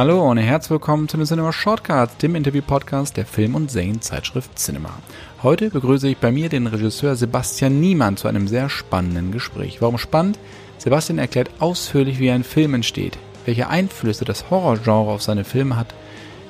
Hallo 0.00 0.30
und 0.30 0.38
herzlich 0.38 0.70
willkommen 0.70 1.08
zu 1.08 1.18
den 1.18 1.26
Cinema 1.26 1.52
Shortcuts, 1.52 2.16
dem 2.16 2.34
Interview-Podcast 2.34 3.18
der 3.18 3.26
Film- 3.26 3.54
und 3.54 3.70
Serienzeitschrift 3.70 4.58
Cinema. 4.58 4.88
Heute 5.42 5.68
begrüße 5.68 6.08
ich 6.08 6.16
bei 6.16 6.32
mir 6.32 6.48
den 6.48 6.66
Regisseur 6.66 7.16
Sebastian 7.16 7.80
Niemann 7.80 8.16
zu 8.16 8.26
einem 8.26 8.48
sehr 8.48 8.70
spannenden 8.70 9.30
Gespräch. 9.30 9.82
Warum 9.82 9.98
spannend? 9.98 10.38
Sebastian 10.78 11.18
erklärt 11.18 11.50
ausführlich, 11.58 12.18
wie 12.18 12.30
ein 12.30 12.44
Film 12.44 12.72
entsteht, 12.72 13.18
welche 13.44 13.68
Einflüsse 13.68 14.24
das 14.24 14.48
Horrorgenre 14.48 15.10
auf 15.10 15.20
seine 15.20 15.44
Filme 15.44 15.76
hat, 15.76 15.92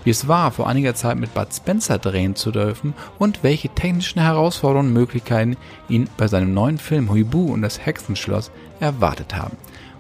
wie 0.05 0.11
es 0.11 0.29
war, 0.29 0.53
vor 0.53 0.69
einiger 0.69 0.95
Zeit 0.95 1.19
mit 1.19 1.35
Bud 1.35 1.53
Spencer 1.53 1.99
drehen 1.99 2.37
zu 2.37 2.53
dürfen 2.53 2.95
und 3.19 3.43
welche 3.43 3.69
technischen 3.71 4.23
Herausforderungen 4.23 4.91
und 4.91 4.95
Möglichkeiten 4.95 5.57
ihn 5.89 6.09
bei 6.17 6.29
seinem 6.29 6.55
neuen 6.55 6.79
Film 6.79 7.11
Huibu 7.11 7.53
und 7.53 7.63
das 7.63 7.85
Hexenschloss 7.85 8.53
erwartet 8.79 9.35
haben. 9.35 9.57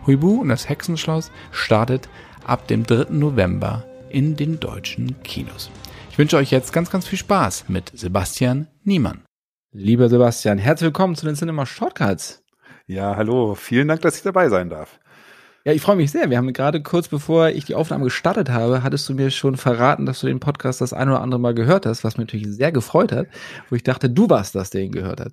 Huibu 0.06 0.41
und 0.41 0.51
das 0.51 0.69
Hexenschloss 0.69 1.32
startet 1.51 2.09
ab 2.50 2.66
dem 2.66 2.84
3. 2.84 3.06
November 3.10 3.84
in 4.09 4.34
den 4.34 4.58
deutschen 4.58 5.22
Kinos. 5.22 5.70
Ich 6.10 6.18
wünsche 6.18 6.36
euch 6.36 6.50
jetzt 6.50 6.72
ganz, 6.72 6.91
ganz 6.91 7.06
viel 7.06 7.18
Spaß 7.18 7.68
mit 7.68 7.92
Sebastian 7.95 8.66
Niemann. 8.82 9.22
Lieber 9.70 10.08
Sebastian, 10.08 10.58
herzlich 10.58 10.86
willkommen 10.86 11.14
zu 11.14 11.27
den 11.27 11.36
Cinema 11.36 11.64
Shortcuts. 11.64 12.42
Ja, 12.88 13.14
hallo. 13.14 13.55
Vielen 13.55 13.86
Dank, 13.86 14.00
dass 14.00 14.16
ich 14.16 14.24
dabei 14.24 14.48
sein 14.48 14.68
darf. 14.68 14.98
Ja, 15.62 15.74
ich 15.74 15.82
freue 15.82 15.96
mich 15.96 16.10
sehr. 16.10 16.30
Wir 16.30 16.38
haben 16.38 16.55
gerade 16.55 16.82
kurz 16.82 17.09
bevor 17.09 17.50
ich 17.50 17.66
die 17.66 17.74
Aufnahme 17.74 18.05
gestartet 18.05 18.48
habe, 18.48 18.82
hattest 18.82 19.06
du 19.10 19.12
mir 19.12 19.30
schon 19.30 19.59
verraten, 19.59 20.06
dass 20.06 20.20
du 20.20 20.27
den 20.27 20.41
Podcast 20.41 20.80
das 20.80 20.95
ein 20.95 21.06
oder 21.10 21.20
andere 21.20 21.38
Mal 21.38 21.52
gehört 21.52 21.84
hast, 21.84 22.02
was 22.02 22.16
mich 22.16 22.28
natürlich 22.28 22.46
sehr 22.48 22.73
gefreut 22.73 23.12
hat, 23.12 23.27
wo 23.69 23.77
ich 23.77 23.83
dachte, 23.83 24.09
du 24.09 24.30
warst 24.30 24.55
das, 24.55 24.70
der 24.70 24.80
ihn 24.80 24.92
gehört 24.92 25.20
hat. 25.20 25.33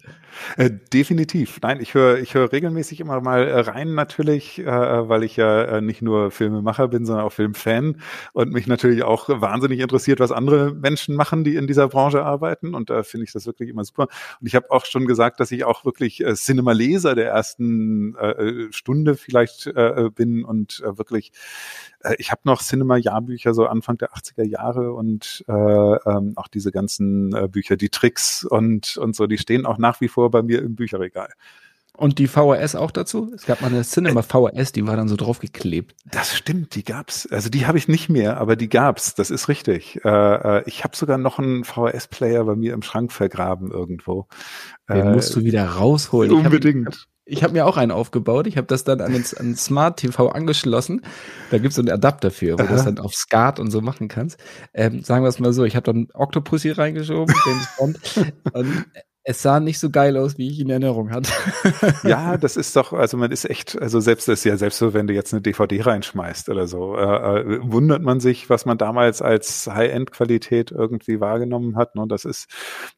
Äh, 0.57 0.71
definitiv. 0.91 1.59
Nein, 1.61 1.79
ich 1.79 1.93
höre 1.93 2.19
ich 2.19 2.33
höre 2.33 2.51
regelmäßig 2.51 2.99
immer 2.99 3.21
mal 3.21 3.47
äh, 3.47 3.59
rein 3.61 3.95
natürlich, 3.95 4.59
äh, 4.59 4.65
weil 4.65 5.23
ich 5.23 5.37
ja 5.37 5.63
äh, 5.63 5.81
nicht 5.81 6.01
nur 6.01 6.29
Filmemacher 6.29 6.89
bin, 6.89 7.05
sondern 7.05 7.23
auch 7.23 7.31
Filmfan 7.31 8.01
und 8.33 8.51
mich 8.51 8.67
natürlich 8.67 9.03
auch 9.03 9.29
wahnsinnig 9.29 9.79
interessiert, 9.79 10.19
was 10.19 10.33
andere 10.33 10.73
Menschen 10.73 11.15
machen, 11.15 11.45
die 11.45 11.55
in 11.55 11.67
dieser 11.67 11.87
Branche 11.87 12.23
arbeiten 12.23 12.75
und 12.75 12.89
da 12.89 13.03
finde 13.03 13.23
ich 13.23 13.31
das 13.31 13.45
wirklich 13.47 13.69
immer 13.69 13.85
super. 13.85 14.09
Und 14.41 14.47
ich 14.47 14.55
habe 14.55 14.71
auch 14.71 14.83
schon 14.83 15.07
gesagt, 15.07 15.39
dass 15.39 15.53
ich 15.53 15.63
auch 15.63 15.85
wirklich 15.85 16.21
äh, 16.21 16.33
Cinema-Leser 16.33 17.15
der 17.15 17.29
ersten 17.29 18.13
äh, 18.17 18.73
Stunde 18.73 19.15
vielleicht 19.15 19.67
äh, 19.67 20.09
bin 20.17 20.43
und 20.43 20.83
äh, 20.85 20.97
wirklich, 20.97 21.31
äh, 22.01 22.15
ich 22.17 22.31
habe 22.31 22.41
noch 22.43 22.61
Cinema-Jahrbücher 22.61 23.53
so 23.53 23.65
Anfang 23.67 23.97
der 23.97 24.11
80er 24.11 24.43
Jahre 24.43 24.91
und 24.91 25.45
äh, 25.47 25.53
ähm, 25.53 26.33
auch 26.35 26.49
diese 26.49 26.73
ganzen 26.73 27.33
äh, 27.33 27.47
Bücher, 27.47 27.77
die 27.77 27.89
Tricks 27.89 28.43
und, 28.43 28.97
und 28.97 29.15
so, 29.15 29.27
die 29.27 29.37
stehen 29.37 29.65
auch 29.65 29.77
nach 29.77 30.01
wie 30.01 30.09
vor 30.09 30.29
bei 30.29 30.43
mir 30.43 30.61
im 30.61 30.75
Bücherregal. 30.75 31.29
Und 31.97 32.19
die 32.19 32.27
VHS 32.27 32.75
auch 32.75 32.91
dazu? 32.91 33.31
Es 33.33 33.47
gab 33.47 33.61
mal 33.61 33.67
eine 33.67 33.81
Cinema 33.81 34.21
VHS, 34.21 34.71
die 34.71 34.85
war 34.85 34.95
dann 34.95 35.07
so 35.07 35.15
draufgeklebt. 35.15 35.95
Das 36.05 36.35
stimmt, 36.37 36.75
die 36.75 36.83
gab's. 36.83 37.27
Also 37.31 37.49
die 37.49 37.65
habe 37.65 37.79
ich 37.79 37.87
nicht 37.87 38.07
mehr, 38.07 38.37
aber 38.37 38.55
die 38.55 38.69
gab's. 38.69 39.15
Das 39.15 39.31
ist 39.31 39.47
richtig. 39.47 39.99
Äh, 40.05 40.09
äh 40.09 40.63
ich 40.67 40.83
habe 40.83 40.95
sogar 40.95 41.17
noch 41.17 41.39
einen 41.39 41.63
VHS-Player 41.63 42.43
bei 42.43 42.55
mir 42.55 42.73
im 42.73 42.83
Schrank 42.83 43.11
vergraben 43.11 43.71
irgendwo. 43.71 44.27
Den 44.87 45.07
äh, 45.07 45.11
musst 45.11 45.35
du 45.35 45.43
wieder 45.43 45.65
rausholen. 45.65 46.31
Unbedingt. 46.31 47.07
Ich 47.29 47.43
habe 47.43 47.53
mir 47.53 47.65
auch 47.65 47.77
einen 47.77 47.91
aufgebaut. 47.91 48.47
Ich 48.47 48.55
habe 48.57 48.67
das 48.67 48.83
dann 48.83 49.01
an 49.01 49.11
den 49.11 49.25
an 49.37 49.55
Smart 49.55 49.99
TV 49.99 50.29
angeschlossen. 50.29 51.01
Da 51.51 51.57
gibt's 51.57 51.75
so 51.75 51.81
einen 51.81 51.91
Adapter 51.91 52.31
für, 52.31 52.53
wo 52.53 52.63
du 52.63 52.69
das 52.69 52.85
dann 52.85 52.99
auf 52.99 53.13
SCART 53.13 53.59
und 53.59 53.69
so 53.69 53.81
machen 53.81 54.07
kannst. 54.07 54.39
Ähm, 54.73 55.03
sagen 55.03 55.23
wir 55.23 55.29
es 55.29 55.39
mal 55.39 55.51
so, 55.51 55.65
ich 55.65 55.75
habe 55.75 55.83
dann 55.83 56.07
Octopus 56.13 56.61
hier 56.61 56.77
reingeschoben, 56.77 57.35
James 57.45 57.67
Bond. 57.77 57.99
und 58.53 58.85
es 59.29 59.41
sah 59.41 59.59
nicht 59.59 59.77
so 59.77 59.89
geil 59.89 60.15
aus, 60.15 60.37
wie 60.37 60.47
ich 60.47 60.61
in 60.61 60.69
Erinnerung 60.69 61.11
hatte. 61.11 61.29
ja, 62.07 62.37
das 62.37 62.55
ist 62.55 62.77
doch, 62.77 62.93
also 62.93 63.17
man 63.17 63.29
ist 63.29 63.43
echt, 63.43 63.77
also 63.81 63.99
selbst 63.99 64.29
das 64.29 64.45
ja 64.45 64.55
selbst 64.55 64.77
so, 64.77 64.93
wenn 64.93 65.05
du 65.05 65.13
jetzt 65.13 65.33
eine 65.33 65.41
DVD 65.41 65.81
reinschmeißt 65.81 66.47
oder 66.47 66.65
so, 66.65 66.95
äh, 66.95 67.41
äh, 67.41 67.59
wundert 67.61 68.01
man 68.01 68.21
sich, 68.21 68.49
was 68.49 68.65
man 68.65 68.77
damals 68.77 69.21
als 69.21 69.67
High-End-Qualität 69.67 70.71
irgendwie 70.71 71.19
wahrgenommen 71.19 71.75
hat. 71.75 71.95
Ne? 71.95 72.05
Das 72.07 72.23
ist, 72.23 72.47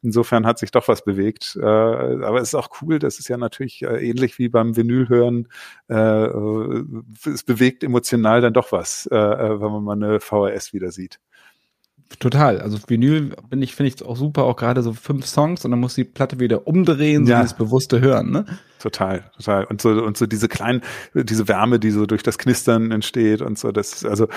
insofern 0.03 0.45
hat 0.45 0.59
sich 0.59 0.69
doch 0.69 0.87
was 0.87 1.03
bewegt. 1.03 1.57
Äh, 1.59 1.65
aber 1.65 2.41
es 2.41 2.49
ist 2.49 2.55
auch 2.55 2.69
cool, 2.83 2.99
das 2.99 3.17
ist 3.17 3.27
ja 3.27 3.37
natürlich 3.37 3.81
äh, 3.81 4.07
ähnlich 4.07 4.37
wie 4.37 4.49
beim 4.49 4.77
Vinylhören. 4.77 5.47
Äh, 5.89 5.95
äh, 5.95 6.83
es 7.25 7.41
bewegt 7.41 7.83
emotional 7.83 8.41
dann 8.41 8.53
doch 8.53 8.71
was, 8.71 9.07
wenn 9.09 9.59
man 9.59 9.83
mal 9.83 9.93
eine 9.93 10.19
VHS 10.19 10.73
wieder 10.73 10.91
sieht. 10.91 11.19
Total. 12.17 12.59
Also 12.59 12.79
Vinyl 12.87 13.35
bin 13.49 13.61
ich, 13.61 13.75
finde 13.75 13.93
ich 13.93 14.03
auch 14.03 14.17
super, 14.17 14.43
auch 14.43 14.55
gerade 14.55 14.81
so 14.81 14.93
fünf 14.93 15.27
Songs 15.27 15.63
und 15.63 15.71
dann 15.71 15.79
muss 15.79 15.93
die 15.93 16.03
Platte 16.03 16.39
wieder 16.39 16.67
umdrehen, 16.67 17.25
so 17.25 17.31
ja. 17.31 17.41
das 17.43 17.55
bewusste 17.55 18.01
Hören, 18.01 18.31
ne? 18.31 18.45
Total, 18.79 19.29
total. 19.37 19.65
Und 19.65 19.79
so, 19.79 19.89
und 19.89 20.17
so 20.17 20.25
diese 20.25 20.47
kleinen, 20.47 20.81
diese 21.13 21.47
Wärme, 21.47 21.79
die 21.79 21.91
so 21.91 22.05
durch 22.07 22.23
das 22.23 22.37
Knistern 22.37 22.91
entsteht 22.91 23.41
und 23.41 23.59
so, 23.59 23.71
das, 23.71 24.03
also 24.05 24.27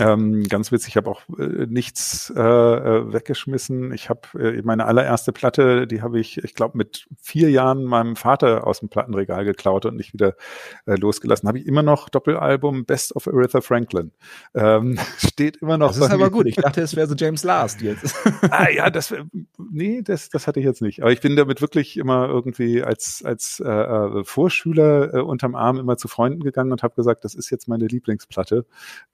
ähm, 0.00 0.44
ganz 0.44 0.70
witzig, 0.70 0.90
ich 0.90 0.96
habe 0.96 1.10
auch 1.10 1.22
äh, 1.38 1.66
nichts 1.66 2.32
äh, 2.36 2.40
äh, 2.40 3.12
weggeschmissen. 3.12 3.92
Ich 3.92 4.08
habe 4.08 4.20
äh, 4.38 4.62
meine 4.62 4.86
allererste 4.86 5.32
Platte, 5.32 5.86
die 5.86 6.02
habe 6.02 6.20
ich, 6.20 6.38
ich 6.38 6.54
glaube, 6.54 6.78
mit 6.78 7.06
vier 7.20 7.50
Jahren 7.50 7.84
meinem 7.84 8.14
Vater 8.14 8.66
aus 8.66 8.80
dem 8.80 8.90
Plattenregal 8.90 9.44
geklaut 9.44 9.86
und 9.86 9.96
nicht 9.96 10.12
wieder 10.12 10.34
äh, 10.86 10.94
losgelassen. 10.94 11.48
Habe 11.48 11.58
ich 11.58 11.66
immer 11.66 11.82
noch 11.82 12.08
Doppelalbum 12.10 12.84
Best 12.84 13.16
of 13.16 13.26
Aretha 13.26 13.60
Franklin. 13.60 14.12
Ähm, 14.54 14.98
steht 15.18 15.56
immer 15.56 15.78
noch. 15.78 15.88
Das 15.88 15.98
ist 15.98 16.10
aber 16.10 16.30
gut. 16.30 16.46
Ich 16.46 16.56
dachte, 16.56 16.80
es 16.80 16.94
wäre 16.94 17.08
so 17.08 17.14
James 17.16 17.42
Last 17.42 17.80
jetzt. 17.80 18.14
ah 18.50 18.68
ja, 18.70 18.90
das 18.90 19.14
nee, 19.70 20.02
das, 20.02 20.28
das 20.28 20.46
hatte 20.46 20.60
ich 20.60 20.66
jetzt 20.66 20.82
nicht. 20.82 21.02
Aber 21.02 21.12
ich 21.12 21.20
bin 21.20 21.34
damit 21.34 21.60
wirklich 21.60 21.96
immer 21.96 22.28
irgendwie 22.28 22.82
als 22.82 23.22
als 23.24 23.60
äh, 23.64 23.68
äh 23.68 24.24
Vorschüler 24.24 25.14
äh, 25.14 25.20
unterm 25.20 25.54
Arm 25.54 25.78
immer 25.78 25.96
zu 25.96 26.08
Freunden 26.08 26.42
gegangen 26.42 26.70
und 26.72 26.82
habe 26.82 26.94
gesagt, 26.94 27.24
das 27.24 27.34
ist 27.34 27.50
jetzt 27.50 27.68
meine 27.68 27.86
Lieblingsplatte. 27.86 28.64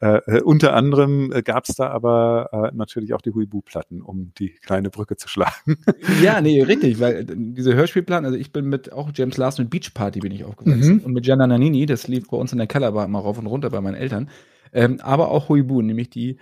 Äh, 0.00 0.18
äh 0.26 0.42
unter 0.64 0.76
anderem 0.76 1.30
äh, 1.32 1.42
gab 1.42 1.68
es 1.68 1.76
da 1.76 1.88
aber 1.88 2.48
äh, 2.52 2.76
natürlich 2.76 3.12
auch 3.12 3.20
die 3.20 3.34
Huibu-Platten, 3.34 4.00
um 4.00 4.32
die 4.38 4.50
kleine 4.50 4.88
Brücke 4.88 5.16
zu 5.16 5.28
schlagen. 5.28 5.76
ja, 6.22 6.40
nee, 6.40 6.62
richtig, 6.62 7.00
weil 7.00 7.16
äh, 7.16 7.26
diese 7.28 7.74
Hörspielplatten, 7.74 8.24
also 8.24 8.38
ich 8.38 8.50
bin 8.50 8.66
mit 8.66 8.92
auch 8.92 9.10
James 9.14 9.36
Last 9.36 9.58
mit 9.58 9.68
Beach 9.68 9.92
Party 9.92 10.20
bin 10.20 10.32
ich 10.32 10.44
aufgewachsen 10.44 10.96
mhm. 10.96 11.00
und 11.00 11.12
mit 11.12 11.24
Gianna 11.24 11.46
Nannini, 11.46 11.84
das 11.84 12.08
lief 12.08 12.28
bei 12.30 12.36
uns 12.36 12.52
in 12.52 12.58
der 12.58 12.66
Kellerbar 12.66 13.04
immer 13.04 13.18
rauf 13.18 13.38
und 13.38 13.46
runter 13.46 13.68
bei 13.68 13.80
meinen 13.82 13.96
Eltern, 13.96 14.30
ähm, 14.72 15.00
aber 15.02 15.30
auch 15.30 15.50
Huibu, 15.50 15.82
nämlich 15.82 16.08
die 16.08 16.38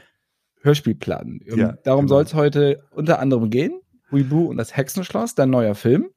Hörspielplatten. 0.60 1.40
Ähm, 1.46 1.58
ja, 1.58 1.72
darum 1.82 2.06
genau. 2.06 2.16
soll 2.16 2.24
es 2.24 2.34
heute 2.34 2.84
unter 2.92 3.18
anderem 3.18 3.50
gehen. 3.50 3.80
Huibu 4.12 4.46
und 4.46 4.56
das 4.56 4.76
Hexenschloss, 4.76 5.34
dein 5.34 5.50
neuer 5.50 5.74
Film. 5.74 6.10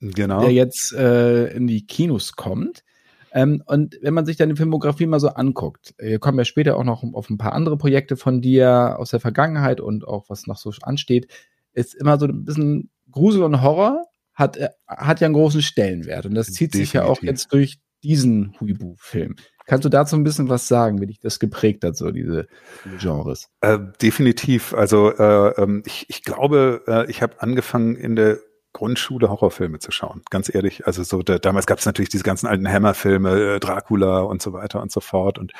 Genau. 0.00 0.42
Der 0.42 0.52
jetzt 0.52 0.92
äh, 0.92 1.46
in 1.54 1.66
die 1.66 1.86
Kinos 1.86 2.32
kommt. 2.32 2.84
Ähm, 3.32 3.62
und 3.66 3.98
wenn 4.02 4.14
man 4.14 4.26
sich 4.26 4.36
deine 4.36 4.56
Filmografie 4.56 5.06
mal 5.06 5.20
so 5.20 5.28
anguckt, 5.28 5.94
wir 5.98 6.18
kommen 6.18 6.38
ja 6.38 6.44
später 6.44 6.76
auch 6.76 6.84
noch 6.84 7.02
auf 7.14 7.30
ein 7.30 7.38
paar 7.38 7.52
andere 7.52 7.76
Projekte 7.76 8.16
von 8.16 8.40
dir 8.40 8.96
aus 8.98 9.10
der 9.10 9.20
Vergangenheit 9.20 9.80
und 9.80 10.06
auch 10.06 10.28
was 10.28 10.46
noch 10.46 10.58
so 10.58 10.72
ansteht, 10.82 11.28
ist 11.72 11.94
immer 11.94 12.18
so 12.18 12.26
ein 12.26 12.44
bisschen 12.44 12.90
Grusel 13.10 13.42
und 13.42 13.62
Horror 13.62 14.04
hat, 14.34 14.56
äh, 14.56 14.70
hat 14.88 15.20
ja 15.20 15.26
einen 15.26 15.34
großen 15.34 15.62
Stellenwert. 15.62 16.26
Und 16.26 16.34
das 16.34 16.48
zieht 16.48 16.74
Definitiv. 16.74 16.88
sich 16.88 16.92
ja 16.94 17.04
auch 17.04 17.22
jetzt 17.22 17.52
durch 17.52 17.78
diesen 18.02 18.56
Huibu-Film. 18.60 19.36
Kannst 19.66 19.84
du 19.84 19.88
dazu 19.88 20.16
ein 20.16 20.24
bisschen 20.24 20.48
was 20.48 20.66
sagen, 20.66 21.00
wie 21.00 21.06
dich 21.06 21.20
das 21.20 21.38
geprägt 21.38 21.84
hat, 21.84 21.96
so 21.96 22.10
diese, 22.10 22.48
diese 22.84 22.96
Genres? 22.96 23.48
Äh, 23.60 23.78
definitiv. 24.02 24.74
Also 24.74 25.12
äh, 25.12 25.62
ähm, 25.62 25.82
ich, 25.86 26.06
ich 26.08 26.24
glaube, 26.24 26.82
äh, 26.88 27.10
ich 27.10 27.22
habe 27.22 27.40
angefangen 27.40 27.94
in 27.94 28.16
der 28.16 28.38
Grundschule 28.72 29.28
Horrorfilme 29.28 29.80
zu 29.80 29.90
schauen. 29.90 30.22
Ganz 30.30 30.52
ehrlich, 30.54 30.86
also 30.86 31.02
so 31.02 31.22
da, 31.22 31.38
damals 31.38 31.66
gab 31.66 31.78
es 31.78 31.86
natürlich 31.86 32.08
diese 32.08 32.22
ganzen 32.22 32.46
alten 32.46 32.68
Hammerfilme, 32.68 33.54
äh, 33.56 33.60
Dracula 33.60 34.20
und 34.20 34.40
so 34.40 34.52
weiter 34.52 34.80
und 34.80 34.92
so 34.92 35.00
fort. 35.00 35.38
Und 35.38 35.52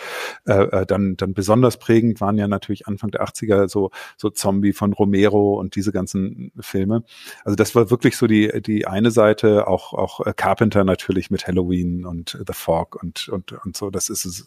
äh, 0.46 0.52
äh 0.52 0.86
dann 0.86 1.16
dann 1.16 1.34
besonders 1.34 1.76
prägend 1.76 2.20
waren 2.20 2.38
ja 2.38 2.46
natürlich 2.46 2.86
Anfang 2.86 3.10
der 3.10 3.24
80er 3.24 3.68
so 3.68 3.90
so 4.16 4.30
Zombie 4.30 4.72
von 4.72 4.92
Romero 4.92 5.58
und 5.58 5.74
diese 5.74 5.90
ganzen 5.90 6.52
Filme. 6.60 7.02
Also 7.44 7.56
das 7.56 7.74
war 7.74 7.90
wirklich 7.90 8.16
so 8.16 8.28
die 8.28 8.62
die 8.62 8.86
eine 8.86 9.10
Seite, 9.10 9.66
auch 9.66 9.92
auch 9.92 10.24
äh, 10.24 10.32
Carpenter 10.32 10.84
natürlich 10.84 11.30
mit 11.30 11.46
Halloween 11.48 12.06
und 12.06 12.38
The 12.46 12.54
Fog 12.54 12.96
und 13.02 13.28
und 13.28 13.52
und 13.64 13.76
so. 13.76 13.90
Das 13.90 14.08
ist 14.08 14.46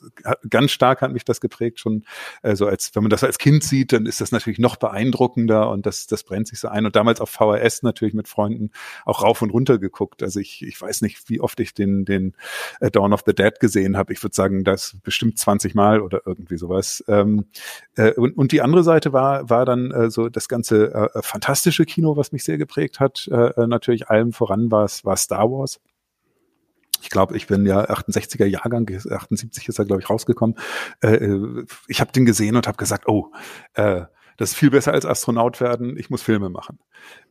ganz 0.50 0.72
stark 0.72 1.02
hat 1.02 1.12
mich 1.12 1.26
das 1.26 1.42
geprägt 1.42 1.80
schon. 1.80 2.06
Also 2.42 2.68
als 2.68 2.96
wenn 2.96 3.04
man 3.04 3.10
das 3.10 3.26
als 3.26 3.40
Kind 3.40 3.64
sieht, 3.64 3.92
dann 3.92 4.06
ist 4.06 4.22
das 4.22 4.32
natürlich 4.32 4.60
noch 4.60 4.78
beeindruckender 4.78 5.70
und 5.70 5.86
das 5.86 6.08
das 6.08 6.24
brennt 6.24 6.48
sich 6.48 6.60
so 6.60 6.70
ein. 6.70 6.86
Und 6.86 6.96
damals 6.96 7.20
auf 7.20 7.30
VHS 7.30 7.84
natürlich 7.84 8.14
mit 8.14 8.28
Freunden 8.28 8.53
Freunden 8.54 8.72
auch 9.06 9.24
rauf 9.24 9.42
und 9.42 9.52
runter 9.52 9.78
geguckt. 9.80 10.24
Also 10.24 10.40
ich, 10.40 10.62
ich 10.64 10.80
weiß 10.80 11.02
nicht, 11.02 11.30
wie 11.30 11.42
oft 11.42 11.60
ich 11.60 11.74
den, 11.74 12.06
den 12.06 12.34
äh, 12.80 12.92
Dawn 12.92 13.14
of 13.14 13.24
the 13.26 13.34
Dead 13.34 13.60
gesehen 13.60 13.98
habe. 13.98 14.14
Ich 14.14 14.24
würde 14.24 14.36
sagen, 14.36 14.64
das 14.64 14.98
bestimmt 15.04 15.38
20 15.38 15.76
Mal 15.76 16.02
oder 16.02 16.22
irgendwie 16.26 16.58
sowas. 16.58 17.04
Ähm, 17.08 17.46
äh, 17.96 18.14
und, 18.14 18.38
und 18.38 18.52
die 18.52 18.62
andere 18.62 18.84
Seite 18.84 19.14
war, 19.14 19.50
war 19.50 19.66
dann 19.66 19.92
äh, 19.92 20.10
so 20.10 20.30
das 20.30 20.48
ganze 20.48 20.94
äh, 20.94 21.22
fantastische 21.22 21.86
Kino, 21.86 22.16
was 22.16 22.32
mich 22.32 22.44
sehr 22.44 22.58
geprägt 22.58 23.00
hat. 23.00 23.28
Äh, 23.32 23.62
äh 23.62 23.68
natürlich 23.68 24.10
allem 24.10 24.34
voran 24.34 24.72
war 24.72 24.86
es 24.86 25.06
war 25.06 25.18
Star 25.18 25.50
Wars. 25.50 25.80
Ich 27.02 27.10
glaube, 27.10 27.36
ich 27.36 27.48
bin 27.48 27.66
ja 27.66 27.84
68er 27.90 28.46
Jahrgang, 28.46 28.90
78 28.90 29.68
ist 29.68 29.78
er, 29.78 29.86
glaube 29.86 30.02
ich, 30.02 30.10
rausgekommen. 30.10 30.58
Äh, 31.02 31.38
ich 31.88 32.00
habe 32.00 32.14
den 32.14 32.26
gesehen 32.26 32.56
und 32.56 32.66
habe 32.66 32.78
gesagt, 32.78 33.10
oh, 33.10 33.30
äh, 33.74 34.04
Das 34.38 34.52
ist 34.52 34.56
viel 34.56 34.72
besser 34.72 34.94
als 34.94 35.06
Astronaut 35.06 35.62
werden. 35.62 35.98
Ich 35.98 36.10
muss 36.10 36.22
Filme 36.22 36.50
machen. 36.50 36.80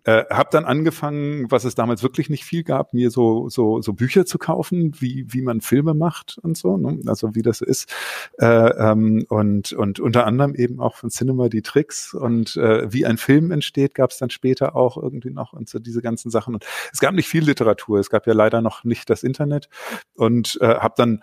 Äh, 0.04 0.24
hab 0.30 0.50
dann 0.50 0.64
angefangen, 0.64 1.50
was 1.50 1.64
es 1.64 1.74
damals 1.74 2.02
wirklich 2.02 2.28
nicht 2.28 2.44
viel 2.44 2.64
gab, 2.64 2.92
mir 2.92 3.10
so 3.10 3.48
so 3.48 3.80
so 3.80 3.92
Bücher 3.92 4.26
zu 4.26 4.36
kaufen, 4.36 5.00
wie 5.00 5.26
wie 5.28 5.42
man 5.42 5.60
Filme 5.60 5.94
macht 5.94 6.38
und 6.42 6.56
so, 6.56 6.76
ne? 6.76 6.98
also 7.06 7.34
wie 7.36 7.42
das 7.42 7.60
ist. 7.60 7.94
Äh, 8.38 8.46
ähm, 8.46 9.24
und 9.28 9.72
und 9.72 10.00
unter 10.00 10.26
anderem 10.26 10.54
eben 10.56 10.80
auch 10.80 10.96
von 10.96 11.10
Cinema 11.10 11.48
die 11.48 11.62
Tricks 11.62 12.14
und 12.14 12.56
äh, 12.56 12.92
wie 12.92 13.06
ein 13.06 13.16
Film 13.16 13.52
entsteht, 13.52 13.94
gab 13.94 14.10
es 14.10 14.18
dann 14.18 14.30
später 14.30 14.74
auch 14.74 14.96
irgendwie 14.96 15.30
noch 15.30 15.52
und 15.52 15.68
so 15.68 15.78
diese 15.78 16.02
ganzen 16.02 16.30
Sachen. 16.30 16.54
Und 16.54 16.66
es 16.92 16.98
gab 16.98 17.14
nicht 17.14 17.28
viel 17.28 17.44
Literatur. 17.44 18.00
Es 18.00 18.10
gab 18.10 18.26
ja 18.26 18.32
leider 18.32 18.60
noch 18.60 18.82
nicht 18.84 19.08
das 19.08 19.22
Internet 19.22 19.68
und 20.14 20.58
äh, 20.60 20.66
habe 20.66 20.94
dann 20.96 21.22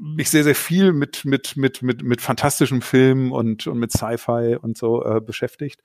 mich 0.00 0.30
sehr, 0.30 0.44
sehr 0.44 0.54
viel 0.54 0.92
mit, 0.92 1.24
mit, 1.24 1.56
mit, 1.56 1.82
mit, 1.82 2.02
mit 2.02 2.20
fantastischen 2.20 2.82
Filmen 2.82 3.32
und, 3.32 3.66
und 3.66 3.78
mit 3.78 3.92
Sci-Fi 3.92 4.56
und 4.60 4.76
so 4.76 5.04
äh, 5.04 5.20
beschäftigt. 5.20 5.82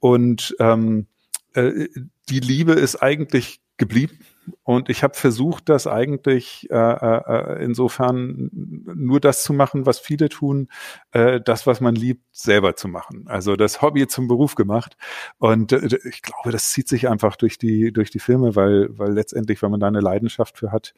Und 0.00 0.54
ähm, 0.58 1.06
äh, 1.54 1.88
die 2.28 2.40
Liebe 2.40 2.72
ist 2.72 2.96
eigentlich 2.96 3.60
geblieben. 3.76 4.18
Und 4.62 4.88
ich 4.88 5.02
habe 5.02 5.14
versucht, 5.14 5.68
das 5.68 5.86
eigentlich 5.86 6.68
äh, 6.70 6.74
äh, 6.76 7.64
insofern 7.64 8.50
nur 8.52 9.20
das 9.20 9.42
zu 9.44 9.52
machen, 9.52 9.86
was 9.86 9.98
viele 9.98 10.28
tun, 10.28 10.68
äh, 11.12 11.40
das, 11.40 11.66
was 11.66 11.80
man 11.80 11.94
liebt, 11.94 12.24
selber 12.32 12.74
zu 12.74 12.88
machen. 12.88 13.24
Also 13.28 13.54
das 13.56 13.80
Hobby 13.80 14.06
zum 14.08 14.28
Beruf 14.28 14.54
gemacht. 14.54 14.96
Und 15.38 15.72
äh, 15.72 15.98
ich 16.04 16.22
glaube, 16.22 16.50
das 16.50 16.70
zieht 16.70 16.88
sich 16.88 17.08
einfach 17.08 17.36
durch 17.36 17.58
die 17.58 17.92
durch 17.92 18.10
die 18.10 18.18
Filme, 18.18 18.56
weil 18.56 18.88
weil 18.98 19.12
letztendlich, 19.12 19.62
wenn 19.62 19.70
man 19.70 19.80
da 19.80 19.86
eine 19.86 20.00
Leidenschaft 20.00 20.58
für 20.58 20.72
hat, 20.72 20.94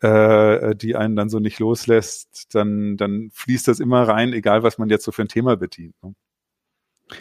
äh, 0.00 0.74
die 0.76 0.96
einen 0.96 1.16
dann 1.16 1.30
so 1.30 1.38
nicht 1.38 1.60
loslässt, 1.60 2.54
dann, 2.54 2.96
dann 2.96 3.30
fließt 3.32 3.68
das 3.68 3.80
immer 3.80 4.02
rein, 4.06 4.32
egal 4.32 4.62
was 4.62 4.76
man 4.76 4.90
jetzt 4.90 5.04
so 5.04 5.12
für 5.12 5.22
ein 5.22 5.28
Thema 5.28 5.56
bedient. 5.56 5.94
Ne? 6.02 6.14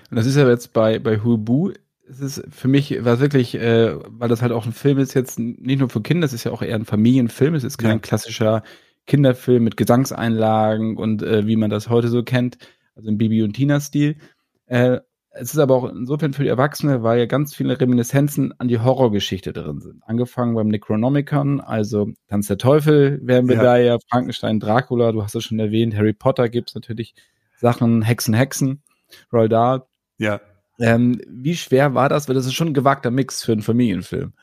Und 0.09 0.17
das 0.17 0.25
ist 0.25 0.35
ja 0.35 0.47
jetzt 0.49 0.73
bei, 0.73 0.99
bei 0.99 1.19
Hubu, 1.19 1.71
es 2.11 2.19
ist 2.19 2.43
für 2.49 2.67
mich 2.67 3.03
war 3.03 3.19
wirklich, 3.19 3.55
äh, 3.55 3.95
weil 4.07 4.29
das 4.29 4.41
halt 4.41 4.51
auch 4.51 4.65
ein 4.65 4.73
Film 4.73 4.97
ist, 4.97 5.13
jetzt 5.13 5.39
nicht 5.39 5.79
nur 5.79 5.89
für 5.89 6.01
Kinder, 6.01 6.25
es 6.25 6.33
ist 6.33 6.43
ja 6.43 6.51
auch 6.51 6.61
eher 6.61 6.75
ein 6.75 6.85
Familienfilm, 6.85 7.55
es 7.55 7.63
ist 7.63 7.77
kein 7.77 7.91
ja. 7.91 7.99
klassischer 7.99 8.63
Kinderfilm 9.07 9.63
mit 9.63 9.77
Gesangseinlagen 9.77 10.97
und 10.97 11.23
äh, 11.23 11.47
wie 11.47 11.55
man 11.55 11.69
das 11.69 11.89
heute 11.89 12.09
so 12.09 12.23
kennt, 12.23 12.57
also 12.95 13.09
im 13.09 13.17
Bibi 13.17 13.43
und 13.43 13.53
Tina-Stil. 13.53 14.17
Äh, 14.65 14.99
es 15.33 15.53
ist 15.53 15.59
aber 15.59 15.75
auch 15.75 15.89
insofern 15.89 16.33
für 16.33 16.43
die 16.43 16.49
Erwachsene, 16.49 17.03
weil 17.03 17.19
ja 17.19 17.25
ganz 17.25 17.55
viele 17.55 17.79
Reminiszenzen 17.79 18.53
an 18.59 18.67
die 18.67 18.79
Horrorgeschichte 18.79 19.53
drin 19.53 19.79
sind. 19.79 20.03
Angefangen 20.05 20.55
beim 20.55 20.67
Necronomicon, 20.67 21.61
also 21.61 22.09
Tanz 22.27 22.47
der 22.47 22.57
Teufel 22.57 23.19
wären 23.23 23.47
wir 23.47 23.55
ja. 23.55 23.63
da 23.63 23.77
ja, 23.77 23.97
Frankenstein, 24.09 24.59
Dracula, 24.59 25.13
du 25.13 25.23
hast 25.23 25.35
es 25.35 25.45
schon 25.45 25.59
erwähnt, 25.59 25.95
Harry 25.95 26.13
Potter 26.13 26.49
gibt's 26.49 26.75
natürlich 26.75 27.15
Sachen, 27.55 28.01
Hexen, 28.01 28.33
Hexen, 28.33 28.83
Roll 29.31 29.47
Dahl. 29.47 29.85
Ja. 30.17 30.41
Ähm, 30.81 31.21
wie 31.27 31.55
schwer 31.55 31.93
war 31.93 32.09
das? 32.09 32.27
Weil 32.27 32.35
das 32.35 32.45
ist 32.45 32.55
schon 32.55 32.69
ein 32.69 32.73
gewagter 32.73 33.11
Mix 33.11 33.43
für 33.43 33.51
einen 33.51 33.61
Familienfilm. 33.61 34.33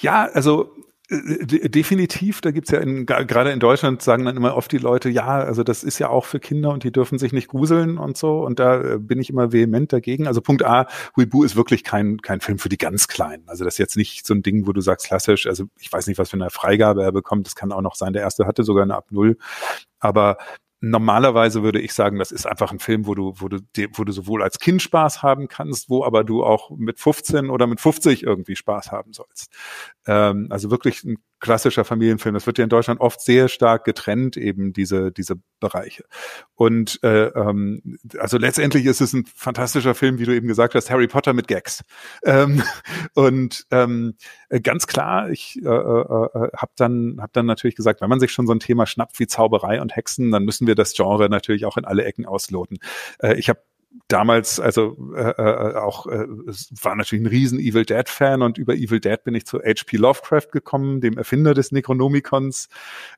Ja, 0.00 0.28
also 0.32 0.72
äh, 1.10 1.68
definitiv, 1.68 2.40
da 2.40 2.50
gibt's 2.50 2.70
ja 2.70 2.80
in, 2.80 3.06
gerade 3.06 3.50
in 3.50 3.60
Deutschland 3.60 4.02
sagen 4.02 4.24
dann 4.24 4.36
immer 4.36 4.54
oft 4.56 4.70
die 4.72 4.78
Leute, 4.78 5.08
ja, 5.08 5.38
also 5.38 5.62
das 5.62 5.84
ist 5.84 5.98
ja 5.98 6.08
auch 6.08 6.26
für 6.26 6.40
Kinder 6.40 6.70
und 6.70 6.84
die 6.84 6.92
dürfen 6.92 7.18
sich 7.18 7.32
nicht 7.32 7.48
gruseln 7.48 7.96
und 7.96 8.18
so. 8.18 8.44
Und 8.44 8.58
da 8.58 8.94
äh, 8.94 8.98
bin 8.98 9.20
ich 9.20 9.30
immer 9.30 9.52
vehement 9.52 9.92
dagegen. 9.92 10.26
Also 10.26 10.40
Punkt 10.40 10.64
A, 10.64 10.86
Huibu 11.16 11.44
ist 11.44 11.56
wirklich 11.56 11.84
kein, 11.84 12.20
kein 12.20 12.40
Film 12.40 12.58
für 12.58 12.68
die 12.68 12.78
ganz 12.78 13.08
Kleinen. 13.08 13.44
Also 13.46 13.64
das 13.64 13.74
ist 13.74 13.78
jetzt 13.78 13.96
nicht 13.96 14.26
so 14.26 14.34
ein 14.34 14.42
Ding, 14.42 14.66
wo 14.66 14.72
du 14.72 14.80
sagst 14.80 15.06
klassisch, 15.06 15.46
also 15.46 15.64
ich 15.78 15.90
weiß 15.92 16.06
nicht, 16.08 16.18
was 16.18 16.30
für 16.30 16.36
eine 16.36 16.50
Freigabe 16.50 17.02
er 17.02 17.12
bekommt. 17.12 17.46
Das 17.46 17.54
kann 17.54 17.72
auch 17.72 17.82
noch 17.82 17.94
sein. 17.94 18.12
Der 18.12 18.22
erste 18.22 18.46
hatte 18.46 18.64
sogar 18.64 18.82
eine 18.82 18.96
ab 18.96 19.06
Null. 19.10 19.38
Aber 20.00 20.36
normalerweise 20.80 21.62
würde 21.62 21.80
ich 21.80 21.92
sagen, 21.92 22.18
das 22.18 22.30
ist 22.30 22.46
einfach 22.46 22.70
ein 22.70 22.78
Film, 22.78 23.06
wo 23.06 23.14
du, 23.14 23.34
wo 23.36 23.48
du, 23.48 23.58
wo 23.94 24.04
du 24.04 24.12
sowohl 24.12 24.42
als 24.42 24.58
Kind 24.58 24.80
Spaß 24.80 25.22
haben 25.22 25.48
kannst, 25.48 25.90
wo 25.90 26.04
aber 26.04 26.24
du 26.24 26.44
auch 26.44 26.70
mit 26.70 27.00
15 27.00 27.50
oder 27.50 27.66
mit 27.66 27.80
50 27.80 28.22
irgendwie 28.22 28.56
Spaß 28.56 28.92
haben 28.92 29.12
sollst. 29.12 29.52
Ähm, 30.06 30.46
also 30.50 30.70
wirklich 30.70 31.04
ein 31.04 31.18
klassischer 31.40 31.84
Familienfilm. 31.84 32.34
Das 32.34 32.46
wird 32.46 32.58
ja 32.58 32.64
in 32.64 32.70
Deutschland 32.70 33.00
oft 33.00 33.20
sehr 33.20 33.48
stark 33.48 33.84
getrennt, 33.84 34.36
eben 34.36 34.72
diese, 34.72 35.12
diese 35.12 35.36
Bereiche. 35.60 36.04
Und 36.54 37.02
äh, 37.02 37.26
ähm, 37.26 37.98
also 38.18 38.38
letztendlich 38.38 38.86
ist 38.86 39.00
es 39.00 39.12
ein 39.12 39.24
fantastischer 39.34 39.94
Film, 39.94 40.18
wie 40.18 40.24
du 40.24 40.34
eben 40.34 40.48
gesagt 40.48 40.74
hast, 40.74 40.90
Harry 40.90 41.06
Potter 41.06 41.32
mit 41.32 41.48
Gags. 41.48 41.84
Ähm, 42.24 42.62
und 43.14 43.66
ähm, 43.70 44.14
ganz 44.62 44.86
klar, 44.86 45.30
ich 45.30 45.60
äh, 45.62 45.68
äh, 45.68 45.70
äh 45.70 46.48
habe 46.56 46.72
dann, 46.76 47.18
hab 47.20 47.32
dann 47.32 47.46
natürlich 47.46 47.76
gesagt, 47.76 48.00
wenn 48.00 48.10
man 48.10 48.20
sich 48.20 48.32
schon 48.32 48.46
so 48.46 48.52
ein 48.52 48.60
Thema 48.60 48.86
schnappt 48.86 49.18
wie 49.18 49.26
Zauberei 49.26 49.80
und 49.80 49.94
Hexen, 49.94 50.30
dann 50.30 50.44
müssen 50.44 50.66
wir 50.66 50.74
das 50.74 50.94
Genre 50.94 51.28
natürlich 51.28 51.66
auch 51.66 51.76
in 51.76 51.84
alle 51.84 52.04
Ecken 52.04 52.26
ausloten. 52.26 52.78
Äh, 53.20 53.34
ich 53.34 53.48
habe 53.48 53.60
damals, 54.08 54.58
also 54.58 54.96
äh, 55.14 55.30
äh, 55.30 55.76
auch, 55.76 56.06
äh, 56.06 56.26
war 56.82 56.96
natürlich 56.96 57.22
ein 57.22 57.28
riesen 57.28 57.58
Evil 57.60 57.84
Dead 57.84 58.08
Fan 58.08 58.42
und 58.42 58.58
über 58.58 58.74
Evil 58.74 59.00
Dead 59.00 59.22
bin 59.22 59.34
ich 59.34 59.46
zu 59.46 59.58
H.P. 59.58 59.98
Lovecraft 59.98 60.48
gekommen, 60.50 61.00
dem 61.00 61.18
Erfinder 61.18 61.54
des 61.54 61.72
Necronomicons, 61.72 62.68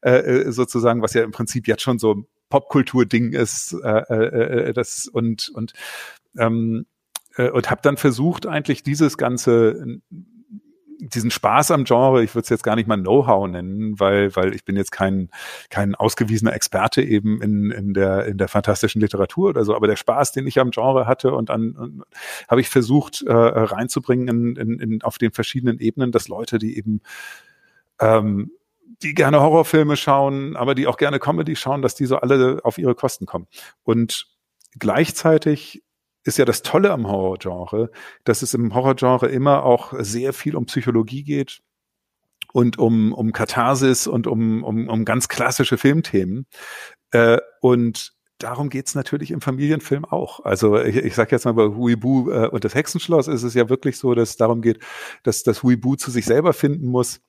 äh, 0.03 0.11
äh, 0.11 0.53
sozusagen, 0.53 1.01
was 1.01 1.15
ja 1.15 1.23
im 1.23 1.31
Prinzip 1.31 1.69
jetzt 1.69 1.83
schon 1.83 1.99
so 1.99 2.25
Popkultur-Ding 2.51 3.33
ist, 3.33 3.73
äh, 3.73 3.89
äh, 3.89 4.69
äh, 4.69 4.73
das 4.73 5.07
und 5.07 5.49
und 5.55 5.73
ähm, 6.37 6.87
äh, 7.37 7.51
und 7.51 7.71
habe 7.71 7.81
dann 7.83 7.97
versucht 7.97 8.47
eigentlich 8.47 8.83
dieses 8.83 9.17
ganze 9.17 10.01
diesen 11.01 11.31
Spaß 11.31 11.71
am 11.71 11.85
Genre, 11.85 12.23
ich 12.23 12.35
würde 12.35 12.45
es 12.45 12.49
jetzt 12.51 12.63
gar 12.63 12.77
nicht 12.77 12.87
mal 12.87 13.01
Know-how 13.01 13.49
nennen, 13.49 13.99
weil, 13.99 14.35
weil 14.37 14.55
ich 14.55 14.65
bin 14.65 14.77
jetzt 14.77 14.93
kein, 14.93 15.31
kein 15.71 15.95
ausgewiesener 15.95 16.53
Experte 16.53 17.03
eben 17.03 17.41
in, 17.43 17.71
in, 17.71 17.95
der, 17.95 18.27
in 18.27 18.39
der 18.39 18.49
fantastischen 18.49 19.01
Literatur 19.01 19.51
oder 19.51 19.65
so, 19.65 19.75
aber 19.75 19.87
der 19.87 19.97
Spaß, 19.97 20.33
den 20.33 20.47
ich 20.47 20.59
am 20.59 20.71
Genre 20.71 21.07
hatte 21.07 21.33
und 21.33 21.51
an, 21.51 22.03
habe 22.49 22.61
ich 22.61 22.69
versucht 22.69 23.23
äh, 23.23 23.33
reinzubringen 23.33 24.29
in, 24.29 24.57
in, 24.57 24.79
in, 24.79 25.03
auf 25.03 25.19
den 25.19 25.33
verschiedenen 25.33 25.79
Ebenen, 25.79 26.13
dass 26.13 26.29
Leute, 26.29 26.59
die 26.59 26.77
eben 26.77 27.01
ähm, 28.01 28.51
die 29.03 29.15
gerne 29.15 29.41
Horrorfilme 29.41 29.97
schauen, 29.97 30.57
aber 30.57 30.75
die 30.75 30.87
auch 30.87 30.97
gerne 30.97 31.19
Comedy 31.19 31.57
schauen, 31.57 31.83
dass 31.83 31.95
die 31.95 32.07
so 32.07 32.17
alle 32.17 32.61
auf 32.65 32.77
ihre 32.77 32.95
Kosten 32.95 33.25
kommen. 33.25 33.47
Und 33.83 34.27
gleichzeitig 34.79 35.83
ist 36.25 36.39
ja 36.39 36.45
das 36.45 36.63
Tolle 36.63 36.91
am 36.93 37.07
Horrorgenre, 37.07 37.91
dass 38.25 38.43
es 38.43 38.55
im 38.55 38.75
Horrorgenre 38.75 39.29
immer 39.29 39.65
auch 39.65 39.95
sehr 39.99 40.33
viel 40.33 40.57
um 40.57 40.67
Psychologie 40.67 41.23
geht 41.23 41.61
und 42.53 42.79
um, 42.79 43.13
um 43.13 43.33
Katharsis 43.33 44.07
und 44.07 44.27
um, 44.27 44.65
um, 44.65 44.89
um 44.89 45.05
ganz 45.05 45.29
klassische 45.29 45.79
Filmthemen. 45.79 46.47
Äh, 47.13 47.39
und 47.61 48.13
darum 48.39 48.71
geht's 48.71 48.95
natürlich 48.95 49.31
im 49.31 49.41
Familienfilm 49.41 50.05
auch. 50.05 50.41
Also 50.45 50.81
ich, 50.81 50.97
ich 50.97 51.15
sage 51.15 51.31
jetzt 51.33 51.45
mal 51.45 51.53
bei 51.53 51.69
Huibu 51.69 52.31
äh, 52.31 52.49
und 52.49 52.65
das 52.65 52.75
Hexenschloss 52.75 53.29
ist 53.29 53.43
es 53.43 53.55
ja 53.55 53.69
wirklich 53.69 53.99
so, 53.99 54.15
dass 54.15 54.31
es 54.31 54.37
darum 54.37 54.63
geht, 54.63 54.81
dass 55.23 55.43
das 55.43 55.63
Huibu 55.63 55.97
zu 55.97 56.11
sich 56.11 56.25
selber 56.25 56.53
finden 56.53 56.87
muss 56.87 57.21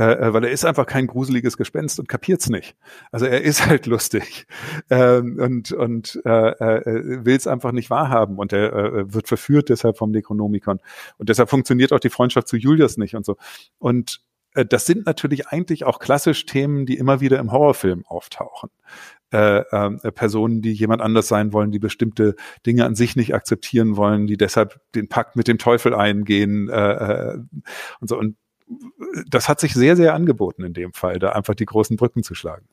äh, 0.00 0.12
äh, 0.12 0.32
weil 0.32 0.44
er 0.44 0.50
ist 0.50 0.64
einfach 0.64 0.86
kein 0.86 1.06
gruseliges 1.06 1.58
Gespenst 1.58 2.00
und 2.00 2.08
kapiert's 2.08 2.48
nicht. 2.48 2.74
Also 3.12 3.26
er 3.26 3.42
ist 3.42 3.66
halt 3.66 3.84
lustig 3.84 4.46
ähm, 4.88 5.38
und 5.38 5.72
und 5.72 6.18
äh, 6.24 6.30
äh, 6.30 7.24
will 7.26 7.36
es 7.36 7.46
einfach 7.46 7.72
nicht 7.72 7.90
wahrhaben 7.90 8.38
und 8.38 8.54
er 8.54 8.72
äh, 8.72 9.12
wird 9.12 9.28
verführt 9.28 9.68
deshalb 9.68 9.98
vom 9.98 10.10
Necronomicon 10.10 10.78
und 11.18 11.28
deshalb 11.28 11.50
funktioniert 11.50 11.92
auch 11.92 12.00
die 12.00 12.08
Freundschaft 12.08 12.48
zu 12.48 12.56
Julius 12.56 12.96
nicht 12.96 13.14
und 13.14 13.26
so 13.26 13.36
und 13.78 14.22
äh, 14.54 14.64
das 14.64 14.86
sind 14.86 15.04
natürlich 15.04 15.48
eigentlich 15.48 15.84
auch 15.84 15.98
klassisch 15.98 16.46
Themen, 16.46 16.86
die 16.86 16.96
immer 16.96 17.20
wieder 17.20 17.38
im 17.38 17.52
Horrorfilm 17.52 18.06
auftauchen. 18.06 18.70
Äh, 19.32 19.58
äh, 19.58 20.12
Personen, 20.12 20.62
die 20.62 20.72
jemand 20.72 21.02
anders 21.02 21.28
sein 21.28 21.52
wollen, 21.52 21.72
die 21.72 21.78
bestimmte 21.78 22.36
Dinge 22.64 22.86
an 22.86 22.94
sich 22.94 23.16
nicht 23.16 23.34
akzeptieren 23.34 23.96
wollen, 23.96 24.26
die 24.26 24.38
deshalb 24.38 24.80
den 24.94 25.08
Pakt 25.08 25.36
mit 25.36 25.46
dem 25.46 25.58
Teufel 25.58 25.94
eingehen 25.94 26.70
äh, 26.70 27.34
äh 27.34 27.38
und 28.00 28.08
so. 28.08 28.18
Und 28.18 28.36
das 29.28 29.48
hat 29.48 29.60
sich 29.60 29.74
sehr, 29.74 29.96
sehr 29.96 30.14
angeboten 30.14 30.64
in 30.64 30.72
dem 30.72 30.92
Fall, 30.92 31.18
da 31.18 31.30
einfach 31.30 31.54
die 31.54 31.66
großen 31.66 31.96
Brücken 31.96 32.22
zu 32.22 32.34
schlagen. 32.34 32.66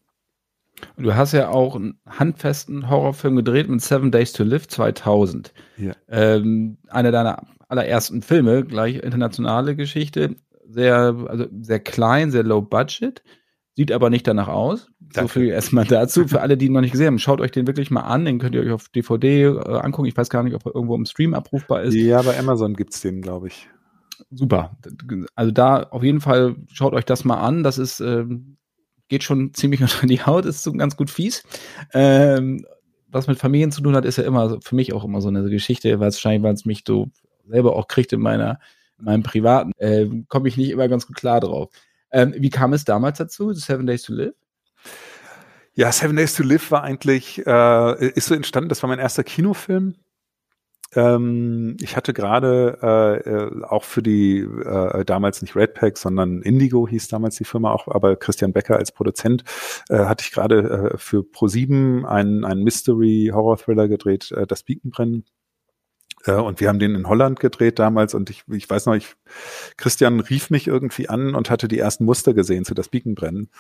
Du 0.96 1.16
hast 1.16 1.32
ja 1.32 1.50
auch 1.50 1.76
einen 1.76 2.00
handfesten 2.08 2.90
Horrorfilm 2.90 3.36
gedreht 3.36 3.68
mit 3.68 3.82
Seven 3.82 4.12
Days 4.12 4.32
to 4.34 4.44
Live 4.44 4.68
2000. 4.68 5.54
Ja. 5.78 5.94
Ähm, 6.08 6.78
einer 6.90 7.12
deiner 7.12 7.44
allerersten 7.68 8.22
Filme, 8.22 8.64
gleich 8.64 8.98
internationale 8.98 9.76
Geschichte, 9.76 10.36
sehr, 10.68 11.16
also 11.28 11.46
sehr 11.62 11.80
klein, 11.80 12.30
sehr 12.30 12.44
low 12.44 12.62
budget, 12.62 13.24
sieht 13.76 13.92
aber 13.92 14.10
nicht 14.10 14.28
danach 14.28 14.48
aus. 14.48 14.90
Danke. 15.00 15.22
So 15.22 15.40
viel 15.40 15.50
erstmal 15.50 15.86
dazu. 15.86 16.28
Für 16.28 16.42
alle, 16.42 16.58
die 16.58 16.68
ihn 16.68 16.74
noch 16.74 16.82
nicht 16.82 16.92
gesehen 16.92 17.08
haben, 17.08 17.20
schaut 17.20 17.42
euch 17.42 17.52
den 17.52 17.66
wirklich 17.66 17.90
mal 17.90 18.02
an. 18.02 18.26
Den 18.26 18.38
könnt 18.38 18.54
ihr 18.54 18.62
euch 18.62 18.72
auf 18.72 18.90
DVD 18.90 19.44
äh, 19.44 19.80
angucken. 19.80 20.08
Ich 20.08 20.18
weiß 20.18 20.30
gar 20.30 20.44
nicht, 20.44 20.54
ob 20.54 20.66
er 20.66 20.76
irgendwo 20.76 20.96
im 20.96 21.06
Stream 21.06 21.34
abrufbar 21.34 21.84
ist. 21.84 21.96
Ja, 21.96 22.22
bei 22.22 22.38
Amazon 22.38 22.76
gibt's 22.76 23.02
den, 23.02 23.22
glaube 23.22 23.48
ich 23.48 23.68
super. 24.32 24.78
Also 25.36 25.52
da 25.52 25.84
auf 25.84 26.04
jeden 26.04 26.22
Fall 26.22 26.56
schaut 26.72 26.94
euch 26.94 27.06
das 27.06 27.26
mal 27.26 27.40
an. 27.40 27.64
Das 27.64 27.78
ist, 27.78 28.00
ähm, 28.00 28.58
geht 29.08 29.24
schon 29.24 29.54
ziemlich 29.54 29.82
unter 29.82 30.08
die 30.08 30.22
Haut, 30.22 30.46
ist 30.46 30.64
so 30.64 30.74
ganz 30.74 30.98
gut 30.98 31.10
fies. 31.10 31.44
Ähm, 31.94 32.66
was 33.10 33.28
mit 33.28 33.40
Familien 33.40 33.72
zu 33.72 33.82
tun 33.82 33.96
hat, 33.96 34.06
ist 34.06 34.18
ja 34.18 34.24
immer 34.24 34.60
für 34.62 34.76
mich 34.76 34.94
auch 34.94 35.06
immer 35.06 35.22
so 35.22 35.30
eine 35.30 35.50
Geschichte, 35.50 36.00
wahrscheinlich, 36.00 36.44
weil 36.44 36.54
es 36.54 36.66
mich 36.66 36.84
so 36.86 37.08
selber 37.48 37.76
auch 37.76 37.88
kriegt 37.88 38.12
in 38.14 38.20
meiner, 38.20 38.60
in 39.00 39.06
meinem 39.06 39.24
privaten, 39.24 39.72
äh, 39.78 40.08
komme 40.28 40.48
ich 40.50 40.58
nicht 40.58 40.72
immer 40.72 40.88
ganz 40.88 41.08
gut 41.08 41.16
klar 41.16 41.40
drauf. 41.40 41.70
Ähm, 42.12 42.34
wie 42.38 42.50
kam 42.50 42.74
es 42.74 42.86
damals 42.86 43.18
dazu, 43.18 43.54
Seven 43.54 43.88
Days 43.88 44.04
to 44.04 44.14
Live? 44.14 44.36
Ja, 45.74 45.92
Seven 45.92 46.16
Days 46.16 46.36
to 46.36 46.44
Live 46.44 46.72
war 46.72 46.84
eigentlich, 46.84 47.46
äh, 47.46 48.08
ist 48.10 48.28
so 48.28 48.36
entstanden, 48.36 48.70
das 48.70 48.82
war 48.84 48.90
mein 48.90 49.00
erster 49.00 49.24
Kinofilm 49.24 49.96
ähm, 50.98 51.78
ich 51.80 51.96
hatte 51.96 52.12
gerade 52.12 52.80
äh, 52.82 53.30
äh, 53.30 53.64
auch 53.64 53.84
für 53.84 54.02
die 54.02 54.40
äh, 54.40 55.06
damals 55.06 55.44
nicht 55.44 55.56
Redpack, 55.56 55.96
sondern 55.96 56.42
Indigo 56.42 56.88
hieß 56.88 57.08
damals 57.08 57.36
die 57.36 57.44
Firma 57.44 57.72
auch, 57.72 57.88
aber 57.88 58.16
Christian 58.16 58.52
Becker 58.52 58.78
als 58.78 58.92
Produzent 58.92 59.44
äh, 59.90 60.00
hatte 60.06 60.24
ich 60.26 60.32
gerade 60.32 60.94
äh, 60.94 60.98
für 60.98 61.20
Pro7 61.20 62.04
einen, 62.04 62.44
einen 62.44 62.64
Mystery-Horror-Thriller 62.64 63.88
gedreht, 63.88 64.32
äh, 64.32 64.48
Das 64.48 64.64
Beaconbrennen. 64.64 65.24
Äh, 66.26 66.32
und 66.32 66.60
wir 66.60 66.68
haben 66.68 66.80
den 66.80 66.96
in 66.96 67.08
Holland 67.08 67.40
gedreht 67.40 67.78
damals 67.78 68.16
und 68.16 68.32
ich, 68.32 68.44
ich 68.52 68.68
weiß 68.68 68.88
noch, 68.88 68.96
ich, 68.96 69.16
Christian 69.78 70.20
rief 70.20 70.50
mich 70.50 70.66
irgendwie 70.66 71.10
an 71.10 71.36
und 71.36 71.52
hatte 71.52 71.68
die 71.68 71.78
ersten 71.78 72.06
Muster 72.06 72.34
gesehen 72.34 72.66
zu 72.66 72.74
Das 72.74 72.90
Beaconbrennen. 72.90 73.52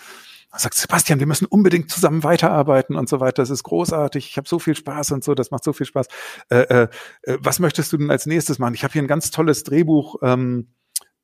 Er 0.52 0.60
sagt, 0.60 0.76
Sebastian, 0.76 1.20
wir 1.20 1.28
müssen 1.28 1.46
unbedingt 1.46 1.92
zusammen 1.92 2.24
weiterarbeiten 2.24 2.96
und 2.96 3.10
so 3.10 3.20
weiter. 3.20 3.42
Das 3.42 3.50
ist 3.50 3.64
großartig. 3.64 4.30
Ich 4.30 4.38
habe 4.38 4.48
so 4.48 4.60
viel 4.60 4.76
Spaß 4.76 5.12
und 5.12 5.24
so. 5.24 5.36
Das 5.36 5.52
macht 5.52 5.64
so 5.64 5.74
viel 5.74 5.86
Spaß. 5.86 6.08
Äh, 6.50 6.60
äh, 6.60 6.88
äh 7.24 7.38
was 7.42 7.60
möchtest 7.60 7.92
du 7.92 7.98
denn 7.98 8.10
als 8.10 8.26
nächstes 8.26 8.58
machen? 8.58 8.74
Ich 8.74 8.84
habe 8.84 8.94
hier 8.94 9.02
ein 9.02 9.08
ganz 9.08 9.30
tolles 9.30 9.64
Drehbuch. 9.64 10.16
Ähm, 10.22 10.70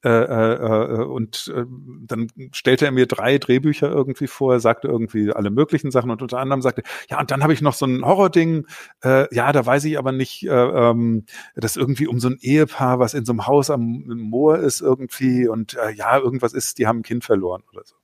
äh, 0.03 0.10
äh, 0.10 0.56
äh, 0.56 1.03
und 1.06 1.50
äh, 1.56 1.63
dann 2.06 2.27
stellte 2.51 2.86
er 2.86 2.92
mir 2.92 3.06
drei 3.06 3.38
Drehbücher 3.38 3.89
irgendwie 3.89 4.27
vor, 4.27 4.60
sagte 4.60 4.89
irgendwie 4.89 5.32
alle 5.32 5.50
möglichen 5.50 5.92
Sachen 5.92 6.12
und 6.12 6.22
unter 6.22 6.39
anderem 6.39 6.62
sagte, 6.62 6.84
ja, 7.10 7.22
und 7.22 7.32
dann 7.32 7.42
habe 7.42 7.53
ich 7.53 7.62
noch 7.62 7.74
so 7.74 7.86
ein 7.86 8.03
Horror-Ding, 8.03 8.68
äh, 9.01 9.34
ja, 9.34 9.53
da 9.53 9.65
weiß 9.65 9.86
ich 9.86 9.98
aber 9.98 10.12
nicht, 10.12 10.44
äh, 10.44 10.50
ähm, 10.50 11.25
das 11.56 11.77
irgendwie 11.77 12.08
um 12.08 12.20
so 12.20 12.27
ein 12.27 12.38
Ehepaar, 12.42 13.00
was 13.00 13.13
in 13.13 13.24
so 13.24 13.32
einem 13.32 13.48
Haus 13.48 13.70
am 13.70 14.03
Moor 14.08 14.60
ist 14.60 14.82
irgendwie 14.82 15.48
und 15.48 15.75
äh, 15.75 15.92
ja, 15.92 16.18
irgendwas 16.18 16.51
ist, 16.51 16.80
die 16.80 16.88
haben 16.88 17.00
ein 17.00 17.03
Kind 17.03 17.24
verloren 17.24 17.63
oder 17.72 17.84
so. 17.86 17.96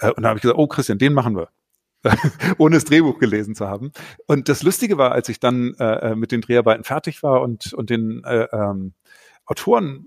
Äh, 0.00 0.10
und 0.12 0.22
da 0.22 0.30
habe 0.30 0.38
ich 0.38 0.42
gesagt, 0.42 0.58
oh 0.58 0.66
Christian, 0.66 0.98
den 0.98 1.12
machen 1.12 1.36
wir. 1.36 1.48
ohne 2.58 2.76
das 2.76 2.84
Drehbuch 2.84 3.18
gelesen 3.18 3.54
zu 3.54 3.68
haben. 3.68 3.92
Und 4.26 4.48
das 4.48 4.62
Lustige 4.62 4.98
war, 4.98 5.12
als 5.12 5.28
ich 5.28 5.40
dann 5.40 5.74
äh, 5.78 6.12
äh, 6.12 6.14
mit 6.14 6.32
den 6.32 6.40
Dreharbeiten 6.40 6.84
fertig 6.84 7.22
war 7.22 7.42
und, 7.42 7.72
und 7.74 7.90
den 7.90 8.24
äh, 8.24 8.46
ähm, 8.52 8.94
Autoren 9.44 10.06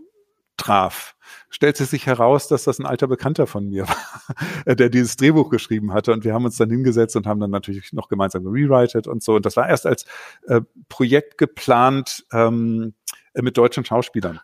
traf, 0.57 1.15
stellte 1.49 1.85
sich 1.85 2.05
heraus, 2.05 2.47
dass 2.47 2.63
das 2.63 2.79
ein 2.79 2.85
alter 2.85 3.07
Bekannter 3.07 3.47
von 3.47 3.69
mir 3.69 3.87
war, 4.65 4.75
der 4.75 4.89
dieses 4.89 5.17
Drehbuch 5.17 5.49
geschrieben 5.49 5.93
hatte. 5.93 6.13
Und 6.13 6.23
wir 6.23 6.33
haben 6.33 6.45
uns 6.45 6.57
dann 6.57 6.69
hingesetzt 6.69 7.15
und 7.15 7.27
haben 7.27 7.39
dann 7.39 7.51
natürlich 7.51 7.93
noch 7.93 8.07
gemeinsam 8.07 8.45
rewritet 8.47 9.07
und 9.07 9.23
so. 9.23 9.35
Und 9.35 9.45
das 9.45 9.55
war 9.55 9.67
erst 9.67 9.85
als 9.85 10.05
äh, 10.47 10.61
Projekt 10.89 11.37
geplant 11.37 12.25
ähm, 12.31 12.93
mit 13.35 13.57
deutschen 13.57 13.85
Schauspielern. 13.85 14.39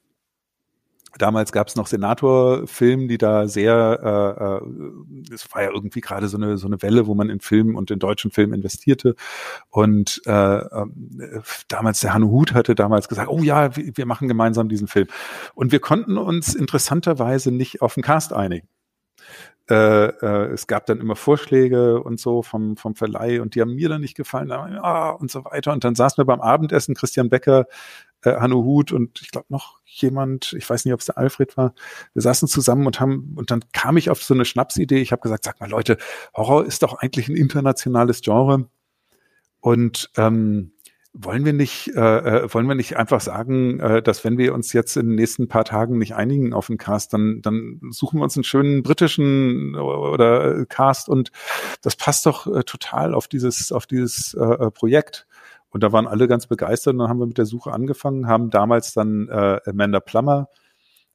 Damals 1.17 1.51
gab 1.51 1.67
es 1.67 1.75
noch 1.75 1.87
Senator-Film, 1.87 3.07
die 3.07 3.17
da 3.17 3.47
sehr, 3.47 3.99
äh, 4.03 4.43
äh, 4.43 5.33
es 5.33 5.53
war 5.53 5.63
ja 5.63 5.71
irgendwie 5.71 6.01
gerade 6.01 6.27
so 6.27 6.37
eine 6.37 6.57
so 6.57 6.67
eine 6.67 6.81
Welle, 6.81 7.07
wo 7.07 7.15
man 7.15 7.29
in 7.29 7.39
Film 7.39 7.75
und 7.75 7.91
in 7.91 7.99
deutschen 7.99 8.31
Film 8.31 8.53
investierte. 8.53 9.15
Und 9.69 10.21
äh, 10.25 10.31
äh, 10.31 10.85
damals 11.67 11.99
der 12.01 12.13
Hanno 12.13 12.29
Huth 12.29 12.53
hatte 12.53 12.75
damals 12.75 13.07
gesagt, 13.07 13.29
oh 13.29 13.41
ja, 13.41 13.75
wir, 13.75 13.97
wir 13.97 14.05
machen 14.05 14.27
gemeinsam 14.27 14.69
diesen 14.69 14.87
Film. 14.87 15.07
Und 15.55 15.71
wir 15.71 15.79
konnten 15.79 16.17
uns 16.17 16.55
interessanterweise 16.55 17.51
nicht 17.51 17.81
auf 17.81 17.95
den 17.95 18.03
Cast 18.03 18.33
einigen. 18.33 18.67
Äh, 19.69 20.07
äh, 20.07 20.51
es 20.51 20.65
gab 20.65 20.87
dann 20.87 20.99
immer 20.99 21.15
Vorschläge 21.15 22.01
und 22.01 22.19
so 22.19 22.41
vom, 22.41 22.75
vom 22.75 22.95
Verleih 22.95 23.39
und 23.39 23.53
die 23.53 23.61
haben 23.61 23.75
mir 23.75 23.87
dann 23.87 24.01
nicht 24.01 24.17
gefallen 24.17 24.51
ah, 24.51 25.11
und 25.11 25.29
so 25.29 25.45
weiter. 25.45 25.73
Und 25.73 25.83
dann 25.83 25.93
saßen 25.93 26.17
wir 26.17 26.25
beim 26.25 26.41
Abendessen, 26.41 26.95
Christian 26.95 27.29
Becker, 27.29 27.65
äh, 28.23 28.35
Hanno 28.35 28.63
Huth 28.63 28.91
und 28.91 29.21
ich 29.21 29.31
glaube 29.31 29.47
noch 29.49 29.79
jemand, 29.85 30.53
ich 30.53 30.69
weiß 30.69 30.85
nicht, 30.85 30.93
ob 30.93 30.99
es 30.99 31.07
der 31.07 31.17
Alfred 31.17 31.57
war. 31.57 31.73
Wir 32.13 32.21
saßen 32.21 32.47
zusammen 32.47 32.85
und 32.85 32.99
haben, 32.99 33.33
und 33.35 33.51
dann 33.51 33.63
kam 33.71 33.97
ich 33.97 34.09
auf 34.09 34.23
so 34.23 34.33
eine 34.33 34.45
Schnapsidee. 34.45 35.01
Ich 35.01 35.11
habe 35.11 35.21
gesagt, 35.21 35.43
sag 35.43 35.59
mal 35.59 35.69
Leute, 35.69 35.97
Horror 36.35 36.65
ist 36.65 36.83
doch 36.83 36.95
eigentlich 36.95 37.27
ein 37.27 37.35
internationales 37.35 38.21
Genre. 38.21 38.69
Und 39.61 40.09
ähm, 40.15 40.71
wollen 41.13 41.43
wir 41.43 41.53
nicht, 41.53 41.89
äh, 41.95 42.43
äh, 42.43 42.53
wollen 42.53 42.67
wir 42.67 42.75
nicht 42.75 42.97
einfach 42.97 43.19
sagen, 43.19 43.79
äh, 43.79 44.01
dass 44.01 44.23
wenn 44.23 44.37
wir 44.37 44.53
uns 44.53 44.73
jetzt 44.73 44.95
in 44.95 45.07
den 45.07 45.15
nächsten 45.15 45.47
paar 45.47 45.65
Tagen 45.65 45.97
nicht 45.97 46.13
einigen 46.15 46.53
auf 46.53 46.67
den 46.67 46.77
Cast, 46.77 47.13
dann, 47.13 47.41
dann 47.41 47.81
suchen 47.89 48.19
wir 48.19 48.23
uns 48.23 48.37
einen 48.37 48.43
schönen 48.43 48.83
britischen 48.83 49.75
oder 49.75 50.65
Cast 50.67 51.09
und 51.09 51.31
das 51.81 51.95
passt 51.95 52.25
doch 52.25 52.45
äh, 52.47 52.63
total 52.63 53.15
auf 53.15 53.27
dieses, 53.27 53.71
auf 53.71 53.87
dieses 53.87 54.35
äh, 54.35 54.43
äh 54.43 54.71
Projekt. 54.71 55.27
Und 55.69 55.83
da 55.83 55.91
waren 55.91 56.07
alle 56.07 56.27
ganz 56.27 56.47
begeistert 56.47 56.93
und 56.93 56.99
dann 56.99 57.09
haben 57.09 57.19
wir 57.19 57.27
mit 57.27 57.37
der 57.37 57.45
Suche 57.45 57.71
angefangen, 57.71 58.27
haben 58.27 58.49
damals 58.49 58.93
dann 58.93 59.27
äh, 59.29 59.59
Amanda 59.65 59.99
Plummer, 59.99 60.49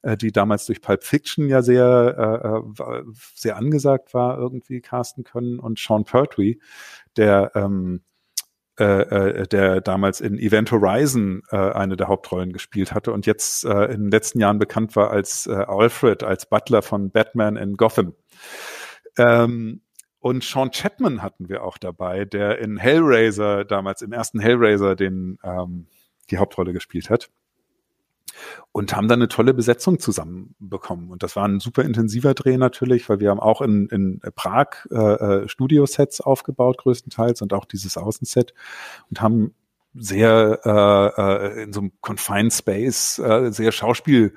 äh, 0.01 0.17
die 0.17 0.31
damals 0.31 0.65
durch 0.65 0.81
Pulp 0.81 1.03
Fiction 1.03 1.49
ja 1.49 1.61
sehr, 1.61 2.63
äh, 2.77 2.83
äh 2.83 3.03
sehr 3.35 3.57
angesagt 3.57 4.13
war, 4.13 4.37
irgendwie 4.37 4.81
casten 4.81 5.23
können 5.23 5.59
und 5.59 5.79
Sean 5.79 6.05
Pertwee, 6.05 6.59
der 7.17 7.51
ähm, 7.55 8.01
äh, 8.77 8.83
äh, 8.83 9.47
der 9.47 9.79
damals 9.79 10.19
in 10.19 10.37
Event 10.37 10.69
Horizon 10.69 11.43
äh, 11.49 11.55
eine 11.55 11.95
der 11.95 12.09
Hauptrollen 12.09 12.51
gespielt 12.51 12.93
hatte 12.93 13.13
und 13.13 13.25
jetzt 13.25 13.63
äh, 13.63 13.85
in 13.85 14.03
den 14.03 14.11
letzten 14.11 14.41
Jahren 14.41 14.59
bekannt 14.59 14.97
war 14.97 15.11
als 15.11 15.47
äh, 15.47 15.53
Alfred, 15.53 16.23
als 16.23 16.45
Butler 16.47 16.81
von 16.81 17.09
Batman 17.09 17.55
in 17.55 17.77
Gotham. 17.77 18.15
Ähm, 19.17 19.81
und 20.25 20.43
Sean 20.43 20.71
Chapman 20.71 21.21
hatten 21.21 21.49
wir 21.49 21.63
auch 21.63 21.77
dabei, 21.77 22.25
der 22.25 22.57
in 22.57 22.77
Hellraiser, 22.77 23.63
damals 23.63 24.01
im 24.01 24.11
ersten 24.11 24.39
Hellraiser, 24.39 24.95
den 24.95 25.37
ähm, 25.43 25.85
die 26.31 26.39
Hauptrolle 26.39 26.73
gespielt 26.73 27.11
hat. 27.11 27.29
Und 28.71 28.95
haben 28.95 29.07
dann 29.07 29.19
eine 29.19 29.27
tolle 29.27 29.53
Besetzung 29.53 29.99
zusammenbekommen. 29.99 31.11
Und 31.11 31.21
das 31.21 31.35
war 31.35 31.47
ein 31.47 31.59
super 31.59 31.83
intensiver 31.83 32.33
Dreh 32.33 32.57
natürlich, 32.57 33.07
weil 33.07 33.19
wir 33.19 33.29
haben 33.29 33.39
auch 33.39 33.61
in, 33.61 33.87
in 33.89 34.19
Prag 34.33 34.87
äh, 34.89 34.95
äh 35.43 35.47
Studiosets 35.47 36.21
aufgebaut, 36.21 36.79
größtenteils, 36.79 37.43
und 37.43 37.53
auch 37.53 37.65
dieses 37.65 37.95
Außenset 37.95 38.55
und 39.11 39.21
haben 39.21 39.53
sehr 39.93 40.59
äh, 40.65 41.21
äh, 41.21 41.63
in 41.65 41.71
so 41.71 41.81
einem 41.81 41.91
Confined 42.01 42.51
Space 42.51 43.19
äh, 43.19 43.51
sehr 43.51 43.71
Schauspiel 43.71 44.33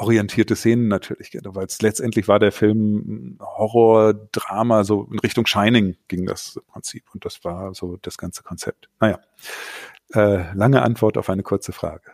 orientierte 0.00 0.56
Szenen 0.56 0.88
natürlich, 0.88 1.36
weil 1.44 1.66
es 1.66 1.82
letztendlich 1.82 2.26
war 2.26 2.38
der 2.38 2.52
Film 2.52 3.38
Horror, 3.40 4.14
Drama, 4.32 4.84
so 4.84 5.08
in 5.12 5.18
Richtung 5.18 5.46
Shining 5.46 5.96
ging 6.08 6.26
das 6.26 6.60
Prinzip 6.68 7.04
und 7.12 7.24
das 7.24 7.44
war 7.44 7.74
so 7.74 7.98
das 8.00 8.16
ganze 8.16 8.42
Konzept. 8.42 8.88
Naja, 8.98 9.20
äh, 10.14 10.52
lange 10.54 10.82
Antwort 10.82 11.18
auf 11.18 11.28
eine 11.28 11.42
kurze 11.42 11.72
Frage. 11.72 12.12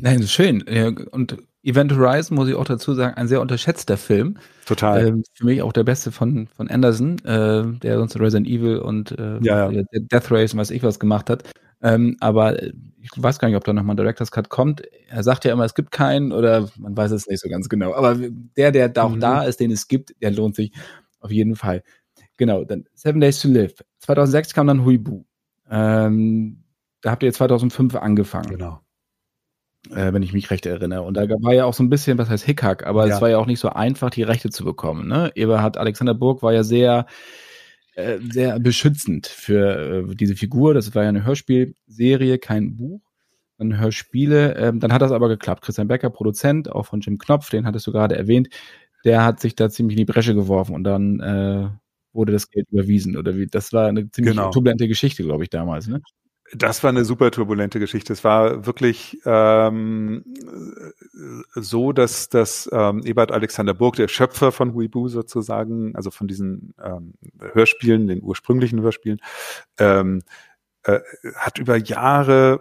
Nein, 0.00 0.24
schön. 0.24 0.62
Und 1.10 1.38
Event 1.62 1.96
Horizon, 1.96 2.36
muss 2.36 2.48
ich 2.48 2.56
auch 2.56 2.64
dazu 2.64 2.92
sagen, 2.94 3.16
ein 3.16 3.28
sehr 3.28 3.40
unterschätzter 3.40 3.96
Film. 3.96 4.36
Total. 4.66 5.06
Ähm, 5.06 5.24
für 5.32 5.46
mich 5.46 5.62
auch 5.62 5.72
der 5.72 5.84
beste 5.84 6.10
von, 6.10 6.48
von 6.48 6.68
Anderson, 6.68 7.18
äh, 7.24 7.78
der 7.78 7.98
sonst 7.98 8.18
Resident 8.18 8.48
Evil 8.48 8.78
und 8.78 9.12
äh, 9.12 9.38
ja, 9.42 9.70
ja. 9.70 9.82
Death 9.92 10.30
Race 10.30 10.52
und 10.52 10.58
was 10.58 10.70
ich 10.70 10.82
was 10.82 10.98
gemacht 10.98 11.30
hat. 11.30 11.44
Ähm, 11.82 12.16
aber 12.20 12.62
ich 12.62 13.10
weiß 13.16 13.38
gar 13.38 13.48
nicht, 13.48 13.56
ob 13.56 13.64
da 13.64 13.72
nochmal 13.72 13.94
ein 13.94 13.96
Director's 13.96 14.30
Cut 14.30 14.48
kommt. 14.48 14.82
Er 15.08 15.22
sagt 15.22 15.44
ja 15.44 15.52
immer, 15.52 15.64
es 15.64 15.74
gibt 15.74 15.90
keinen 15.90 16.32
oder 16.32 16.68
man 16.78 16.96
weiß 16.96 17.10
es 17.10 17.26
nicht 17.26 17.40
so 17.40 17.48
ganz 17.48 17.68
genau. 17.68 17.94
Aber 17.94 18.16
der, 18.56 18.70
der 18.70 18.88
da 18.88 19.02
auch 19.04 19.16
mhm. 19.16 19.20
da 19.20 19.42
ist, 19.42 19.58
den 19.58 19.72
es 19.72 19.88
gibt, 19.88 20.14
der 20.22 20.30
lohnt 20.30 20.54
sich 20.54 20.72
auf 21.20 21.32
jeden 21.32 21.56
Fall. 21.56 21.82
Genau, 22.36 22.64
dann 22.64 22.84
Seven 22.94 23.20
Days 23.20 23.40
to 23.40 23.48
Live. 23.48 23.74
2006 23.98 24.54
kam 24.54 24.68
dann 24.68 24.84
Huibu. 24.84 25.24
Ähm, 25.68 26.62
da 27.00 27.10
habt 27.10 27.22
ihr 27.24 27.32
2005 27.32 27.96
angefangen. 27.96 28.50
Genau. 28.50 28.80
Äh, 29.90 30.12
wenn 30.12 30.22
ich 30.22 30.32
mich 30.32 30.50
recht 30.50 30.64
erinnere. 30.64 31.02
Und 31.02 31.16
da 31.16 31.28
war 31.28 31.54
ja 31.54 31.64
auch 31.64 31.74
so 31.74 31.82
ein 31.82 31.90
bisschen, 31.90 32.16
was 32.16 32.28
heißt 32.28 32.44
Hickhack, 32.44 32.86
aber 32.86 33.08
ja. 33.08 33.16
es 33.16 33.20
war 33.20 33.28
ja 33.28 33.38
auch 33.38 33.46
nicht 33.46 33.58
so 33.58 33.68
einfach, 33.68 34.10
die 34.10 34.22
Rechte 34.22 34.50
zu 34.50 34.64
bekommen. 34.64 35.08
Ne? 35.08 35.32
Eberhard 35.34 35.76
Alexander 35.76 36.14
Burg 36.14 36.42
war 36.42 36.52
ja 36.52 36.62
sehr 36.62 37.06
äh, 37.94 38.18
sehr 38.20 38.58
beschützend 38.58 39.26
für 39.26 40.08
äh, 40.10 40.14
diese 40.14 40.36
Figur. 40.36 40.74
Das 40.74 40.94
war 40.94 41.02
ja 41.02 41.08
eine 41.10 41.24
Hörspielserie, 41.24 42.38
kein 42.38 42.76
Buch. 42.76 43.02
Dann 43.58 43.78
Hörspiele. 43.78 44.56
Ähm, 44.56 44.80
dann 44.80 44.92
hat 44.92 45.02
das 45.02 45.12
aber 45.12 45.28
geklappt. 45.28 45.62
Christian 45.62 45.88
Becker, 45.88 46.10
Produzent, 46.10 46.70
auch 46.70 46.86
von 46.86 47.00
Jim 47.00 47.18
Knopf, 47.18 47.50
den 47.50 47.66
hattest 47.66 47.86
du 47.86 47.92
gerade 47.92 48.16
erwähnt, 48.16 48.48
der 49.04 49.24
hat 49.24 49.40
sich 49.40 49.54
da 49.54 49.68
ziemlich 49.68 49.96
in 49.98 50.06
die 50.06 50.12
Bresche 50.12 50.34
geworfen 50.34 50.74
und 50.74 50.84
dann 50.84 51.20
äh, 51.20 51.68
wurde 52.12 52.32
das 52.32 52.48
Geld 52.48 52.66
überwiesen. 52.70 53.16
Oder 53.16 53.36
wie? 53.36 53.46
Das 53.46 53.72
war 53.72 53.88
eine 53.88 54.10
ziemlich 54.10 54.36
genau. 54.36 54.50
turbulente 54.50 54.88
Geschichte, 54.88 55.22
glaube 55.22 55.44
ich, 55.44 55.50
damals. 55.50 55.86
Ne? 55.86 56.00
Das 56.54 56.82
war 56.82 56.90
eine 56.90 57.04
super 57.06 57.30
turbulente 57.30 57.80
Geschichte. 57.80 58.12
Es 58.12 58.24
war 58.24 58.66
wirklich 58.66 59.18
ähm, 59.24 60.22
so, 61.54 61.92
dass, 61.92 62.28
dass 62.28 62.68
ähm, 62.72 63.02
Ebert 63.04 63.32
Alexander 63.32 63.72
Burg, 63.72 63.96
der 63.96 64.08
Schöpfer 64.08 64.52
von 64.52 64.74
Huibu 64.74 65.08
sozusagen, 65.08 65.96
also 65.96 66.10
von 66.10 66.28
diesen 66.28 66.74
ähm, 66.82 67.14
Hörspielen, 67.54 68.06
den 68.06 68.22
ursprünglichen 68.22 68.82
Hörspielen, 68.82 69.20
ähm, 69.78 70.22
äh, 70.84 71.00
hat 71.36 71.58
über 71.58 71.76
Jahre 71.76 72.60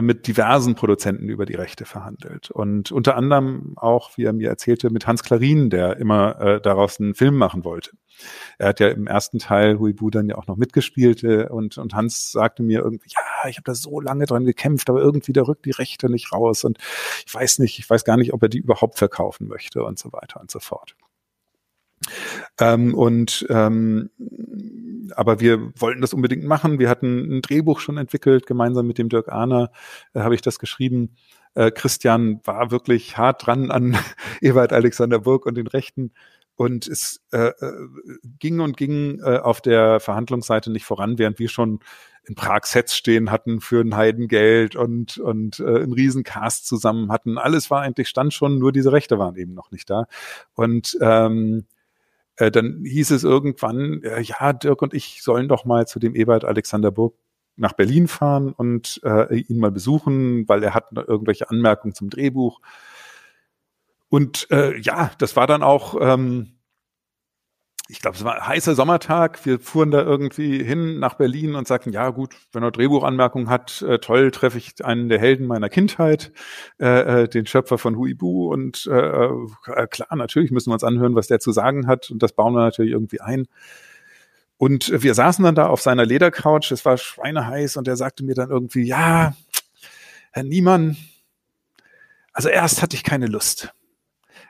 mit 0.00 0.26
diversen 0.28 0.76
Produzenten 0.76 1.28
über 1.28 1.46
die 1.46 1.54
Rechte 1.54 1.84
verhandelt. 1.84 2.50
Und 2.50 2.92
unter 2.92 3.16
anderem 3.16 3.74
auch, 3.76 4.16
wie 4.16 4.24
er 4.24 4.32
mir 4.32 4.48
erzählte, 4.48 4.90
mit 4.90 5.06
Hans 5.06 5.24
Klarin, 5.24 5.68
der 5.68 5.96
immer 5.96 6.40
äh, 6.40 6.60
daraus 6.60 7.00
einen 7.00 7.14
Film 7.14 7.36
machen 7.36 7.64
wollte. 7.64 7.90
Er 8.58 8.68
hat 8.68 8.80
ja 8.80 8.88
im 8.88 9.06
ersten 9.06 9.38
Teil 9.38 9.78
Huibu 9.78 10.10
dann 10.10 10.28
ja 10.28 10.36
auch 10.36 10.46
noch 10.46 10.56
mitgespielt 10.56 11.24
äh, 11.24 11.46
und, 11.46 11.78
und 11.78 11.94
Hans 11.94 12.30
sagte 12.30 12.62
mir 12.62 12.80
irgendwie, 12.80 13.08
ja, 13.08 13.48
ich 13.48 13.56
habe 13.56 13.64
da 13.64 13.74
so 13.74 14.00
lange 14.00 14.26
dran 14.26 14.44
gekämpft, 14.44 14.90
aber 14.90 15.00
irgendwie 15.00 15.32
da 15.32 15.42
rückt 15.42 15.64
die 15.64 15.70
Rechte 15.70 16.10
nicht 16.10 16.32
raus 16.32 16.64
und 16.64 16.78
ich 17.26 17.34
weiß 17.34 17.58
nicht, 17.58 17.78
ich 17.78 17.88
weiß 17.88 18.04
gar 18.04 18.16
nicht, 18.16 18.32
ob 18.32 18.42
er 18.42 18.48
die 18.48 18.58
überhaupt 18.58 18.98
verkaufen 18.98 19.48
möchte 19.48 19.82
und 19.82 19.98
so 19.98 20.12
weiter 20.12 20.40
und 20.40 20.50
so 20.50 20.60
fort. 20.60 20.94
Ähm, 22.58 22.94
und 22.94 23.46
ähm, 23.50 24.10
aber 25.16 25.40
wir 25.40 25.72
wollten 25.76 26.00
das 26.00 26.14
unbedingt 26.14 26.44
machen. 26.44 26.78
Wir 26.78 26.88
hatten 26.88 27.38
ein 27.38 27.42
Drehbuch 27.42 27.80
schon 27.80 27.98
entwickelt, 27.98 28.46
gemeinsam 28.46 28.86
mit 28.86 28.98
dem 28.98 29.08
Dirk 29.08 29.28
Ahner 29.30 29.70
äh, 30.14 30.20
habe 30.20 30.34
ich 30.34 30.42
das 30.42 30.58
geschrieben. 30.58 31.14
Äh, 31.54 31.70
Christian 31.70 32.40
war 32.44 32.70
wirklich 32.70 33.18
hart 33.18 33.46
dran 33.46 33.70
an 33.70 33.96
Ewald 34.40 34.72
Alexander 34.72 35.18
Burg 35.18 35.46
und 35.46 35.56
den 35.56 35.66
Rechten. 35.66 36.12
Und 36.56 36.86
es 36.86 37.22
äh, 37.32 37.48
äh, 37.48 37.88
ging 38.38 38.60
und 38.60 38.76
ging 38.76 39.20
äh, 39.20 39.38
auf 39.38 39.62
der 39.62 39.98
Verhandlungsseite 39.98 40.70
nicht 40.70 40.84
voran, 40.84 41.18
während 41.18 41.38
wir 41.38 41.48
schon 41.48 41.80
in 42.24 42.34
Prag 42.34 42.66
Sets 42.66 42.94
stehen 42.94 43.30
hatten 43.30 43.62
für 43.62 43.80
ein 43.80 43.96
Heidengeld 43.96 44.76
und, 44.76 45.16
und 45.16 45.60
äh, 45.60 45.64
einen 45.64 45.94
riesen 45.94 46.22
Cast 46.22 46.66
zusammen 46.66 47.10
hatten. 47.10 47.38
Alles 47.38 47.70
war 47.70 47.80
eigentlich, 47.80 48.08
stand 48.08 48.34
schon, 48.34 48.58
nur 48.58 48.72
diese 48.72 48.92
Rechte 48.92 49.18
waren 49.18 49.36
eben 49.36 49.54
noch 49.54 49.70
nicht 49.70 49.88
da. 49.88 50.06
Und 50.54 50.98
ähm, 51.00 51.64
äh, 52.40 52.50
dann 52.50 52.84
hieß 52.84 53.10
es 53.10 53.22
irgendwann, 53.22 54.02
äh, 54.02 54.22
ja, 54.22 54.52
Dirk 54.54 54.80
und 54.80 54.94
ich 54.94 55.22
sollen 55.22 55.46
doch 55.46 55.66
mal 55.66 55.86
zu 55.86 55.98
dem 55.98 56.16
Ewald 56.16 56.44
Alexander 56.44 56.90
Burg 56.90 57.14
nach 57.56 57.74
Berlin 57.74 58.08
fahren 58.08 58.52
und 58.54 59.00
äh, 59.04 59.36
ihn 59.36 59.58
mal 59.58 59.70
besuchen, 59.70 60.48
weil 60.48 60.62
er 60.62 60.72
hat 60.72 60.86
irgendwelche 60.92 61.50
Anmerkungen 61.50 61.94
zum 61.94 62.08
Drehbuch. 62.08 62.60
Und 64.08 64.50
äh, 64.50 64.78
ja, 64.78 65.10
das 65.18 65.36
war 65.36 65.46
dann 65.46 65.62
auch, 65.62 65.96
ähm, 66.00 66.52
ich 67.90 68.00
glaube, 68.00 68.16
es 68.16 68.24
war 68.24 68.36
ein 68.36 68.46
heißer 68.46 68.74
Sommertag. 68.74 69.44
Wir 69.44 69.58
fuhren 69.58 69.90
da 69.90 70.02
irgendwie 70.02 70.62
hin 70.62 70.98
nach 70.98 71.14
Berlin 71.14 71.54
und 71.54 71.66
sagten, 71.66 71.92
ja 71.92 72.10
gut, 72.10 72.34
wenn 72.52 72.62
er 72.62 72.70
Drehbuchanmerkungen 72.70 73.50
hat, 73.50 73.82
äh, 73.82 73.98
toll, 73.98 74.30
treffe 74.30 74.58
ich 74.58 74.84
einen 74.84 75.08
der 75.08 75.18
Helden 75.18 75.46
meiner 75.46 75.68
Kindheit, 75.68 76.32
äh, 76.78 77.22
äh, 77.22 77.28
den 77.28 77.46
Schöpfer 77.46 77.78
von 77.78 77.96
Huibu. 77.96 78.52
Und 78.52 78.86
äh, 78.86 79.26
äh, 79.26 79.86
klar, 79.88 80.16
natürlich 80.16 80.50
müssen 80.50 80.70
wir 80.70 80.74
uns 80.74 80.84
anhören, 80.84 81.14
was 81.14 81.26
der 81.26 81.40
zu 81.40 81.52
sagen 81.52 81.86
hat. 81.86 82.10
Und 82.10 82.22
das 82.22 82.32
bauen 82.32 82.54
wir 82.54 82.60
natürlich 82.60 82.92
irgendwie 82.92 83.20
ein. 83.20 83.46
Und 84.56 85.02
wir 85.02 85.14
saßen 85.14 85.44
dann 85.44 85.54
da 85.54 85.66
auf 85.66 85.80
seiner 85.80 86.04
Ledercouch, 86.04 86.70
es 86.70 86.84
war 86.84 86.98
schweineheiß 86.98 87.76
und 87.76 87.88
er 87.88 87.96
sagte 87.96 88.24
mir 88.24 88.34
dann 88.34 88.50
irgendwie, 88.50 88.82
ja, 88.82 89.34
Herr 90.32 90.44
Niemann, 90.44 90.96
also 92.32 92.48
erst 92.48 92.82
hatte 92.82 92.94
ich 92.94 93.02
keine 93.02 93.26
Lust. 93.26 93.72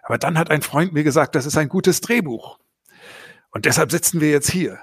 Aber 0.03 0.19
dann 0.19 0.37
hat 0.37 0.51
ein 0.51 0.63
Freund 0.63 0.93
mir 0.93 1.05
gesagt, 1.05 1.37
das 1.37 1.47
ist 1.47 1.57
ein 1.57 1.69
gutes 1.69 2.01
Drehbuch. 2.01 2.59
Und 3.51 3.65
deshalb 3.65 3.91
sitzen 3.91 4.21
wir 4.21 4.31
jetzt 4.31 4.51
hier. 4.51 4.79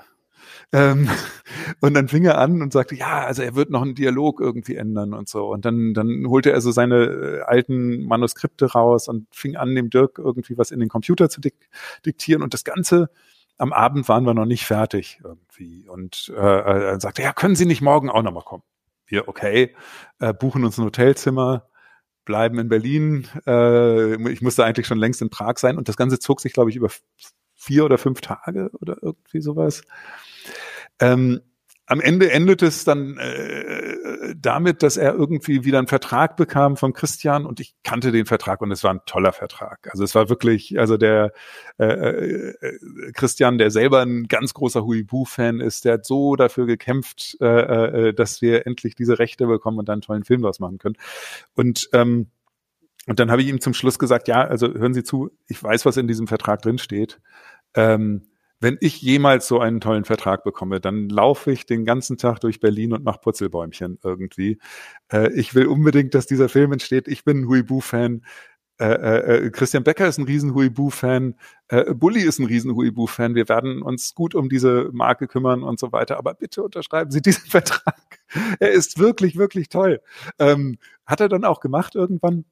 Ähm, 0.74 1.09
und 1.81 1.93
dann 1.93 2.07
fing 2.07 2.25
er 2.25 2.38
an 2.38 2.62
und 2.62 2.74
sagte, 2.74 2.95
ja, 2.95 3.25
also 3.25 3.41
er 3.41 3.55
wird 3.55 3.69
noch 3.69 3.81
einen 3.81 3.95
Dialog 3.95 4.39
irgendwie 4.39 4.75
ändern 4.75 5.13
und 5.13 5.29
so. 5.29 5.47
Und 5.47 5.65
dann, 5.65 5.93
dann 5.93 6.25
holte 6.27 6.51
er 6.51 6.62
so 6.62 6.71
seine 6.71 7.05
äh, 7.05 7.41
alten 7.41 8.03
Manuskripte 8.03 8.71
raus 8.71 9.07
und 9.07 9.27
fing 9.31 9.55
an, 9.55 9.75
dem 9.75 9.89
Dirk 9.89 10.17
irgendwie 10.17 10.57
was 10.57 10.71
in 10.71 10.79
den 10.79 10.89
Computer 10.89 11.29
zu 11.29 11.41
dik 11.41 11.55
diktieren. 12.05 12.41
Und 12.43 12.53
das 12.53 12.63
Ganze 12.63 13.09
am 13.57 13.74
Abend 13.74 14.07
waren 14.07 14.25
wir 14.25 14.33
noch 14.33 14.45
nicht 14.45 14.65
fertig 14.65 15.19
irgendwie. 15.24 15.88
Und 15.89 16.31
äh, 16.36 16.39
er 16.39 17.00
sagte, 17.00 17.24
ja, 17.24 17.33
können 17.33 17.55
Sie 17.55 17.65
nicht 17.65 17.81
morgen 17.81 18.09
auch 18.09 18.21
nochmal 18.21 18.43
kommen? 18.43 18.63
Wir, 19.07 19.27
okay, 19.27 19.75
äh, 20.19 20.33
buchen 20.33 20.63
uns 20.65 20.77
ein 20.77 20.86
Hotelzimmer, 20.86 21.67
bleiben 22.25 22.59
in 22.59 22.69
Berlin. 22.69 23.27
Äh, 23.47 24.31
ich 24.31 24.41
musste 24.41 24.65
eigentlich 24.65 24.86
schon 24.86 25.00
längst 25.00 25.21
in 25.21 25.29
Prag 25.29 25.57
sein. 25.57 25.77
Und 25.77 25.88
das 25.89 25.97
Ganze 25.97 26.19
zog 26.19 26.41
sich, 26.41 26.53
glaube 26.53 26.69
ich, 26.69 26.75
über 26.75 26.89
vier 27.67 27.86
oder 27.86 27.97
fünf 27.97 28.21
Tage 28.21 28.69
oder 28.79 28.97
irgendwie 29.01 29.41
sowas. 29.41 29.83
Ähm, 31.00 31.41
am 31.89 32.01
Ende 32.01 32.31
endet 32.31 32.62
es 32.63 32.83
dann 32.83 33.17
äh, 33.17 34.36
damit, 34.38 34.83
dass 34.83 34.97
er 34.97 35.13
irgendwie 35.13 35.63
wieder 35.63 35.77
einen 35.77 35.88
Vertrag 35.88 36.36
bekam 36.36 36.75
von 36.75 36.91
Christian 36.91 37.45
und 37.45 37.62
ich 37.62 37.75
kannte 37.83 38.12
den 38.12 38.25
Vertrag 38.25 38.62
und 38.62 38.71
es 38.71 38.83
war 38.83 38.93
ein 38.93 39.00
toller 39.05 39.31
Vertrag. 39.31 39.88
Also 39.91 40.03
es 40.03 40.13
war 40.13 40.27
wirklich, 40.27 40.77
also 40.79 40.97
der 40.97 41.31
äh, 41.79 41.86
äh, 41.86 43.12
Christian, 43.13 43.57
der 43.57 43.71
selber 43.71 44.01
ein 44.01 44.27
ganz 44.27 44.53
großer 44.53 44.86
Huibu-Fan 44.86 45.62
ist, 45.62 45.86
der 45.86 45.93
hat 45.93 46.05
so 46.05 46.36
dafür 46.36 46.65
gekämpft, 46.65 47.38
äh, 47.39 47.45
äh, 48.09 48.13
dass 48.13 48.41
wir 48.41 48.67
endlich 48.67 48.95
diese 48.95 49.17
Rechte 49.17 49.47
bekommen 49.47 49.79
und 49.79 49.88
dann 49.88 49.93
einen 49.93 50.01
tollen 50.01 50.25
Film 50.25 50.41
draus 50.41 50.59
machen 50.59 50.79
können. 50.79 50.97
Und 51.55 51.89
ähm, 51.93 52.27
und 53.07 53.21
dann 53.21 53.31
habe 53.31 53.41
ich 53.41 53.47
ihm 53.47 53.62
zum 53.62 53.74
Schluss 53.74 54.00
gesagt, 54.00 54.27
ja, 54.27 54.41
also 54.41 54.67
hören 54.67 54.93
Sie 54.93 55.03
zu, 55.03 55.31
ich 55.47 55.63
weiß, 55.63 55.86
was 55.86 55.95
in 55.95 56.09
diesem 56.09 56.27
Vertrag 56.27 56.62
drin 56.62 56.77
steht. 56.77 57.21
Ähm, 57.77 58.24
wenn 58.60 58.78
ich 58.82 59.02
jemals 59.02 59.47
so 59.47 59.60
einen 59.60 59.80
tollen 59.80 60.04
Vertrag 60.04 60.43
bekomme, 60.43 60.80
dann 60.82 61.10
laufe 61.10 61.52
ich 61.52 61.67
den 61.67 61.86
ganzen 61.86 62.17
Tag 62.17 62.39
durch 62.39 62.60
Berlin 62.60 62.91
und 62.91 63.04
mache 63.04 63.19
Putzelbäumchen 63.19 63.99
irgendwie. 64.04 64.58
Äh, 65.12 65.32
ich 65.34 65.54
will 65.54 65.67
unbedingt, 65.67 66.15
dass 66.15 66.25
dieser 66.25 66.49
Film 66.49 66.73
entsteht. 66.73 67.08
Ich 67.08 67.23
bin 67.23 67.41
ein 67.41 67.47
Huibu-Fan. 67.47 68.23
Äh, 68.80 68.86
äh, 68.86 69.45
äh, 69.45 69.49
Christian 69.52 69.84
Becker 69.84 70.08
ist 70.08 70.17
ein 70.17 70.25
riesen 70.25 70.56
Huibu-Fan. 70.56 71.36
Äh, 71.67 71.93
Bully 71.93 72.21
ist 72.21 72.39
ein 72.39 72.47
riesen 72.47 72.75
Huibu-Fan. 72.75 73.36
Wir 73.36 73.47
werden 73.47 73.84
uns 73.84 74.15
gut 74.15 74.34
um 74.34 74.49
diese 74.49 74.89
Marke 74.91 75.28
kümmern 75.28 75.62
und 75.62 75.80
so 75.80 75.91
weiter. 75.91 76.17
Aber 76.17 76.34
bitte 76.34 76.63
unterschreiben 76.63 77.12
Sie 77.12 77.21
diesen 77.21 77.45
Vertrag. 77.49 78.19
er 78.60 78.71
ist 78.71 78.97
wirklich, 78.97 79.38
wirklich 79.38 79.69
toll. 79.69 80.02
Ähm, 80.39 80.80
hat 81.06 81.21
er 81.21 81.30
dann 81.30 81.45
auch 81.45 81.60
gemacht 81.60 81.93
irgendwann 81.93 82.45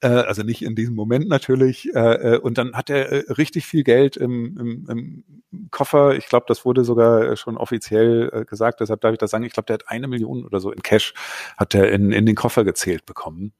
äh, 0.00 0.08
also 0.08 0.42
nicht 0.42 0.62
in 0.62 0.74
diesem 0.74 0.94
Moment 0.94 1.28
natürlich. 1.28 1.94
Äh, 1.94 2.34
äh, 2.34 2.38
und 2.38 2.58
dann 2.58 2.74
hat 2.74 2.90
er 2.90 3.12
äh, 3.12 3.32
richtig 3.32 3.66
viel 3.66 3.84
Geld 3.84 4.16
im, 4.16 4.56
im, 4.58 4.86
im 4.88 5.68
Koffer. 5.70 6.16
Ich 6.16 6.26
glaube, 6.26 6.46
das 6.48 6.64
wurde 6.64 6.84
sogar 6.84 7.36
schon 7.36 7.56
offiziell 7.56 8.30
äh, 8.32 8.44
gesagt. 8.44 8.80
Deshalb 8.80 9.00
darf 9.00 9.12
ich 9.12 9.18
das 9.18 9.30
sagen. 9.30 9.44
Ich 9.44 9.52
glaube, 9.52 9.66
der 9.66 9.74
hat 9.74 9.88
eine 9.88 10.08
Million 10.08 10.44
oder 10.44 10.60
so 10.60 10.70
in 10.70 10.82
Cash 10.82 11.14
hat 11.56 11.74
er 11.74 11.90
in, 11.92 12.12
in 12.12 12.26
den 12.26 12.34
Koffer 12.34 12.64
gezählt 12.64 13.06
bekommen. 13.06 13.52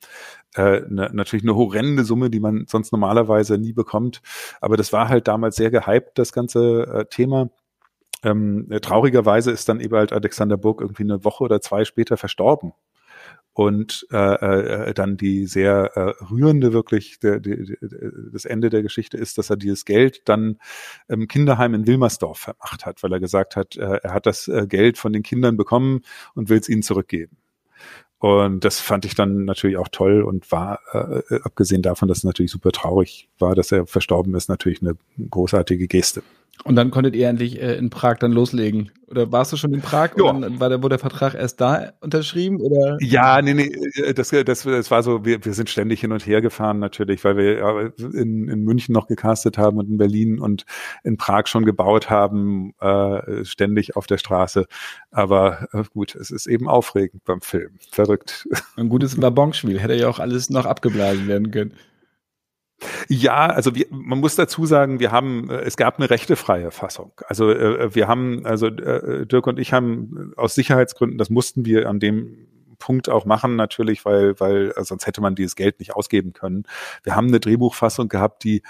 Äh, 0.54 0.82
ne, 0.88 1.10
natürlich 1.12 1.44
eine 1.44 1.56
horrende 1.56 2.04
Summe, 2.04 2.30
die 2.30 2.40
man 2.40 2.66
sonst 2.66 2.92
normalerweise 2.92 3.58
nie 3.58 3.72
bekommt. 3.72 4.22
Aber 4.60 4.76
das 4.76 4.92
war 4.92 5.08
halt 5.08 5.28
damals 5.28 5.56
sehr 5.56 5.70
gehypt, 5.70 6.18
das 6.18 6.32
ganze 6.32 6.82
äh, 6.86 7.04
Thema. 7.06 7.50
Ähm, 8.22 8.68
traurigerweise 8.82 9.50
ist 9.50 9.68
dann 9.68 9.80
eben 9.80 9.94
halt 9.94 10.12
Alexander 10.12 10.56
Burg 10.56 10.80
irgendwie 10.80 11.04
eine 11.04 11.24
Woche 11.24 11.44
oder 11.44 11.60
zwei 11.60 11.84
später 11.84 12.16
verstorben 12.16 12.72
und 13.56 14.06
äh, 14.12 14.88
äh, 14.88 14.92
dann 14.92 15.16
die 15.16 15.46
sehr 15.46 15.90
äh, 15.94 16.24
rührende 16.30 16.74
wirklich 16.74 17.20
der, 17.20 17.40
der, 17.40 17.56
der, 17.56 18.12
das 18.30 18.44
Ende 18.44 18.68
der 18.68 18.82
Geschichte 18.82 19.16
ist, 19.16 19.38
dass 19.38 19.48
er 19.48 19.56
dieses 19.56 19.86
Geld 19.86 20.28
dann 20.28 20.58
im 21.08 21.26
Kinderheim 21.26 21.72
in 21.72 21.86
Wilmersdorf 21.86 22.38
vermacht 22.38 22.84
hat, 22.84 23.02
weil 23.02 23.14
er 23.14 23.18
gesagt 23.18 23.56
hat, 23.56 23.76
äh, 23.76 24.00
er 24.02 24.12
hat 24.12 24.26
das 24.26 24.46
äh, 24.48 24.66
Geld 24.68 24.98
von 24.98 25.14
den 25.14 25.22
Kindern 25.22 25.56
bekommen 25.56 26.02
und 26.34 26.50
will 26.50 26.58
es 26.58 26.68
ihnen 26.68 26.82
zurückgeben. 26.82 27.38
Und 28.18 28.62
das 28.62 28.78
fand 28.78 29.06
ich 29.06 29.14
dann 29.14 29.46
natürlich 29.46 29.78
auch 29.78 29.88
toll 29.88 30.20
und 30.20 30.52
war, 30.52 30.80
äh, 30.92 31.40
abgesehen 31.42 31.80
davon, 31.80 32.08
dass 32.08 32.18
es 32.18 32.24
natürlich 32.24 32.52
super 32.52 32.72
traurig 32.72 33.30
war, 33.38 33.54
dass 33.54 33.72
er 33.72 33.86
verstorben 33.86 34.34
ist, 34.34 34.50
natürlich 34.50 34.82
eine 34.82 34.98
großartige 35.30 35.88
Geste. 35.88 36.22
Und 36.64 36.74
dann 36.74 36.90
konntet 36.90 37.14
ihr 37.14 37.28
endlich 37.28 37.60
äh, 37.60 37.76
in 37.76 37.90
Prag 37.90 38.16
dann 38.16 38.32
loslegen. 38.32 38.90
Oder 39.08 39.30
warst 39.30 39.52
du 39.52 39.56
schon 39.56 39.72
in 39.72 39.82
Prag? 39.82 40.10
Ja. 40.16 40.24
Oder 40.24 40.58
war 40.58 40.68
der, 40.68 40.82
wurde 40.82 40.94
der 40.94 40.98
Vertrag 40.98 41.34
erst 41.34 41.60
da 41.60 41.92
unterschrieben? 42.00 42.60
Oder? 42.60 42.96
Ja, 43.00 43.40
nee, 43.40 43.54
nee, 43.54 43.70
äh, 43.94 44.14
das, 44.14 44.30
das, 44.30 44.62
das 44.62 44.90
war 44.90 45.02
so, 45.02 45.24
wir, 45.24 45.44
wir 45.44 45.52
sind 45.52 45.70
ständig 45.70 46.00
hin 46.00 46.12
und 46.12 46.26
her 46.26 46.40
gefahren 46.40 46.78
natürlich, 46.80 47.22
weil 47.24 47.36
wir 47.36 47.92
in, 47.98 48.48
in 48.48 48.64
München 48.64 48.92
noch 48.92 49.06
gecastet 49.06 49.58
haben 49.58 49.78
und 49.78 49.88
in 49.88 49.98
Berlin 49.98 50.40
und 50.40 50.64
in 51.04 51.16
Prag 51.16 51.46
schon 51.46 51.64
gebaut 51.64 52.10
haben, 52.10 52.72
äh, 52.80 53.44
ständig 53.44 53.94
auf 53.94 54.06
der 54.06 54.18
Straße. 54.18 54.66
Aber 55.10 55.68
äh, 55.72 55.84
gut, 55.92 56.16
es 56.16 56.30
ist 56.30 56.46
eben 56.46 56.68
aufregend 56.68 57.24
beim 57.24 57.42
Film. 57.42 57.78
Verrückt. 57.92 58.48
Ein 58.76 58.88
gutes 58.88 59.20
Wabonspiel. 59.20 59.78
Hätte 59.78 59.94
ja 59.94 60.08
auch 60.08 60.18
alles 60.18 60.50
noch 60.50 60.66
abgeblasen 60.66 61.28
werden 61.28 61.50
können. 61.50 61.74
Ja, 63.08 63.46
also 63.46 63.74
wir, 63.74 63.86
man 63.90 64.20
muss 64.20 64.36
dazu 64.36 64.66
sagen, 64.66 65.00
wir 65.00 65.10
haben, 65.10 65.48
äh, 65.48 65.60
es 65.60 65.76
gab 65.76 65.98
eine 65.98 66.10
rechtefreie 66.10 66.70
Fassung. 66.70 67.12
Also 67.26 67.50
äh, 67.50 67.94
wir 67.94 68.06
haben, 68.08 68.44
also 68.44 68.66
äh, 68.66 69.26
Dirk 69.26 69.46
und 69.46 69.58
ich 69.58 69.72
haben 69.72 70.32
aus 70.36 70.54
Sicherheitsgründen, 70.54 71.18
das 71.18 71.30
mussten 71.30 71.64
wir 71.64 71.88
an 71.88 72.00
dem 72.00 72.46
Punkt 72.78 73.08
auch 73.08 73.24
machen 73.24 73.56
natürlich, 73.56 74.04
weil, 74.04 74.38
weil 74.38 74.74
sonst 74.84 75.06
hätte 75.06 75.22
man 75.22 75.34
dieses 75.34 75.56
Geld 75.56 75.78
nicht 75.78 75.94
ausgeben 75.94 76.34
können. 76.34 76.64
Wir 77.02 77.16
haben 77.16 77.28
eine 77.28 77.40
Drehbuchfassung 77.40 78.08
gehabt, 78.08 78.44
die, 78.44 78.62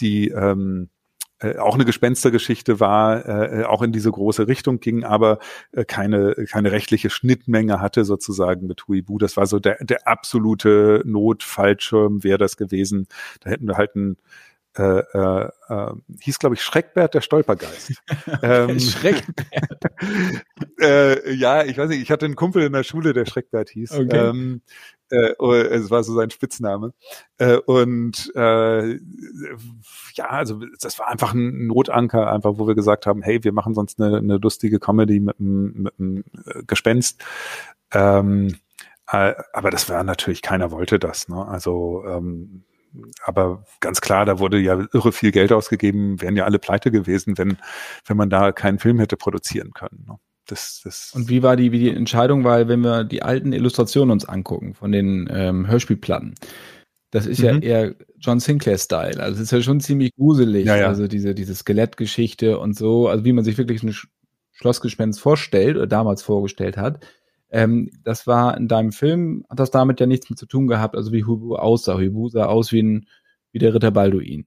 die 0.00 0.28
ähm, 0.28 0.90
äh, 1.40 1.56
auch 1.58 1.74
eine 1.74 1.84
Gespenstergeschichte 1.84 2.80
war, 2.80 3.26
äh, 3.26 3.60
äh, 3.60 3.64
auch 3.64 3.82
in 3.82 3.92
diese 3.92 4.10
große 4.10 4.46
Richtung 4.46 4.80
ging, 4.80 5.04
aber 5.04 5.38
äh, 5.72 5.84
keine, 5.84 6.34
keine 6.48 6.72
rechtliche 6.72 7.10
Schnittmenge 7.10 7.80
hatte 7.80 8.04
sozusagen 8.04 8.66
mit 8.66 8.86
Huibu. 8.86 9.18
Das 9.18 9.36
war 9.36 9.46
so 9.46 9.58
der, 9.58 9.78
der 9.80 10.06
absolute 10.06 11.02
Notfallschirm 11.04 12.22
wäre 12.22 12.38
das 12.38 12.56
gewesen. 12.56 13.08
Da 13.40 13.50
hätten 13.50 13.66
wir 13.66 13.76
halt 13.76 13.96
ein 13.96 14.16
äh, 14.76 15.02
äh, 15.12 15.48
äh, 15.68 15.92
hieß, 16.20 16.40
glaube 16.40 16.56
ich, 16.56 16.62
Schreckbert 16.62 17.14
der 17.14 17.20
Stolpergeist. 17.20 17.92
ähm, 18.42 18.80
Schreckbert. 18.80 19.84
äh, 20.80 21.32
ja, 21.32 21.64
ich 21.64 21.78
weiß 21.78 21.88
nicht, 21.90 22.02
ich 22.02 22.10
hatte 22.10 22.26
einen 22.26 22.34
Kumpel 22.34 22.64
in 22.64 22.72
der 22.72 22.82
Schule, 22.82 23.12
der 23.12 23.24
Schreckbert 23.24 23.70
hieß. 23.70 23.92
Okay. 23.92 24.16
Ähm, 24.16 24.62
äh, 25.10 25.34
oh, 25.38 25.52
es 25.52 25.90
war 25.90 26.02
so 26.04 26.14
sein 26.14 26.30
Spitzname. 26.30 26.92
Äh, 27.38 27.56
und 27.58 28.32
äh, 28.34 28.94
ja, 30.14 30.26
also 30.28 30.60
das 30.80 30.98
war 30.98 31.08
einfach 31.08 31.34
ein 31.34 31.66
Notanker, 31.66 32.30
einfach, 32.30 32.54
wo 32.56 32.66
wir 32.66 32.74
gesagt 32.74 33.06
haben, 33.06 33.22
hey, 33.22 33.42
wir 33.44 33.52
machen 33.52 33.74
sonst 33.74 34.00
eine, 34.00 34.18
eine 34.18 34.36
lustige 34.38 34.78
Comedy 34.80 35.20
mit 35.20 35.38
einem, 35.38 36.22
äh, 36.46 36.62
Gespenst. 36.66 37.22
Ähm, 37.92 38.56
äh, 39.10 39.34
aber 39.52 39.70
das 39.70 39.88
war 39.88 40.02
natürlich, 40.04 40.42
keiner 40.42 40.70
wollte 40.70 40.98
das. 40.98 41.28
Ne? 41.28 41.46
Also 41.46 42.04
ähm, 42.06 42.64
aber 43.24 43.64
ganz 43.80 44.00
klar, 44.00 44.24
da 44.24 44.38
wurde 44.38 44.58
ja 44.58 44.86
irre 44.92 45.12
viel 45.12 45.32
Geld 45.32 45.52
ausgegeben, 45.52 46.20
wären 46.20 46.36
ja 46.36 46.44
alle 46.44 46.58
pleite 46.58 46.90
gewesen, 46.90 47.36
wenn, 47.38 47.58
wenn 48.06 48.16
man 48.16 48.30
da 48.30 48.52
keinen 48.52 48.78
Film 48.78 48.98
hätte 49.00 49.16
produzieren 49.16 49.72
können. 49.72 50.04
Ne? 50.06 50.18
Das, 50.46 50.82
das 50.84 51.12
Und 51.14 51.28
wie 51.28 51.42
war 51.42 51.56
die, 51.56 51.72
wie 51.72 51.78
die 51.78 51.90
Entscheidung? 51.90 52.44
Weil 52.44 52.68
wenn 52.68 52.80
wir 52.80 53.04
die 53.04 53.22
alten 53.22 53.52
Illustrationen 53.52 54.10
uns 54.10 54.24
angucken 54.26 54.74
von 54.74 54.92
den 54.92 55.28
ähm, 55.32 55.66
Hörspielplatten, 55.66 56.34
das 57.10 57.26
ist 57.26 57.38
mhm. 57.38 57.44
ja 57.44 57.58
eher 57.58 57.94
John 58.18 58.40
Sinclair-Style. 58.40 59.20
Also 59.20 59.36
es 59.36 59.42
ist 59.42 59.52
ja 59.52 59.62
schon 59.62 59.80
ziemlich 59.80 60.14
gruselig. 60.16 60.66
Ja, 60.66 60.76
ja. 60.76 60.88
Also 60.88 61.06
diese, 61.06 61.34
diese 61.34 61.54
Skelettgeschichte 61.54 62.58
und 62.58 62.76
so, 62.76 63.08
also 63.08 63.24
wie 63.24 63.32
man 63.32 63.44
sich 63.44 63.56
wirklich 63.56 63.82
ein 63.82 63.94
Schlossgespenst 64.50 65.20
vorstellt 65.20 65.76
oder 65.76 65.86
damals 65.86 66.22
vorgestellt 66.22 66.76
hat. 66.76 67.06
Ähm, 67.50 67.90
das 68.02 68.26
war 68.26 68.56
in 68.56 68.66
deinem 68.66 68.92
Film, 68.92 69.44
hat 69.48 69.60
das 69.60 69.70
damit 69.70 70.00
ja 70.00 70.06
nichts 70.06 70.28
mit 70.28 70.38
zu 70.38 70.46
tun 70.46 70.66
gehabt, 70.66 70.96
also 70.96 71.12
wie 71.12 71.24
Hubu 71.24 71.54
aussah. 71.54 71.98
Hubu 71.98 72.28
sah 72.28 72.46
aus 72.46 72.72
wie, 72.72 72.82
ein, 72.82 73.06
wie 73.52 73.60
der 73.60 73.74
Ritter 73.74 73.92
Balduin. 73.92 74.46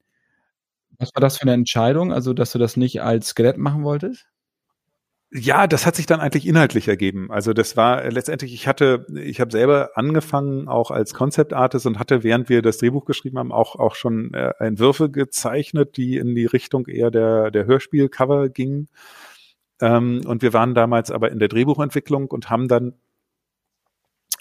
Was 0.99 1.11
war 1.15 1.21
das 1.21 1.37
für 1.37 1.43
eine 1.43 1.53
Entscheidung, 1.53 2.11
also 2.11 2.33
dass 2.33 2.51
du 2.51 2.59
das 2.59 2.75
nicht 2.75 3.01
als 3.01 3.29
Skelett 3.29 3.57
machen 3.57 3.83
wolltest? 3.83 4.27
Ja, 5.31 5.67
das 5.67 5.85
hat 5.85 5.95
sich 5.97 6.05
dann 6.05 6.21
eigentlich 6.21 6.47
inhaltlich 6.47 6.87
ergeben. 6.87 7.29
Also 7.31 7.51
das 7.51 7.75
war 7.75 8.01
äh, 8.03 8.09
letztendlich, 8.09 8.53
ich 8.53 8.65
hatte, 8.65 9.05
ich 9.13 9.41
habe 9.41 9.51
selber 9.51 9.91
angefangen 9.95 10.69
auch 10.69 10.89
als 10.89 11.13
Concept 11.13 11.51
Artist 11.51 11.85
und 11.85 11.99
hatte, 11.99 12.23
während 12.23 12.47
wir 12.47 12.61
das 12.61 12.77
Drehbuch 12.77 13.03
geschrieben 13.03 13.37
haben, 13.37 13.51
auch 13.51 13.75
auch 13.75 13.95
schon 13.95 14.33
äh, 14.33 14.53
Entwürfe 14.59 15.09
gezeichnet, 15.11 15.97
die 15.97 16.15
in 16.17 16.33
die 16.33 16.45
Richtung 16.45 16.87
eher 16.87 17.11
der 17.11 17.51
der 17.51 17.65
Hörspielcover 17.65 18.47
gingen. 18.47 18.87
Ähm, 19.81 20.21
und 20.25 20.41
wir 20.43 20.53
waren 20.53 20.75
damals 20.75 21.11
aber 21.11 21.31
in 21.31 21.39
der 21.39 21.49
Drehbuchentwicklung 21.49 22.27
und 22.31 22.49
haben 22.49 22.67
dann 22.69 22.93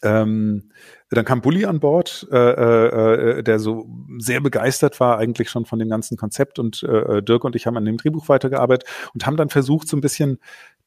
ähm, 0.03 0.71
dann 1.11 1.25
kam 1.25 1.41
Bully 1.41 1.65
an 1.65 1.81
Bord, 1.81 2.27
äh, 2.31 2.37
äh, 2.37 3.39
äh, 3.39 3.43
der 3.43 3.59
so 3.59 3.89
sehr 4.19 4.41
begeistert 4.41 5.01
war 5.01 5.19
eigentlich 5.19 5.49
schon 5.49 5.65
von 5.65 5.79
dem 5.79 5.89
ganzen 5.89 6.17
Konzept 6.19 6.59
und 6.59 6.83
äh, 6.83 7.23
Dirk 7.23 7.45
und 7.45 7.57
ich 7.57 7.67
haben 7.67 7.77
an 7.77 7.85
dem 7.85 7.97
Drehbuch 7.97 8.29
weitergearbeitet 8.29 8.89
und 9.15 9.25
haben 9.27 9.37
dann 9.37 9.49
versucht, 9.49 9.89
so 9.89 9.97
ein 9.97 10.01
bisschen 10.03 10.39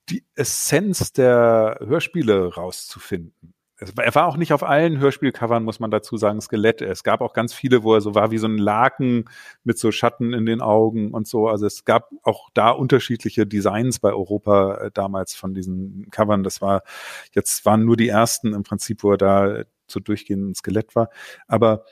die 0.10 0.26
Essenz 0.36 1.14
der 1.14 1.80
Hörspiele 1.82 2.54
rauszufinden 2.54 3.54
er 3.98 4.14
war 4.16 4.28
auch 4.28 4.38
nicht 4.38 4.52
auf 4.52 4.64
allen 4.64 5.00
Hörspielcovern, 5.00 5.64
muss 5.64 5.80
man 5.80 5.92
dazu 5.92 6.18
sagen, 6.18 6.42
Skelett. 6.42 6.82
Es 6.82 7.04
gab 7.04 7.22
auch 7.22 7.34
ganz 7.34 7.54
viele, 7.54 7.84
wo 7.84 7.94
er 7.94 8.02
so 8.02 8.14
war 8.14 8.32
wie 8.32 8.38
so 8.38 8.48
ein 8.48 8.58
Laken 8.58 9.26
mit 9.64 9.80
so 9.80 9.92
Schatten 9.92 10.34
in 10.34 10.46
den 10.46 10.62
Augen 10.62 11.12
und 11.12 11.28
so. 11.28 11.48
Also 11.48 11.66
es 11.66 11.86
gab 11.86 12.10
auch 12.24 12.50
da 12.54 12.72
unterschiedliche 12.72 13.48
Designs 13.48 14.00
bei 14.00 14.10
Europa 14.10 14.76
äh, 14.76 14.92
damals 14.94 15.36
von 15.36 15.54
diesen 15.54 16.08
Covern. 16.12 16.44
Das 16.44 16.62
war, 16.62 16.84
jetzt 17.32 17.66
waren 17.66 17.86
nur 17.86 17.96
die 17.96 18.10
ersten 18.10 18.54
im 18.54 18.64
Prinzip, 18.64 19.04
wo 19.04 19.12
er 19.12 19.18
da 19.18 19.64
so 19.88 20.00
durchgehend 20.00 20.52
ein 20.52 20.56
Skelett 20.56 20.96
war. 20.96 21.10
Aber 21.48 21.86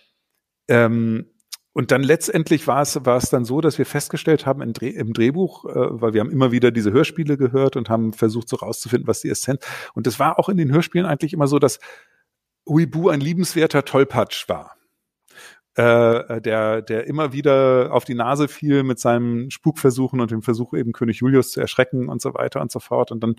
ähm, 0.67 1.27
und 1.77 1.91
dann 1.91 2.01
letztendlich 2.01 2.65
war 2.65 2.81
es, 2.81 3.05
war 3.05 3.17
es 3.17 3.29
dann 3.29 3.45
so, 3.45 3.61
dass 3.61 3.77
wir 3.77 3.85
festgestellt 3.85 4.47
haben 4.47 4.63
im, 4.63 4.73
Dreh, 4.73 4.89
im 4.89 5.13
Drehbuch, 5.13 5.65
äh, 5.65 6.01
weil 6.01 6.11
wir 6.11 6.21
haben 6.21 6.31
immer 6.31 6.51
wieder 6.51 6.71
diese 6.71 6.91
Hörspiele 6.91 7.37
gehört 7.37 7.75
und 7.75 7.87
haben 7.87 8.13
versucht, 8.13 8.49
so 8.49 8.55
rauszufinden, 8.55 9.07
was 9.07 9.21
die 9.21 9.29
Essenz. 9.29 9.63
Und 9.93 10.07
das 10.07 10.17
war 10.17 10.39
auch 10.39 10.49
in 10.49 10.57
den 10.57 10.71
Hörspielen 10.71 11.05
eigentlich 11.05 11.33
immer 11.33 11.45
so, 11.45 11.59
dass 11.59 11.77
Uibu 12.65 13.09
ein 13.09 13.21
liebenswerter 13.21 13.85
Tollpatsch 13.85 14.49
war. 14.49 14.75
Äh, 15.75 16.41
der, 16.41 16.81
der 16.81 17.05
immer 17.05 17.31
wieder 17.31 17.89
auf 17.91 18.05
die 18.05 18.15
Nase 18.15 18.47
fiel 18.47 18.81
mit 18.81 18.97
seinen 18.97 19.51
Spukversuchen 19.51 20.19
und 20.19 20.31
dem 20.31 20.41
Versuch 20.41 20.73
eben 20.73 20.93
König 20.93 21.19
Julius 21.19 21.51
zu 21.51 21.61
erschrecken 21.61 22.09
und 22.09 22.23
so 22.23 22.33
weiter 22.33 22.59
und 22.59 22.71
so 22.71 22.79
fort. 22.79 23.11
Und 23.11 23.21
dann 23.21 23.35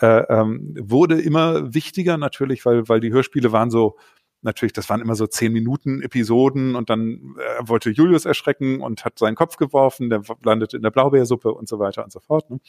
äh, 0.00 0.22
ähm, 0.32 0.74
wurde 0.80 1.20
immer 1.20 1.74
wichtiger 1.74 2.16
natürlich, 2.16 2.64
weil, 2.64 2.88
weil 2.88 3.00
die 3.00 3.12
Hörspiele 3.12 3.52
waren 3.52 3.68
so, 3.68 3.98
natürlich, 4.44 4.72
das 4.72 4.88
waren 4.90 5.00
immer 5.00 5.14
so 5.14 5.26
zehn 5.26 5.52
Minuten 5.52 6.02
Episoden 6.02 6.76
und 6.76 6.90
dann 6.90 7.36
äh, 7.38 7.68
wollte 7.68 7.90
Julius 7.90 8.24
erschrecken 8.24 8.80
und 8.80 9.04
hat 9.04 9.18
seinen 9.18 9.34
Kopf 9.34 9.56
geworfen, 9.56 10.10
der 10.10 10.22
landete 10.42 10.76
in 10.76 10.82
der 10.82 10.90
Blaubeersuppe 10.90 11.52
und 11.52 11.68
so 11.68 11.78
weiter 11.78 12.04
und 12.04 12.12
so 12.12 12.20
fort. 12.20 12.50
Ne? 12.50 12.60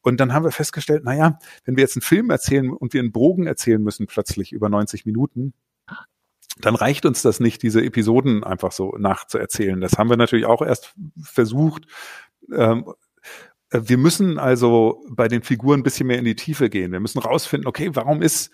Und 0.00 0.18
dann 0.18 0.32
haben 0.32 0.44
wir 0.44 0.52
festgestellt, 0.52 1.02
na 1.04 1.14
ja, 1.14 1.38
wenn 1.64 1.76
wir 1.76 1.82
jetzt 1.82 1.96
einen 1.96 2.02
Film 2.02 2.30
erzählen 2.30 2.70
und 2.70 2.92
wir 2.92 3.00
einen 3.00 3.12
Bogen 3.12 3.46
erzählen 3.46 3.82
müssen 3.82 4.06
plötzlich 4.06 4.52
über 4.52 4.68
90 4.68 5.06
Minuten, 5.06 5.52
dann 6.60 6.74
reicht 6.74 7.06
uns 7.06 7.22
das 7.22 7.40
nicht, 7.40 7.62
diese 7.62 7.82
Episoden 7.82 8.44
einfach 8.44 8.72
so 8.72 8.96
nachzuerzählen. 8.98 9.80
Das 9.80 9.98
haben 9.98 10.10
wir 10.10 10.16
natürlich 10.16 10.46
auch 10.46 10.62
erst 10.62 10.94
versucht. 11.22 11.86
Ähm, 12.52 12.92
wir 13.70 13.98
müssen 13.98 14.38
also 14.38 15.04
bei 15.08 15.28
den 15.28 15.42
Figuren 15.42 15.80
ein 15.80 15.82
bisschen 15.84 16.08
mehr 16.08 16.18
in 16.18 16.24
die 16.24 16.34
Tiefe 16.34 16.68
gehen. 16.70 16.92
Wir 16.92 17.00
müssen 17.00 17.20
rausfinden, 17.20 17.68
okay, 17.68 17.90
warum 17.94 18.20
ist 18.20 18.50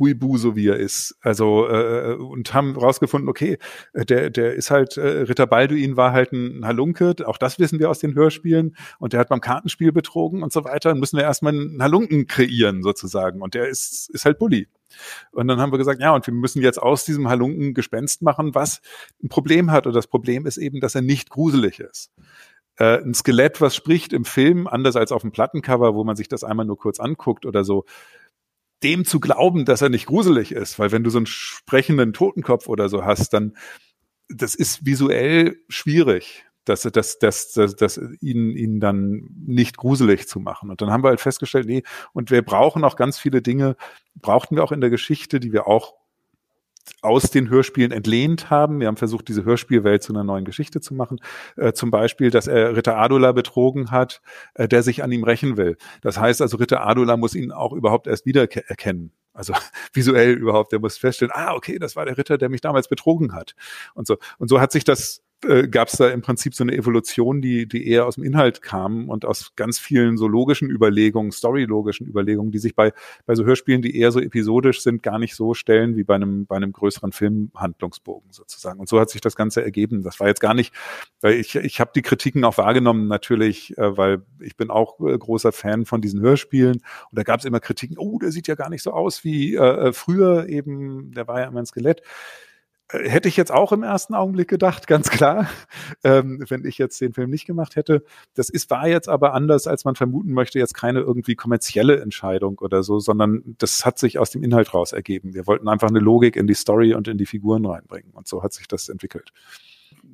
Huibu, 0.00 0.38
so 0.38 0.56
wie 0.56 0.68
er 0.68 0.76
ist. 0.76 1.16
Also 1.20 1.68
äh, 1.68 2.14
und 2.14 2.52
haben 2.54 2.76
rausgefunden, 2.76 3.28
okay, 3.28 3.58
der 3.94 4.30
der 4.30 4.54
ist 4.54 4.70
halt 4.70 4.96
äh, 4.96 5.22
Ritter 5.22 5.46
Balduin 5.46 5.96
war 5.96 6.12
halt 6.12 6.32
ein 6.32 6.64
Halunke, 6.64 7.14
auch 7.24 7.38
das 7.38 7.58
wissen 7.58 7.78
wir 7.78 7.90
aus 7.90 8.00
den 8.00 8.14
Hörspielen 8.14 8.76
und 8.98 9.12
der 9.12 9.20
hat 9.20 9.28
beim 9.28 9.40
Kartenspiel 9.40 9.92
betrogen 9.92 10.42
und 10.42 10.52
so 10.52 10.64
weiter. 10.64 10.94
Müssen 10.94 11.18
wir 11.18 11.24
erstmal 11.24 11.52
einen 11.52 11.82
Halunken 11.82 12.26
kreieren 12.26 12.82
sozusagen 12.82 13.42
und 13.42 13.54
der 13.54 13.68
ist 13.68 14.10
ist 14.10 14.24
halt 14.24 14.38
Bully. 14.38 14.68
Und 15.30 15.46
dann 15.46 15.60
haben 15.60 15.72
wir 15.72 15.78
gesagt, 15.78 16.00
ja, 16.00 16.12
und 16.12 16.26
wir 16.26 16.34
müssen 16.34 16.62
jetzt 16.62 16.82
aus 16.82 17.04
diesem 17.04 17.28
Halunken 17.28 17.74
Gespenst 17.74 18.22
machen, 18.22 18.56
was 18.56 18.80
ein 19.22 19.28
Problem 19.28 19.70
hat. 19.70 19.86
Und 19.86 19.94
das 19.94 20.08
Problem 20.08 20.46
ist 20.46 20.56
eben, 20.56 20.80
dass 20.80 20.96
er 20.96 21.02
nicht 21.02 21.30
gruselig 21.30 21.78
ist 21.78 22.10
äh, 22.80 22.98
ein 23.02 23.14
Skelett, 23.14 23.60
was 23.60 23.76
spricht 23.76 24.12
im 24.12 24.24
Film, 24.24 24.66
anders 24.66 24.96
als 24.96 25.12
auf 25.12 25.22
dem 25.22 25.30
Plattencover, 25.30 25.94
wo 25.94 26.02
man 26.02 26.16
sich 26.16 26.28
das 26.28 26.42
einmal 26.42 26.66
nur 26.66 26.78
kurz 26.78 26.98
anguckt 26.98 27.46
oder 27.46 27.62
so, 27.62 27.84
dem 28.82 29.04
zu 29.04 29.20
glauben, 29.20 29.64
dass 29.64 29.82
er 29.82 29.88
nicht 29.88 30.06
gruselig 30.06 30.52
ist, 30.52 30.78
weil 30.78 30.92
wenn 30.92 31.04
du 31.04 31.10
so 31.10 31.18
einen 31.18 31.26
sprechenden 31.26 32.12
Totenkopf 32.12 32.68
oder 32.68 32.88
so 32.88 33.04
hast, 33.04 33.32
dann 33.32 33.54
das 34.28 34.54
ist 34.54 34.86
visuell 34.86 35.58
schwierig, 35.68 36.44
dass 36.64 36.82
das, 36.82 37.18
das, 37.18 37.52
das, 37.52 37.76
das 37.76 38.00
ihn, 38.20 38.50
ihn 38.50 38.80
dann 38.80 39.28
nicht 39.46 39.76
gruselig 39.76 40.28
zu 40.28 40.40
machen. 40.40 40.70
Und 40.70 40.80
dann 40.80 40.90
haben 40.90 41.02
wir 41.02 41.08
halt 41.08 41.20
festgestellt, 41.20 41.66
nee, 41.66 41.82
und 42.12 42.30
wir 42.30 42.42
brauchen 42.42 42.84
auch 42.84 42.96
ganz 42.96 43.18
viele 43.18 43.42
Dinge, 43.42 43.76
brauchten 44.14 44.56
wir 44.56 44.64
auch 44.64 44.72
in 44.72 44.80
der 44.80 44.90
Geschichte, 44.90 45.40
die 45.40 45.52
wir 45.52 45.66
auch 45.66 45.94
aus 47.02 47.30
den 47.30 47.48
Hörspielen 47.48 47.92
entlehnt 47.92 48.50
haben. 48.50 48.80
Wir 48.80 48.86
haben 48.86 48.96
versucht, 48.96 49.28
diese 49.28 49.44
Hörspielwelt 49.44 50.02
zu 50.02 50.12
einer 50.12 50.24
neuen 50.24 50.44
Geschichte 50.44 50.80
zu 50.80 50.94
machen. 50.94 51.20
Äh, 51.56 51.72
zum 51.72 51.90
Beispiel, 51.90 52.30
dass 52.30 52.46
er 52.46 52.76
Ritter 52.76 52.96
Adula 52.96 53.32
betrogen 53.32 53.90
hat, 53.90 54.20
äh, 54.54 54.68
der 54.68 54.82
sich 54.82 55.02
an 55.02 55.12
ihm 55.12 55.24
rächen 55.24 55.56
will. 55.56 55.76
Das 56.02 56.18
heißt 56.18 56.42
also, 56.42 56.56
Ritter 56.56 56.86
Adula 56.86 57.16
muss 57.16 57.34
ihn 57.34 57.52
auch 57.52 57.72
überhaupt 57.72 58.06
erst 58.06 58.26
wiedererkennen. 58.26 59.12
Also 59.32 59.54
visuell 59.92 60.32
überhaupt, 60.34 60.72
der 60.72 60.80
muss 60.80 60.98
feststellen, 60.98 61.32
ah, 61.34 61.54
okay, 61.54 61.78
das 61.78 61.96
war 61.96 62.04
der 62.04 62.18
Ritter, 62.18 62.38
der 62.38 62.48
mich 62.48 62.60
damals 62.60 62.88
betrogen 62.88 63.32
hat. 63.32 63.54
Und 63.94 64.06
so. 64.06 64.18
Und 64.38 64.48
so 64.48 64.60
hat 64.60 64.72
sich 64.72 64.84
das 64.84 65.22
äh, 65.44 65.68
gab 65.68 65.88
es 65.88 65.96
da 65.96 66.08
im 66.08 66.22
Prinzip 66.22 66.54
so 66.54 66.64
eine 66.64 66.72
Evolution, 66.72 67.40
die, 67.40 67.66
die 67.66 67.88
eher 67.88 68.06
aus 68.06 68.16
dem 68.16 68.24
Inhalt 68.24 68.62
kam 68.62 69.08
und 69.08 69.24
aus 69.24 69.52
ganz 69.56 69.78
vielen 69.78 70.16
so 70.16 70.28
logischen 70.28 70.70
Überlegungen, 70.70 71.32
storylogischen 71.32 72.06
Überlegungen, 72.06 72.52
die 72.52 72.58
sich 72.58 72.74
bei, 72.74 72.92
bei 73.26 73.34
so 73.34 73.44
Hörspielen, 73.44 73.82
die 73.82 73.96
eher 73.96 74.12
so 74.12 74.20
episodisch 74.20 74.82
sind, 74.82 75.02
gar 75.02 75.18
nicht 75.18 75.34
so 75.34 75.54
stellen 75.54 75.96
wie 75.96 76.04
bei 76.04 76.14
einem, 76.14 76.46
bei 76.46 76.56
einem 76.56 76.72
größeren 76.72 77.12
Filmhandlungsbogen 77.12 78.32
sozusagen. 78.32 78.80
Und 78.80 78.88
so 78.88 79.00
hat 79.00 79.10
sich 79.10 79.20
das 79.20 79.36
Ganze 79.36 79.62
ergeben. 79.62 80.02
Das 80.02 80.20
war 80.20 80.28
jetzt 80.28 80.40
gar 80.40 80.54
nicht, 80.54 80.74
weil 81.20 81.34
ich, 81.34 81.56
ich 81.56 81.80
habe 81.80 81.92
die 81.94 82.02
Kritiken 82.02 82.44
auch 82.44 82.58
wahrgenommen 82.58 83.08
natürlich, 83.08 83.76
äh, 83.78 83.96
weil 83.96 84.22
ich 84.40 84.56
bin 84.56 84.70
auch 84.70 85.00
äh, 85.00 85.16
großer 85.16 85.52
Fan 85.52 85.86
von 85.86 86.00
diesen 86.00 86.20
Hörspielen 86.20 86.76
und 86.76 87.18
da 87.18 87.22
gab 87.22 87.40
es 87.40 87.46
immer 87.46 87.60
Kritiken, 87.60 87.98
oh, 87.98 88.18
der 88.18 88.30
sieht 88.30 88.46
ja 88.46 88.54
gar 88.54 88.70
nicht 88.70 88.82
so 88.82 88.92
aus 88.92 89.24
wie 89.24 89.54
äh, 89.54 89.88
äh 89.88 89.92
früher 89.92 90.48
eben, 90.48 91.12
der 91.12 91.26
war 91.28 91.40
ja 91.40 91.48
immer 91.48 91.60
ein 91.60 91.66
Skelett. 91.66 92.02
Hätte 92.92 93.28
ich 93.28 93.36
jetzt 93.36 93.52
auch 93.52 93.72
im 93.72 93.82
ersten 93.82 94.14
Augenblick 94.14 94.48
gedacht, 94.48 94.86
ganz 94.86 95.10
klar, 95.10 95.48
ähm, 96.04 96.44
wenn 96.48 96.64
ich 96.64 96.78
jetzt 96.78 97.00
den 97.00 97.12
Film 97.12 97.30
nicht 97.30 97.46
gemacht 97.46 97.76
hätte. 97.76 98.04
Das 98.34 98.48
ist, 98.48 98.70
war 98.70 98.88
jetzt 98.88 99.08
aber 99.08 99.34
anders, 99.34 99.66
als 99.66 99.84
man 99.84 99.94
vermuten 99.94 100.32
möchte, 100.32 100.58
jetzt 100.58 100.74
keine 100.74 101.00
irgendwie 101.00 101.36
kommerzielle 101.36 102.00
Entscheidung 102.00 102.58
oder 102.58 102.82
so, 102.82 102.98
sondern 102.98 103.56
das 103.58 103.84
hat 103.86 103.98
sich 103.98 104.18
aus 104.18 104.30
dem 104.30 104.42
Inhalt 104.42 104.74
raus 104.74 104.92
ergeben. 104.92 105.34
Wir 105.34 105.46
wollten 105.46 105.68
einfach 105.68 105.88
eine 105.88 106.00
Logik 106.00 106.36
in 106.36 106.46
die 106.46 106.54
Story 106.54 106.94
und 106.94 107.06
in 107.08 107.18
die 107.18 107.26
Figuren 107.26 107.64
reinbringen 107.64 108.12
und 108.12 108.26
so 108.26 108.42
hat 108.42 108.52
sich 108.52 108.66
das 108.66 108.88
entwickelt. 108.88 109.32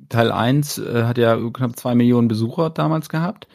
Teil 0.09 0.31
1 0.31 0.77
äh, 0.77 1.03
hat 1.03 1.17
ja 1.17 1.37
knapp 1.51 1.77
zwei 1.77 1.95
Millionen 1.95 2.27
Besucher 2.27 2.69
damals 2.69 3.09
gehabt. 3.09 3.47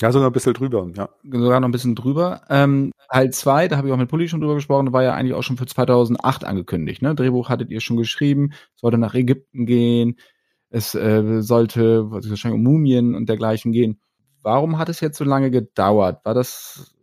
Ja, 0.00 0.12
sogar 0.12 0.30
ein 0.30 0.32
bisschen 0.32 0.54
drüber, 0.54 0.88
ja. 0.96 1.10
Sogar 1.30 1.60
noch 1.60 1.68
ein 1.68 1.72
bisschen 1.72 1.94
drüber. 1.94 2.40
Ähm, 2.48 2.92
Teil 3.12 3.30
2, 3.30 3.68
da 3.68 3.76
habe 3.76 3.88
ich 3.88 3.92
auch 3.94 3.98
mit 3.98 4.08
Pulli 4.08 4.28
schon 4.28 4.40
drüber 4.40 4.54
gesprochen, 4.54 4.92
war 4.92 5.02
ja 5.02 5.14
eigentlich 5.14 5.34
auch 5.34 5.42
schon 5.42 5.56
für 5.56 5.66
2008 5.66 6.44
angekündigt. 6.44 7.02
Ne? 7.02 7.14
Drehbuch 7.14 7.48
hattet 7.48 7.70
ihr 7.70 7.80
schon 7.80 7.96
geschrieben, 7.96 8.52
sollte 8.76 8.98
nach 8.98 9.14
Ägypten 9.14 9.66
gehen, 9.66 10.16
es 10.70 10.94
äh, 10.94 11.42
sollte 11.42 12.10
wahrscheinlich 12.10 12.58
um 12.58 12.62
Mumien 12.62 13.14
und 13.16 13.28
dergleichen 13.28 13.72
gehen. 13.72 14.00
Warum 14.42 14.78
hat 14.78 14.88
es 14.88 15.00
jetzt 15.00 15.18
so 15.18 15.24
lange 15.24 15.50
gedauert? 15.50 16.24
War 16.24 16.34
das 16.34 16.94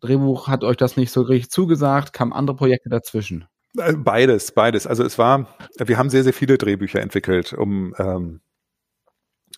Drehbuch, 0.00 0.48
hat 0.48 0.64
euch 0.64 0.76
das 0.76 0.96
nicht 0.96 1.12
so 1.12 1.22
richtig 1.22 1.50
zugesagt? 1.50 2.12
Kamen 2.12 2.32
andere 2.32 2.56
Projekte 2.56 2.88
dazwischen? 2.88 3.46
Äh, 3.78 3.94
beides, 3.94 4.52
beides. 4.52 4.86
Also 4.86 5.04
es 5.04 5.18
war, 5.18 5.56
wir 5.78 5.96
haben 5.96 6.10
sehr, 6.10 6.24
sehr 6.24 6.32
viele 6.32 6.58
Drehbücher 6.58 7.00
entwickelt, 7.00 7.52
um 7.52 7.94
ähm, 7.98 8.40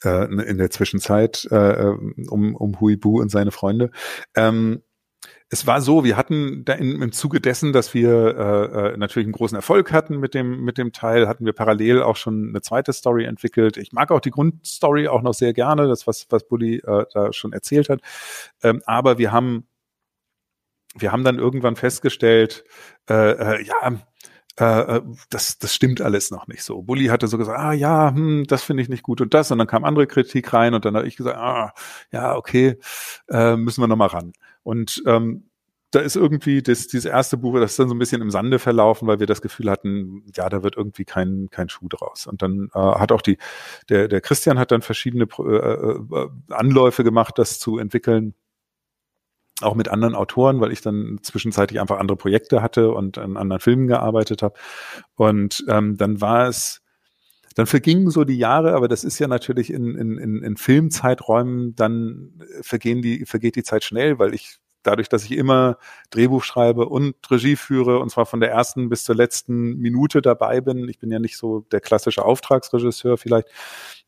äh, 0.04 0.26
in 0.44 0.58
der 0.58 0.70
Zwischenzeit 0.70 1.48
äh, 1.50 1.94
um, 2.28 2.54
um 2.54 2.80
Huibu 2.80 3.20
und 3.20 3.30
seine 3.30 3.50
Freunde. 3.50 3.90
Ähm, 4.34 4.82
es 5.48 5.66
war 5.66 5.80
so, 5.80 6.04
wir 6.04 6.16
hatten 6.16 6.64
da 6.64 6.72
in, 6.72 7.00
im 7.00 7.12
Zuge 7.12 7.40
dessen, 7.40 7.72
dass 7.72 7.94
wir 7.94 8.10
äh, 8.36 8.94
äh, 8.94 8.96
natürlich 8.96 9.26
einen 9.26 9.32
großen 9.32 9.56
Erfolg 9.56 9.92
hatten 9.92 10.18
mit 10.18 10.34
dem 10.34 10.64
mit 10.64 10.78
dem 10.78 10.92
Teil, 10.92 11.28
hatten 11.28 11.44
wir 11.44 11.52
parallel 11.52 12.02
auch 12.02 12.16
schon 12.16 12.48
eine 12.48 12.62
zweite 12.62 12.92
Story 12.92 13.24
entwickelt. 13.24 13.76
Ich 13.76 13.92
mag 13.92 14.10
auch 14.10 14.20
die 14.20 14.30
Grundstory 14.30 15.08
auch 15.08 15.22
noch 15.22 15.34
sehr 15.34 15.52
gerne, 15.52 15.86
das 15.86 16.06
was 16.06 16.26
was 16.30 16.48
Bully 16.48 16.78
äh, 16.78 17.04
da 17.12 17.32
schon 17.32 17.52
erzählt 17.52 17.88
hat. 17.88 18.00
Ähm, 18.62 18.82
aber 18.86 19.18
wir 19.18 19.32
haben 19.32 19.66
wir 20.98 21.12
haben 21.12 21.24
dann 21.24 21.38
irgendwann 21.38 21.76
festgestellt, 21.76 22.64
äh, 23.08 23.14
äh, 23.32 23.64
ja, 23.64 24.00
äh, 24.58 24.96
äh, 24.96 25.02
das, 25.30 25.58
das 25.58 25.74
stimmt 25.74 26.00
alles 26.00 26.30
noch 26.30 26.46
nicht 26.46 26.64
so. 26.64 26.82
Bully 26.82 27.06
hatte 27.06 27.28
so 27.28 27.36
gesagt, 27.38 27.58
ah 27.58 27.72
ja, 27.72 28.10
hm, 28.14 28.44
das 28.48 28.62
finde 28.62 28.82
ich 28.82 28.88
nicht 28.88 29.02
gut 29.02 29.20
und 29.20 29.34
das. 29.34 29.50
Und 29.50 29.58
dann 29.58 29.66
kam 29.66 29.84
andere 29.84 30.06
Kritik 30.06 30.52
rein 30.52 30.74
und 30.74 30.84
dann 30.84 30.96
habe 30.96 31.06
ich 31.06 31.16
gesagt, 31.16 31.36
ah, 31.36 31.72
ja, 32.10 32.34
okay, 32.36 32.78
äh, 33.28 33.56
müssen 33.56 33.82
wir 33.82 33.88
nochmal 33.88 34.08
ran. 34.08 34.32
Und 34.66 35.00
ähm, 35.06 35.44
da 35.92 36.00
ist 36.00 36.16
irgendwie 36.16 36.60
das, 36.60 36.88
dieses 36.88 37.04
erste 37.04 37.36
Buch, 37.36 37.54
das 37.60 37.70
ist 37.70 37.78
dann 37.78 37.88
so 37.88 37.94
ein 37.94 38.00
bisschen 38.00 38.20
im 38.20 38.32
Sande 38.32 38.58
verlaufen, 38.58 39.06
weil 39.06 39.20
wir 39.20 39.28
das 39.28 39.40
Gefühl 39.40 39.70
hatten, 39.70 40.24
ja, 40.34 40.48
da 40.48 40.64
wird 40.64 40.76
irgendwie 40.76 41.04
kein, 41.04 41.46
kein 41.52 41.68
Schuh 41.68 41.86
draus. 41.88 42.26
Und 42.26 42.42
dann 42.42 42.68
äh, 42.74 42.78
hat 42.78 43.12
auch 43.12 43.22
die, 43.22 43.38
der, 43.88 44.08
der 44.08 44.20
Christian 44.20 44.58
hat 44.58 44.72
dann 44.72 44.82
verschiedene 44.82 45.28
äh, 45.38 45.42
äh, 45.44 46.28
Anläufe 46.50 47.04
gemacht, 47.04 47.38
das 47.38 47.60
zu 47.60 47.78
entwickeln 47.78 48.34
auch 49.62 49.76
mit 49.76 49.88
anderen 49.88 50.16
Autoren, 50.16 50.60
weil 50.60 50.72
ich 50.72 50.82
dann 50.82 51.20
zwischenzeitlich 51.22 51.80
einfach 51.80 51.98
andere 51.98 52.16
Projekte 52.16 52.60
hatte 52.60 52.90
und 52.90 53.16
an 53.16 53.36
anderen 53.36 53.60
Filmen 53.60 53.86
gearbeitet 53.86 54.42
habe. 54.42 54.58
Und 55.14 55.64
ähm, 55.68 55.96
dann 55.96 56.20
war 56.20 56.48
es, 56.48 56.82
dann 57.56 57.66
vergingen 57.66 58.10
so 58.10 58.24
die 58.24 58.36
Jahre, 58.36 58.74
aber 58.74 58.86
das 58.86 59.02
ist 59.02 59.18
ja 59.18 59.28
natürlich 59.28 59.72
in, 59.72 59.96
in, 59.96 60.18
in, 60.18 60.42
in 60.42 60.56
Filmzeiträumen, 60.58 61.74
dann 61.74 62.42
vergehen 62.60 63.00
die, 63.00 63.24
vergeht 63.24 63.56
die 63.56 63.62
Zeit 63.62 63.82
schnell, 63.82 64.18
weil 64.18 64.34
ich 64.34 64.58
dadurch, 64.82 65.08
dass 65.08 65.24
ich 65.24 65.32
immer 65.32 65.78
Drehbuch 66.10 66.44
schreibe 66.44 66.86
und 66.86 67.14
Regie 67.30 67.56
führe 67.56 67.98
und 67.98 68.10
zwar 68.10 68.26
von 68.26 68.40
der 68.40 68.50
ersten 68.50 68.90
bis 68.90 69.04
zur 69.04 69.16
letzten 69.16 69.78
Minute 69.78 70.20
dabei 70.20 70.60
bin. 70.60 70.86
Ich 70.88 70.98
bin 70.98 71.10
ja 71.10 71.18
nicht 71.18 71.38
so 71.38 71.60
der 71.72 71.80
klassische 71.80 72.24
Auftragsregisseur 72.26 73.16
vielleicht, 73.16 73.48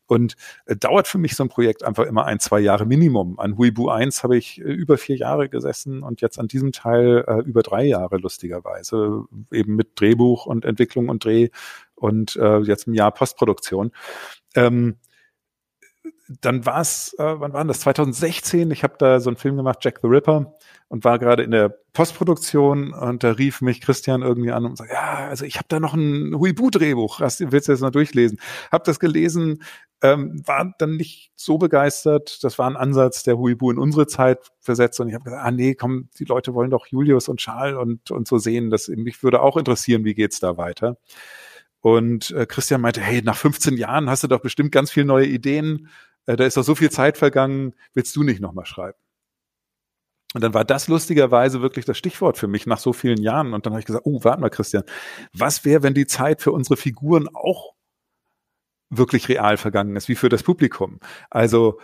und 0.09 0.35
äh, 0.65 0.75
dauert 0.75 1.07
für 1.07 1.19
mich 1.19 1.35
so 1.35 1.43
ein 1.43 1.49
Projekt 1.49 1.83
einfach 1.83 2.05
immer 2.05 2.25
ein, 2.25 2.39
zwei 2.39 2.59
Jahre 2.59 2.85
Minimum. 2.85 3.39
An 3.39 3.57
Huibu 3.57 3.89
1 3.89 4.23
habe 4.23 4.37
ich 4.37 4.59
äh, 4.59 4.63
über 4.63 4.97
vier 4.97 5.15
Jahre 5.15 5.49
gesessen 5.49 6.01
und 6.01 6.21
jetzt 6.21 6.39
an 6.39 6.47
diesem 6.47 6.71
Teil 6.71 7.23
äh, 7.27 7.41
über 7.41 7.61
drei 7.61 7.85
Jahre 7.85 8.17
lustigerweise. 8.17 9.25
Eben 9.51 9.75
mit 9.75 9.99
Drehbuch 9.99 10.47
und 10.47 10.65
Entwicklung 10.65 11.09
und 11.09 11.23
Dreh 11.23 11.49
und 11.99 12.35
äh, 12.35 12.59
jetzt 12.59 12.87
ein 12.87 12.93
Jahr 12.93 13.11
Postproduktion. 13.11 13.91
Ähm, 14.55 14.97
dann 16.41 16.65
war 16.65 16.81
es, 16.81 17.15
äh, 17.17 17.39
wann 17.39 17.53
war 17.53 17.65
das? 17.65 17.79
2016. 17.81 18.69
Ich 18.71 18.83
habe 18.83 18.95
da 18.99 19.19
so 19.19 19.29
einen 19.29 19.37
Film 19.37 19.57
gemacht, 19.57 19.79
Jack 19.81 19.99
the 20.01 20.07
Ripper, 20.07 20.53
und 20.87 21.03
war 21.03 21.17
gerade 21.17 21.43
in 21.43 21.51
der 21.51 21.69
Postproduktion 21.93 22.93
und 22.93 23.23
da 23.23 23.31
rief 23.31 23.61
mich 23.61 23.81
Christian 23.81 24.21
irgendwie 24.21 24.51
an 24.51 24.65
und 24.65 24.77
sagte, 24.77 24.93
ja, 24.93 25.27
also 25.27 25.45
ich 25.45 25.55
habe 25.55 25.65
da 25.69 25.79
noch 25.79 25.93
ein 25.93 26.35
Huibu-Drehbuch, 26.35 27.19
willst 27.19 27.67
du 27.67 27.71
das 27.71 27.81
noch 27.81 27.91
durchlesen? 27.91 28.39
Hab 28.71 28.83
das 28.83 28.99
gelesen, 28.99 29.63
ähm, 30.01 30.41
war 30.45 30.73
dann 30.77 30.95
nicht 30.95 31.31
so 31.35 31.57
begeistert. 31.57 32.43
Das 32.43 32.57
war 32.57 32.69
ein 32.69 32.77
Ansatz, 32.77 33.23
der 33.23 33.37
Huibu 33.37 33.71
in 33.71 33.77
unsere 33.77 34.07
Zeit 34.07 34.51
versetzt. 34.61 34.99
Und 34.99 35.09
ich 35.09 35.15
habe 35.15 35.25
gesagt, 35.25 35.43
ah 35.43 35.51
nee, 35.51 35.75
komm, 35.75 36.09
die 36.17 36.25
Leute 36.25 36.53
wollen 36.53 36.69
doch 36.71 36.87
Julius 36.87 37.27
und 37.27 37.39
Charles 37.39 37.77
und, 37.77 38.11
und 38.11 38.27
so 38.27 38.37
sehen. 38.37 38.69
Das, 38.69 38.87
mich 38.87 39.23
würde 39.23 39.41
auch 39.41 39.57
interessieren, 39.57 40.05
wie 40.05 40.13
geht's 40.13 40.39
da 40.39 40.57
weiter. 40.57 40.97
Und 41.81 42.31
äh, 42.31 42.45
Christian 42.45 42.81
meinte, 42.81 43.01
hey, 43.01 43.21
nach 43.21 43.37
15 43.37 43.77
Jahren 43.77 44.09
hast 44.09 44.23
du 44.23 44.27
doch 44.27 44.41
bestimmt 44.41 44.71
ganz 44.71 44.91
viele 44.91 45.05
neue 45.05 45.25
Ideen. 45.25 45.89
Äh, 46.25 46.35
da 46.35 46.45
ist 46.45 46.57
doch 46.57 46.63
so 46.63 46.75
viel 46.75 46.91
Zeit 46.91 47.17
vergangen. 47.17 47.73
Willst 47.93 48.15
du 48.15 48.23
nicht 48.23 48.41
nochmal 48.41 48.65
schreiben? 48.65 48.97
Und 50.35 50.43
dann 50.43 50.53
war 50.53 50.65
das 50.65 50.87
lustigerweise 50.87 51.61
wirklich 51.61 51.85
das 51.85 51.97
Stichwort 51.97 52.37
für 52.37 52.47
mich 52.47 52.67
nach 52.67 52.77
so 52.77 52.93
vielen 52.93 53.21
Jahren. 53.21 53.53
Und 53.53 53.65
dann 53.65 53.73
habe 53.73 53.79
ich 53.79 53.87
gesagt, 53.87 54.05
oh, 54.05 54.23
warte 54.23 54.41
mal, 54.41 54.49
Christian, 54.49 54.83
was 55.33 55.65
wäre, 55.65 55.81
wenn 55.81 55.95
die 55.95 56.05
Zeit 56.05 56.41
für 56.41 56.51
unsere 56.51 56.77
Figuren 56.77 57.27
auch 57.33 57.73
wirklich 58.91 59.29
real 59.29 59.57
vergangen 59.57 59.95
ist, 59.95 60.07
wie 60.07 60.15
für 60.15 60.29
das 60.29 60.43
Publikum. 60.43 60.99
Also 61.29 61.79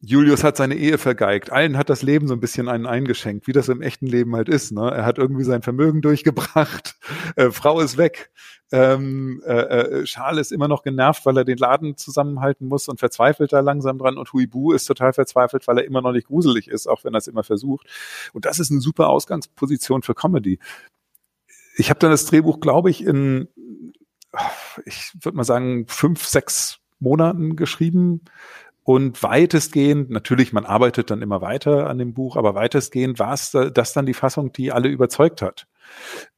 Julius 0.00 0.44
hat 0.44 0.56
seine 0.58 0.74
Ehe 0.74 0.98
vergeigt. 0.98 1.50
Allen 1.50 1.78
hat 1.78 1.88
das 1.88 2.02
Leben 2.02 2.28
so 2.28 2.34
ein 2.34 2.40
bisschen 2.40 2.68
einen 2.68 2.86
eingeschenkt, 2.86 3.46
wie 3.46 3.52
das 3.52 3.68
im 3.68 3.80
echten 3.80 4.06
Leben 4.06 4.36
halt 4.36 4.48
ist. 4.48 4.70
Ne? 4.72 4.90
Er 4.90 5.06
hat 5.06 5.16
irgendwie 5.16 5.44
sein 5.44 5.62
Vermögen 5.62 6.00
durchgebracht. 6.02 6.96
Äh, 7.34 7.50
Frau 7.50 7.80
ist 7.80 7.96
weg. 7.96 8.30
Ähm, 8.72 9.42
äh, 9.46 9.52
äh, 9.52 10.04
Charles 10.04 10.48
ist 10.48 10.52
immer 10.52 10.68
noch 10.68 10.82
genervt, 10.82 11.24
weil 11.24 11.38
er 11.38 11.44
den 11.44 11.56
Laden 11.56 11.96
zusammenhalten 11.96 12.68
muss 12.68 12.88
und 12.88 13.00
verzweifelt 13.00 13.52
da 13.52 13.60
langsam 13.60 13.96
dran. 13.96 14.18
Und 14.18 14.32
Huibu 14.32 14.72
ist 14.72 14.84
total 14.84 15.12
verzweifelt, 15.14 15.66
weil 15.66 15.78
er 15.78 15.84
immer 15.84 16.02
noch 16.02 16.12
nicht 16.12 16.26
gruselig 16.26 16.68
ist, 16.68 16.86
auch 16.86 17.02
wenn 17.04 17.14
er 17.14 17.18
es 17.18 17.28
immer 17.28 17.44
versucht. 17.44 17.86
Und 18.34 18.44
das 18.44 18.58
ist 18.58 18.70
eine 18.70 18.80
super 18.80 19.08
Ausgangsposition 19.08 20.02
für 20.02 20.14
Comedy. 20.14 20.58
Ich 21.76 21.88
habe 21.90 22.00
dann 22.00 22.10
das 22.10 22.26
Drehbuch, 22.26 22.60
glaube 22.60 22.90
ich, 22.90 23.04
in 23.04 23.48
ich 24.84 25.12
würde 25.22 25.36
mal 25.36 25.44
sagen, 25.44 25.86
fünf, 25.88 26.24
sechs 26.24 26.80
Monaten 26.98 27.56
geschrieben. 27.56 28.22
Und 28.86 29.20
weitestgehend, 29.24 30.10
natürlich, 30.10 30.52
man 30.52 30.64
arbeitet 30.64 31.10
dann 31.10 31.20
immer 31.20 31.40
weiter 31.40 31.90
an 31.90 31.98
dem 31.98 32.14
Buch, 32.14 32.36
aber 32.36 32.54
weitestgehend 32.54 33.18
war 33.18 33.34
es 33.34 33.50
das 33.50 33.92
dann 33.92 34.06
die 34.06 34.14
Fassung, 34.14 34.52
die 34.52 34.70
alle 34.70 34.88
überzeugt 34.88 35.42
hat. 35.42 35.66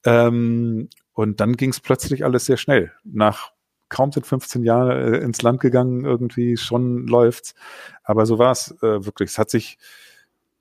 Ähm, 0.06 0.88
und 1.12 1.40
dann 1.40 1.58
ging 1.58 1.68
es 1.68 1.80
plötzlich 1.80 2.24
alles 2.24 2.46
sehr 2.46 2.56
schnell. 2.56 2.90
Nach 3.04 3.52
kaum 3.90 4.12
sind 4.12 4.26
15 4.26 4.62
Jahre 4.62 5.18
äh, 5.18 5.22
ins 5.22 5.42
Land 5.42 5.60
gegangen, 5.60 6.06
irgendwie 6.06 6.56
schon 6.56 7.06
läuft's. 7.06 7.54
Aber 8.02 8.24
so 8.24 8.38
war 8.38 8.52
es 8.52 8.70
äh, 8.80 9.04
wirklich. 9.04 9.28
Es 9.28 9.38
hat 9.38 9.50
sich 9.50 9.76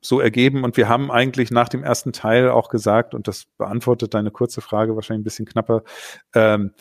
so 0.01 0.19
ergeben 0.19 0.65
und 0.65 0.75
wir 0.75 0.89
haben 0.89 1.09
eigentlich 1.09 1.51
nach 1.51 1.69
dem 1.69 1.85
ersten 1.85 2.11
Teil 2.11 2.49
auch 2.49 2.67
gesagt, 2.67 3.13
und 3.13 3.29
das 3.29 3.45
beantwortet 3.57 4.13
deine 4.13 4.31
kurze 4.31 4.59
Frage 4.59 4.93
wahrscheinlich 4.95 5.21
ein 5.21 5.23
bisschen 5.23 5.45
knapper, 5.45 5.83
ähm, 6.35 6.73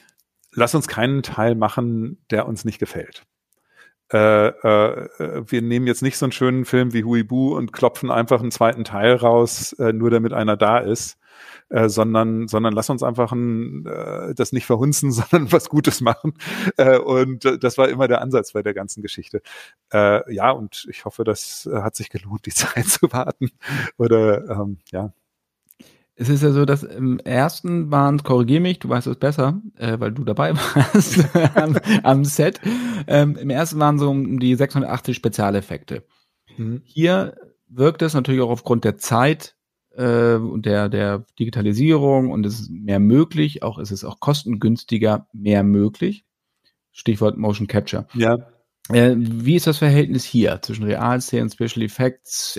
lass 0.51 0.75
uns 0.75 0.89
keinen 0.89 1.23
Teil 1.23 1.55
machen, 1.55 2.19
der 2.33 2.49
uns 2.49 2.65
nicht 2.65 2.81
gefällt. 2.81 3.23
Äh, 4.13 4.49
äh, 4.49 5.09
wir 5.47 5.63
nehmen 5.63 5.87
jetzt 5.87 6.03
nicht 6.03 6.17
so 6.17 6.27
einen 6.27 6.33
schönen 6.33 6.65
Film 6.65 6.93
wie 6.93 7.05
Huibu 7.05 7.57
und 7.57 7.73
klopfen 7.73 8.11
einfach 8.11 8.41
einen 8.41 8.53
zweiten 8.53 8.85
Teil 8.85 9.15
raus, 9.15 9.73
äh, 9.75 9.93
nur 9.93 10.11
damit 10.11 10.33
einer 10.33 10.57
da 10.57 10.79
ist, 10.79 11.19
äh, 11.71 11.89
sondern, 11.89 12.47
sondern 12.47 12.73
lass 12.73 12.89
uns 12.89 13.03
einfach 13.03 13.33
ein, 13.33 13.85
äh, 13.87 14.35
das 14.35 14.53
nicht 14.53 14.67
verhunzen, 14.67 15.11
sondern 15.13 15.51
was 15.51 15.69
Gutes 15.69 16.01
machen. 16.01 16.35
Äh, 16.77 16.99
und 16.99 17.45
das 17.63 17.79
war 17.79 17.89
immer 17.89 18.07
der 18.07 18.21
Ansatz 18.23 18.53
bei 18.53 18.63
der 18.63 18.75
ganzen 18.75 19.03
Geschichte. 19.03 19.43
Äh, 19.93 20.33
ja, 20.33 20.51
und 20.53 20.87
ich 20.89 21.05
hoffe, 21.05 21.25
das 21.25 21.69
hat 21.73 21.97
sich 21.97 22.09
gelohnt, 22.11 22.47
die 22.47 22.51
Zeit 22.55 22.87
zu 22.87 23.13
warten. 23.13 23.51
Oder 23.99 24.49
ähm, 24.49 24.79
ja, 24.93 25.13
es 26.17 26.31
ist 26.31 26.43
ja 26.43 26.51
so, 26.51 26.65
dass 26.65 26.83
im 26.83 27.19
ersten 27.21 27.91
waren, 27.91 28.23
korrigier 28.23 28.61
mich, 28.61 28.79
du 28.79 28.89
weißt 28.89 29.07
es 29.07 29.17
besser, 29.17 29.61
äh, 29.77 30.01
weil 30.01 30.13
du 30.13 30.25
dabei 30.25 30.55
warst 30.75 31.27
am, 31.55 31.79
am, 32.03 32.25
Set. 32.25 32.61
Ähm, 33.07 33.37
Im 33.37 33.51
ersten 33.51 33.79
waren 33.79 33.99
so 33.99 34.11
um 34.11 34.41
die 34.41 34.55
680 34.55 35.15
Spezialeffekte. 35.15 36.05
Mhm. 36.57 36.81
Hier 36.85 37.37
wirkt 37.69 38.01
es 38.01 38.15
natürlich 38.15 38.41
auch 38.41 38.51
aufgrund 38.51 38.85
der 38.85 38.97
Zeit 38.97 39.57
äh, 39.95 40.35
und 40.35 40.65
der, 40.65 40.89
der 40.89 41.27
Digitalisierung 41.39 42.31
und 42.31 42.47
es 42.47 42.61
ist 42.61 42.71
mehr 42.71 43.01
möglich, 43.01 43.63
auch 43.63 43.79
es 43.79 43.91
ist 43.91 44.05
auch 44.05 44.19
kostengünstiger 44.19 45.29
mehr 45.35 45.63
möglich. 45.63 46.25
Stichwort 46.93 47.37
Motion 47.37 47.67
Capture. 47.67 48.07
Ja. 48.15 48.39
Äh, 48.89 49.17
wie 49.19 49.57
ist 49.57 49.67
das 49.67 49.79
Verhältnis 49.79 50.25
hier 50.25 50.61
zwischen 50.63 50.85
Realszenen, 50.85 51.51
Special 51.51 51.83
Effects, 51.83 52.59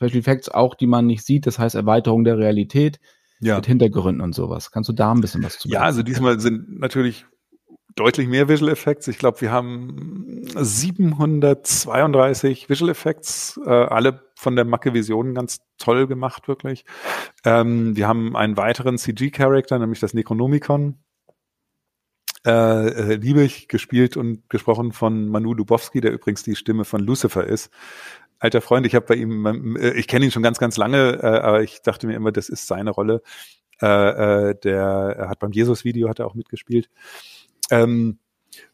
Special 0.00 0.20
Effects 0.20 0.48
auch, 0.48 0.74
die 0.74 0.86
man 0.86 1.04
nicht 1.06 1.26
sieht, 1.26 1.46
das 1.46 1.58
heißt 1.58 1.74
Erweiterung 1.74 2.24
der 2.24 2.38
Realität 2.38 3.00
ja. 3.40 3.56
mit 3.56 3.66
Hintergründen 3.66 4.22
und 4.22 4.34
sowas. 4.34 4.70
Kannst 4.70 4.88
du 4.88 4.94
da 4.94 5.12
ein 5.12 5.20
bisschen 5.20 5.42
was 5.42 5.58
zu 5.58 5.68
Ja, 5.68 5.82
also 5.82 6.02
diesmal 6.02 6.40
sind 6.40 6.80
natürlich 6.80 7.26
deutlich 7.96 8.26
mehr 8.28 8.48
Visual 8.48 8.72
Effects. 8.72 9.08
Ich 9.08 9.18
glaube, 9.18 9.42
wir 9.42 9.50
haben 9.50 10.46
732 10.56 12.70
Visual 12.70 12.90
Effects, 12.90 13.60
äh, 13.66 13.70
alle 13.70 14.22
von 14.36 14.56
der 14.56 14.64
Macke 14.64 14.94
Vision 14.94 15.34
ganz 15.34 15.58
toll 15.76 16.06
gemacht, 16.06 16.48
wirklich. 16.48 16.86
Ähm, 17.44 17.94
wir 17.96 18.08
haben 18.08 18.36
einen 18.36 18.56
weiteren 18.56 18.96
CG-Charakter, 18.96 19.78
nämlich 19.78 20.00
das 20.00 20.14
Necronomicon. 20.14 20.98
Äh, 22.46 22.52
äh, 22.52 23.16
liebe 23.16 23.42
ich, 23.42 23.68
gespielt 23.68 24.16
und 24.16 24.48
gesprochen 24.48 24.92
von 24.92 25.28
Manu 25.28 25.52
Dubowski, 25.52 26.00
der 26.00 26.12
übrigens 26.12 26.42
die 26.42 26.56
Stimme 26.56 26.86
von 26.86 27.02
Lucifer 27.02 27.46
ist 27.46 27.70
alter 28.40 28.60
Freund. 28.60 28.86
Ich 28.86 28.94
habe 28.94 29.06
bei 29.06 29.14
ihm, 29.14 29.76
äh, 29.76 29.92
ich 29.92 30.08
kenne 30.08 30.24
ihn 30.24 30.30
schon 30.32 30.42
ganz, 30.42 30.58
ganz 30.58 30.76
lange, 30.76 31.20
äh, 31.22 31.26
aber 31.26 31.62
ich 31.62 31.82
dachte 31.82 32.06
mir 32.06 32.14
immer, 32.14 32.32
das 32.32 32.48
ist 32.48 32.66
seine 32.66 32.90
Rolle. 32.90 33.22
Äh, 33.78 34.56
der 34.56 35.14
er 35.18 35.28
hat 35.30 35.38
beim 35.38 35.52
Jesus-Video 35.52 36.08
hat 36.08 36.18
er 36.18 36.26
auch 36.26 36.34
mitgespielt. 36.34 36.90
Ähm, 37.70 38.18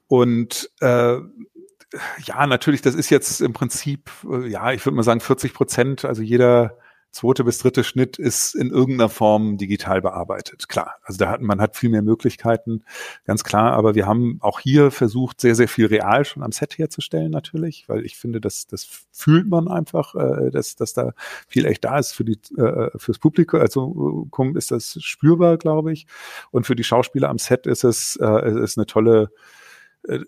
und 0.09 0.70
ja, 0.81 2.46
natürlich, 2.46 2.83
das 2.83 2.94
ist 2.94 3.11
jetzt 3.11 3.40
im 3.40 3.52
Prinzip, 3.52 4.11
ja, 4.46 4.72
ich 4.72 4.85
würde 4.85 4.96
mal 4.96 5.02
sagen 5.02 5.20
40 5.20 5.55
Prozent, 5.55 6.05
also 6.05 6.20
jeder 6.20 6.79
zweite 7.16 7.44
bis 7.44 7.59
dritte 7.59 7.85
Schnitt 7.85 8.18
ist 8.18 8.55
in 8.55 8.70
irgendeiner 8.70 9.09
Form 9.09 9.57
digital 9.57 10.00
bearbeitet. 10.00 10.68
Klar, 10.68 10.96
also 11.02 11.18
da 11.18 11.31
hat 11.31 11.40
man 11.40 11.61
hat 11.61 11.76
viel 11.76 11.90
mehr 11.90 12.02
Möglichkeiten, 12.02 12.85
ganz 13.24 13.44
klar. 13.44 13.72
Aber 13.72 13.94
wir 13.94 14.07
haben 14.07 14.38
auch 14.40 14.61
hier 14.61 14.90
versucht, 14.90 15.40
sehr 15.40 15.55
sehr 15.55 15.68
viel 15.68 15.87
real 15.87 16.24
schon 16.24 16.42
am 16.42 16.52
Set 16.52 16.79
herzustellen 16.79 17.31
natürlich, 17.31 17.88
weil 17.88 18.05
ich 18.05 18.16
finde, 18.16 18.40
dass 18.40 18.66
das 18.66 18.87
fühlt 19.11 19.48
man 19.48 19.68
einfach, 19.68 20.14
äh, 20.14 20.50
dass 20.50 20.76
dass 20.76 20.92
da 20.92 21.12
viel 21.48 21.66
echt 21.66 21.85
da 21.85 21.98
ist 21.98 22.12
für 22.12 22.24
die 22.24 22.38
äh, 22.57 22.90
fürs 22.96 23.18
Publikum. 23.18 23.61
Also 23.61 24.29
ist 24.55 24.70
das 24.70 24.98
spürbar, 25.00 25.57
glaube 25.57 25.92
ich, 25.92 26.07
und 26.50 26.66
für 26.66 26.76
die 26.76 26.85
Schauspieler 26.85 27.29
am 27.29 27.38
Set 27.38 27.66
ist 27.66 27.85
es 27.85 28.16
äh, 28.16 28.62
ist 28.62 28.79
eine 28.79 28.87
tolle 28.87 29.31
äh, 30.09 30.20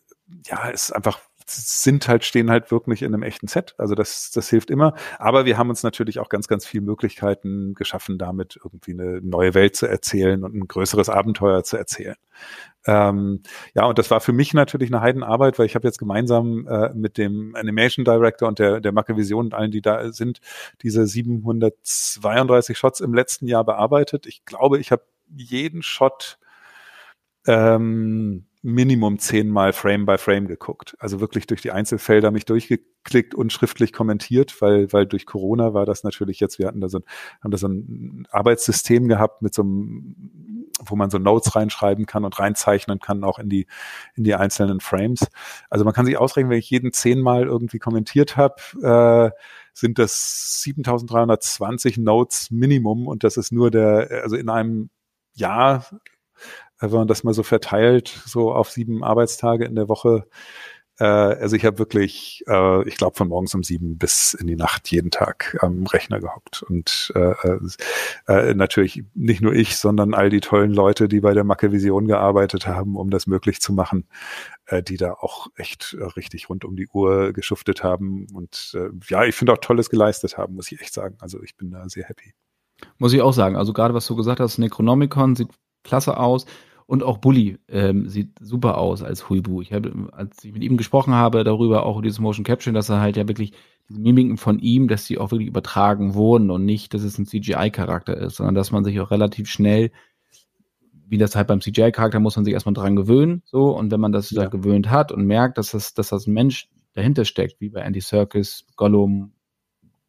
ja, 0.47 0.69
ist 0.69 0.93
einfach 0.93 1.21
sind 1.51 2.09
halt, 2.09 2.25
stehen 2.25 2.51
halt 2.51 2.71
wirklich 2.71 3.03
in 3.03 3.15
einem 3.15 3.23
echten 3.23 3.49
Set. 3.49 3.75
Also 3.79 3.95
das, 3.95 4.31
das 4.31 4.49
hilft 4.49 4.71
immer. 4.71 4.95
Aber 5.19 5.45
wir 5.45 5.59
haben 5.59 5.71
uns 5.71 5.83
natürlich 5.83 6.19
auch 6.19 6.29
ganz, 6.29 6.49
ganz 6.49 6.67
viele 6.67 6.85
Möglichkeiten 6.85 7.75
geschaffen, 7.75 8.19
damit 8.19 8.59
irgendwie 8.63 8.93
eine 8.93 9.21
neue 9.23 9.55
Welt 9.55 9.77
zu 9.77 9.87
erzählen 9.87 10.45
und 10.45 10.55
ein 10.55 10.69
größeres 10.69 11.09
Abenteuer 11.09 11.65
zu 11.65 11.77
erzählen. 11.77 12.17
Ähm, 12.87 13.43
ja, 13.75 13.85
und 13.87 13.99
das 13.99 14.11
war 14.11 14.21
für 14.21 14.33
mich 14.33 14.55
natürlich 14.55 14.91
eine 14.91 15.01
Heidenarbeit, 15.01 15.59
weil 15.59 15.67
ich 15.67 15.75
habe 15.75 15.87
jetzt 15.87 15.99
gemeinsam 15.99 16.67
äh, 16.69 16.93
mit 16.95 17.19
dem 17.19 17.55
Animation 17.55 18.05
Director 18.05 18.49
und 18.49 18.59
der, 18.59 18.81
der 18.81 18.93
Macke 18.93 19.17
Vision 19.17 19.47
und 19.47 19.55
allen, 19.55 19.71
die 19.71 19.83
da 19.83 20.13
sind, 20.13 20.41
diese 20.83 21.07
732 21.07 22.77
Shots 22.79 23.01
im 23.01 23.15
letzten 23.15 23.47
Jahr 23.47 23.65
bearbeitet. 23.65 24.27
Ich 24.27 24.45
glaube, 24.45 24.79
ich 24.79 24.93
habe 24.93 25.03
jeden 25.37 25.83
Shot 25.83 26.39
ähm, 27.47 28.48
Minimum 28.63 29.19
zehnmal 29.19 29.73
Frame 29.73 30.05
by 30.05 30.19
Frame 30.19 30.49
geguckt. 30.49 30.97
Also 30.99 31.21
wirklich 31.21 31.47
durch 31.47 31.63
die 31.63 31.71
Einzelfelder 31.71 32.31
mich 32.33 32.45
durchgeklickt 32.45 33.35
und 33.35 33.53
schriftlich 33.53 33.93
kommentiert, 33.93 34.61
weil, 34.61 34.93
weil 34.93 35.07
durch 35.07 35.27
Corona 35.27 35.75
war 35.75 35.87
das 35.87 36.03
natürlich 36.03 36.41
jetzt, 36.41 36.59
wir 36.59 36.67
hatten 36.67 36.81
da 36.81 36.89
so 36.89 36.99
ein, 36.99 37.05
haben 37.43 37.51
da 37.53 37.59
so 37.59 37.69
ein 37.69 38.27
Arbeitssystem 38.31 39.07
gehabt 39.07 39.43
mit 39.43 39.55
so 39.55 39.63
einem, 39.63 40.67
wo 40.85 40.97
man 40.97 41.11
so 41.11 41.19
Notes 41.19 41.55
reinschreiben 41.55 42.07
kann 42.07 42.25
und 42.25 42.39
reinzeichnen 42.39 42.99
kann, 42.99 43.23
auch 43.23 43.39
in 43.39 43.49
die, 43.49 43.67
in 44.15 44.25
die 44.25 44.35
einzelnen 44.35 44.81
Frames. 44.81 45.29
Also 45.71 45.85
man 45.85 45.95
kann 45.95 46.07
sich 46.07 46.19
ausrechnen, 46.19 46.51
wenn 46.51 46.59
ich 46.59 46.71
jeden 46.71 46.93
zehnmal 46.93 47.45
irgendwie 47.45 47.79
kommentiert 47.79 48.37
habe, 48.37 49.33
äh, 49.35 49.39
sind 49.73 50.01
das 50.01 50.63
7320 50.63 51.99
Notes 51.99 52.51
Minimum 52.51 53.07
und 53.07 53.23
das 53.23 53.37
ist 53.37 53.53
nur 53.53 53.71
der, 53.71 54.23
also 54.25 54.35
in 54.35 54.49
einem 54.49 54.91
Jahr 55.35 55.85
wenn 56.81 56.91
man 56.91 57.09
das 57.09 57.25
mal 57.25 57.35
so 57.35 57.43
verteilt, 57.43 58.09
so 58.27 58.53
auf 58.53 58.71
sieben 58.71 59.03
Arbeitstage 59.03 59.65
in 59.65 59.75
der 59.75 59.89
Woche. 59.89 60.27
Äh, 60.99 61.05
also 61.05 61.57
ich 61.57 61.65
habe 61.65 61.79
wirklich, 61.79 62.45
äh, 62.49 62.89
ich 62.89 62.97
glaube, 62.97 63.17
von 63.17 63.29
morgens 63.29 63.55
um 63.55 63.63
sieben 63.63 63.99
bis 63.99 64.35
in 64.35 64.47
die 64.47 64.57
Nacht 64.57 64.91
jeden 64.91 65.11
Tag 65.11 65.57
am 65.61 65.87
Rechner 65.87 66.21
gehockt. 66.21 66.63
Und 66.63 67.13
äh, 67.15 67.35
äh, 68.27 68.55
natürlich 68.55 69.05
nicht 69.15 69.41
nur 69.41 69.55
ich, 69.55 69.77
sondern 69.77 70.15
all 70.15 70.31
die 70.31 70.41
tollen 70.41 70.73
Leute, 70.73 71.09
die 71.09 71.21
bei 71.21 71.35
der 71.35 71.45
Macke 71.45 71.73
Vision 71.73 72.07
gearbeitet 72.07 72.67
haben, 72.67 72.97
um 72.97 73.11
das 73.11 73.27
möglich 73.27 73.61
zu 73.61 73.73
machen, 73.73 74.07
äh, 74.67 74.83
die 74.83 74.97
da 74.97 75.13
auch 75.13 75.49
echt 75.57 75.97
äh, 75.99 76.05
richtig 76.05 76.49
rund 76.49 76.65
um 76.65 76.77
die 76.77 76.89
Uhr 76.89 77.33
geschuftet 77.33 77.83
haben. 77.83 78.27
Und 78.35 78.73
äh, 78.75 78.89
ja, 79.09 79.25
ich 79.25 79.35
finde 79.35 79.53
auch 79.53 79.59
Tolles 79.59 79.91
geleistet 79.91 80.37
haben, 80.37 80.55
muss 80.55 80.73
ich 80.73 80.81
echt 80.81 80.95
sagen. 80.95 81.17
Also 81.21 81.43
ich 81.43 81.57
bin 81.57 81.71
da 81.71 81.89
sehr 81.89 82.05
happy. 82.05 82.35
Muss 82.99 83.13
ich 83.13 83.23
auch 83.23 83.33
sagen. 83.33 83.57
Also 83.57 83.73
gerade 83.73 83.95
was 83.95 84.07
du 84.07 84.17
gesagt 84.17 84.41
hast, 84.41 84.59
Necronomicon 84.59 85.35
sieht 85.37 85.49
klasse 85.89 86.17
aus. 86.19 86.47
Und 86.87 87.03
auch 87.03 87.19
Bully 87.19 87.59
ähm, 87.69 88.09
sieht 88.09 88.39
super 88.41 88.79
aus 88.79 89.03
als 89.03 89.29
Huibu. 89.29 89.61
Ich 89.61 89.75
habe, 89.75 90.09
als 90.13 90.43
ich 90.43 90.55
mit 90.55 90.63
ihm 90.63 90.79
gesprochen 90.79 91.13
habe, 91.13 91.45
darüber 91.45 91.85
auch 91.85 92.01
dieses 92.01 92.19
Motion 92.19 92.45
Capture, 92.45 92.73
dass 92.73 92.89
er 92.89 93.01
halt 93.01 93.19
ja 93.19 93.29
wirklich 93.29 93.53
diese 93.91 94.01
Mimiken 94.01 94.39
von 94.39 94.59
ihm, 94.59 94.89
dass 94.89 95.05
die 95.05 95.19
auch 95.19 95.31
wirklich 95.31 95.49
übertragen 95.49 96.15
wurden 96.15 96.51
und 96.51 96.65
nicht, 96.65 96.95
dass 96.95 97.03
es 97.03 97.19
ein 97.19 97.27
CGI-Charakter 97.27 98.17
ist, 98.17 98.37
sondern 98.37 98.55
dass 98.55 98.71
man 98.71 98.85
sich 98.85 99.01
auch 99.01 99.11
relativ 99.11 99.51
schnell, 99.51 99.91
wie 101.07 101.19
das 101.19 101.37
halt 101.37 101.49
beim 101.49 101.61
CGI-Charakter, 101.61 102.21
muss 102.21 102.37
man 102.37 102.47
sich 102.47 102.55
erstmal 102.55 102.73
dran 102.75 102.97
gewöhnen, 102.97 103.43
so. 103.45 103.77
Und 103.77 103.91
wenn 103.91 104.01
man 104.01 104.13
das 104.13 104.31
ja. 104.31 104.45
da 104.45 104.49
gewöhnt 104.49 104.91
hat 104.91 105.13
und 105.13 105.27
merkt, 105.27 105.59
dass 105.59 105.73
das, 105.73 105.93
dass 105.93 106.09
das 106.09 106.27
ein 106.27 106.33
Mensch 106.33 106.71
dahinter 106.95 107.27
steckt, 107.27 107.61
wie 107.61 107.69
bei 107.69 107.81
Andy 107.81 108.01
Serkis, 108.01 108.65
Gollum, 108.77 109.33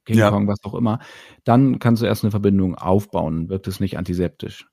King 0.06 0.18
ja. 0.18 0.30
Kong, 0.30 0.48
was 0.48 0.64
auch 0.64 0.76
immer, 0.76 1.00
dann 1.44 1.80
kannst 1.80 2.02
du 2.02 2.06
erst 2.06 2.24
eine 2.24 2.32
Verbindung 2.32 2.76
aufbauen, 2.76 3.50
wirkt 3.50 3.68
es 3.68 3.82
nicht 3.82 3.98
antiseptisch. 3.98 4.69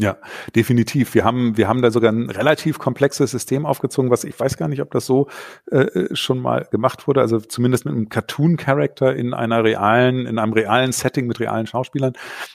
Ja, 0.00 0.16
definitiv. 0.54 1.14
Wir 1.14 1.24
haben, 1.24 1.56
wir 1.56 1.66
haben 1.66 1.82
da 1.82 1.90
sogar 1.90 2.12
ein 2.12 2.30
relativ 2.30 2.78
komplexes 2.78 3.32
System 3.32 3.66
aufgezogen, 3.66 4.12
was 4.12 4.22
ich 4.22 4.38
weiß 4.38 4.56
gar 4.56 4.68
nicht, 4.68 4.80
ob 4.80 4.92
das 4.92 5.06
so 5.06 5.26
äh, 5.72 6.14
schon 6.14 6.38
mal 6.38 6.68
gemacht 6.70 7.08
wurde. 7.08 7.20
Also 7.20 7.40
zumindest 7.40 7.84
mit 7.84 7.94
einem 7.94 8.08
Cartoon-Character 8.08 9.16
in 9.16 9.34
einer 9.34 9.64
realen, 9.64 10.26
in 10.26 10.38
einem 10.38 10.52
realen 10.52 10.92
Setting 10.92 11.26
mit 11.26 11.40
realen 11.40 11.66
Schauspielern. 11.66 12.12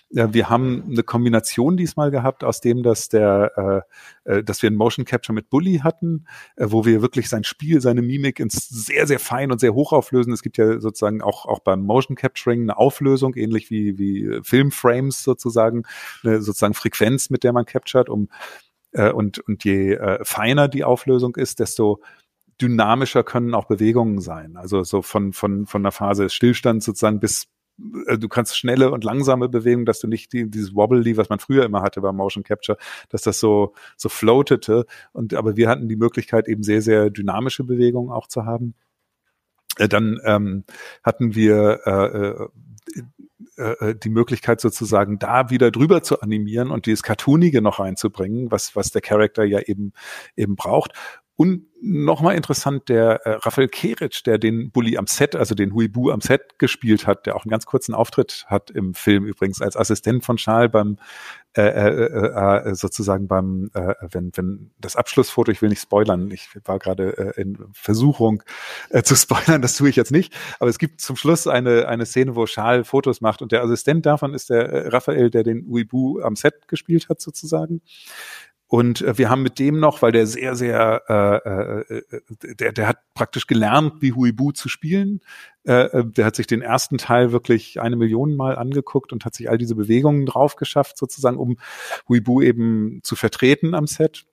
Ja, 0.10 0.34
wir 0.34 0.50
haben 0.50 0.84
eine 0.90 1.04
Kombination 1.04 1.76
diesmal 1.76 2.12
gehabt, 2.12 2.46
aus 2.46 2.62
dem, 2.62 2.82
dass 2.82 3.10
der, 3.10 3.84
äh, 4.26 4.38
äh 4.38 4.44
dass 4.44 4.62
wir 4.62 4.70
ein 4.72 4.76
Motion 4.76 5.04
Capture 5.04 5.36
mit 5.36 5.50
Bully 5.50 5.82
hatten, 5.84 6.26
äh, 6.56 6.68
wo 6.70 6.86
wir 6.86 7.02
wirklich 7.02 7.28
sein 7.28 7.44
Spiel, 7.44 7.82
seine 7.82 8.02
Mimik 8.02 8.40
ins 8.40 8.70
sehr, 8.70 9.06
sehr 9.06 9.20
fein 9.20 9.52
und 9.52 9.60
sehr 9.60 9.74
hoch 9.74 9.92
auflösen. 9.92 10.32
Es 10.32 10.44
gibt 10.44 10.58
ja 10.58 10.80
sozusagen 10.80 11.22
auch, 11.22 11.46
auch 11.46 11.60
beim 11.60 11.82
Motion 11.82 12.16
Capturing 12.16 12.62
eine 12.62 12.78
Auflösung, 12.78 13.36
ähnlich 13.36 13.70
wie, 13.70 13.98
wie 13.98 14.40
Filmframes 14.44 15.24
sozusagen, 15.24 15.84
eine 16.24 16.42
sozusagen 16.42 16.74
Frequenz 16.74 17.33
mit 17.34 17.44
der 17.44 17.52
man 17.52 17.66
captured, 17.66 18.08
um 18.08 18.30
äh, 18.94 19.12
und, 19.12 19.40
und 19.40 19.64
je 19.66 19.96
äh, 19.96 20.24
feiner 20.24 20.68
die 20.68 20.84
Auflösung 20.84 21.36
ist, 21.36 21.60
desto 21.60 22.02
dynamischer 22.62 23.24
können 23.24 23.54
auch 23.54 23.66
Bewegungen 23.66 24.22
sein. 24.22 24.56
Also 24.56 24.84
so 24.84 25.02
von, 25.02 25.34
von, 25.34 25.66
von 25.66 25.84
der 25.84 25.92
Phase 25.92 26.30
Stillstand 26.30 26.84
sozusagen 26.84 27.20
bis 27.20 27.48
äh, 28.08 28.18
du 28.18 28.28
kannst 28.30 28.58
schnelle 28.58 28.92
und 28.92 29.04
langsame 29.04 29.50
Bewegungen, 29.50 29.86
dass 29.86 30.00
du 30.00 30.08
nicht 30.08 30.34
die, 30.34 30.50
dieses 30.50 30.76
Wobbly, 30.76 31.18
was 31.18 31.30
man 31.30 31.40
früher 31.40 31.66
immer 31.66 31.82
hatte 31.82 32.02
beim 32.02 32.16
Motion 32.16 32.44
Capture, 32.44 32.78
dass 33.10 33.24
das 33.24 33.40
so, 33.40 33.74
so 33.98 34.10
floatete. 34.10 34.86
Und, 35.12 35.34
aber 35.34 35.58
wir 35.58 35.70
hatten 35.70 35.90
die 35.90 35.96
Möglichkeit, 35.96 36.48
eben 36.48 36.64
sehr, 36.64 36.82
sehr 36.82 37.10
dynamische 37.10 37.64
Bewegungen 37.64 38.12
auch 38.12 38.28
zu 38.28 38.46
haben. 38.46 38.76
Äh, 39.78 39.88
dann 39.88 40.20
ähm, 40.24 40.64
hatten 41.04 41.36
wir 41.36 41.80
äh, 41.86 42.18
äh 42.18 42.48
äh, 43.56 43.96
die 43.96 44.10
Möglichkeit 44.10 44.62
sozusagen 44.62 45.20
da 45.20 45.50
wieder 45.52 45.70
drüber 45.70 46.02
zu 46.02 46.22
animieren 46.22 46.72
und 46.72 46.88
dieses 46.88 47.04
Cartoonige 47.04 47.62
noch 47.62 47.80
reinzubringen, 47.80 48.52
was, 48.52 48.76
was 48.76 48.92
der 48.92 49.02
Charakter 49.02 49.44
ja 49.44 49.60
eben, 49.60 49.94
eben 50.36 50.56
braucht. 50.56 50.94
Und 51.36 51.68
nochmal 51.84 52.36
interessant, 52.36 52.88
der 52.88 53.26
äh, 53.26 53.32
Raphael 53.42 53.68
Keric, 53.68 54.24
der 54.24 54.38
den 54.38 54.72
Bully 54.72 54.98
am 54.98 55.08
Set, 55.08 55.36
also 55.36 55.54
den 55.54 55.74
Huibu 55.74 56.12
am 56.12 56.22
Set 56.22 56.58
gespielt 56.58 57.06
hat, 57.06 57.26
der 57.26 57.36
auch 57.36 57.44
einen 57.44 57.52
ganz 57.52 57.66
kurzen 57.66 57.94
Auftritt 57.94 58.46
hat 58.48 58.72
im 58.72 58.94
Film 58.94 59.26
übrigens 59.26 59.62
als 59.62 59.76
Assistent 59.76 60.24
von 60.24 60.38
Charles 60.38 60.72
beim 60.72 60.98
äh, 61.56 61.62
äh, 61.62 62.06
äh, 62.06 62.70
äh, 62.72 62.76
sozusagen 62.76 63.28
beim, 63.28 63.70
äh, 63.76 63.94
wenn, 64.10 64.32
wenn 64.36 64.72
das 64.80 64.96
Abschlussfoto, 64.96 65.52
ich 65.52 65.62
will 65.62 65.70
nicht 65.70 65.82
spoilern, 65.82 66.32
ich 66.32 66.50
war 66.66 66.80
gerade 66.80 67.36
äh, 67.36 67.42
in 67.42 67.60
Versuchung 67.74 68.42
äh, 68.90 69.04
zu 69.04 69.16
spoilern, 69.16 69.62
das 69.62 69.76
tue 69.76 69.90
ich 69.90 69.96
jetzt 69.96 70.12
nicht, 70.12 70.34
aber 70.60 70.72
es 70.72 70.80
gibt 70.80 71.00
zum 71.00 71.16
Schluss 71.16 71.46
eine, 71.46 71.88
eine 71.88 72.08
Szene, 72.08 72.36
wo 72.36 72.46
Charles 72.46 72.88
Fotos 72.88 73.22
macht 73.22 73.44
und 73.44 73.52
der 73.52 73.62
Assistent 73.62 74.06
davon 74.08 74.34
ist 74.34 74.50
der 74.50 74.68
äh, 74.68 74.88
Raphael, 74.88 75.30
der 75.30 75.44
den 75.44 75.68
Uibu 75.68 76.22
am 76.22 76.36
Set 76.36 76.68
gespielt 76.68 77.08
hat 77.08 77.22
sozusagen. 77.22 77.82
Und 78.74 79.02
äh, 79.02 79.20
wir 79.20 79.30
haben 79.30 79.44
mit 79.44 79.60
dem 79.60 79.80
noch, 79.80 80.02
weil 80.02 80.12
der 80.12 80.26
sehr, 80.26 80.56
sehr, 80.56 81.04
äh, 81.08 81.94
äh, 81.94 82.56
der, 82.56 82.72
der 82.72 82.88
hat 82.88 82.98
praktisch 83.14 83.46
gelernt, 83.46 84.02
wie 84.02 84.14
Huibu 84.14 84.52
zu 84.52 84.68
spielen. 84.68 85.22
Äh, 85.64 86.00
äh, 86.00 86.04
der 86.04 86.26
hat 86.26 86.36
sich 86.36 86.48
den 86.48 86.64
ersten 86.64 86.98
Teil 86.98 87.32
wirklich 87.32 87.80
eine 87.80 87.98
Million 87.98 88.36
Mal 88.36 88.56
angeguckt 88.56 89.14
und 89.14 89.26
hat 89.26 89.36
sich 89.36 89.48
all 89.48 89.60
diese 89.60 89.76
Bewegungen 89.76 90.26
drauf 90.26 90.56
geschafft, 90.56 90.98
sozusagen, 90.98 91.38
um 91.38 91.58
Huibu 92.10 92.42
eben 92.42 93.02
zu 93.04 93.16
vertreten 93.16 93.76
am 93.76 93.86
Set. 93.86 94.26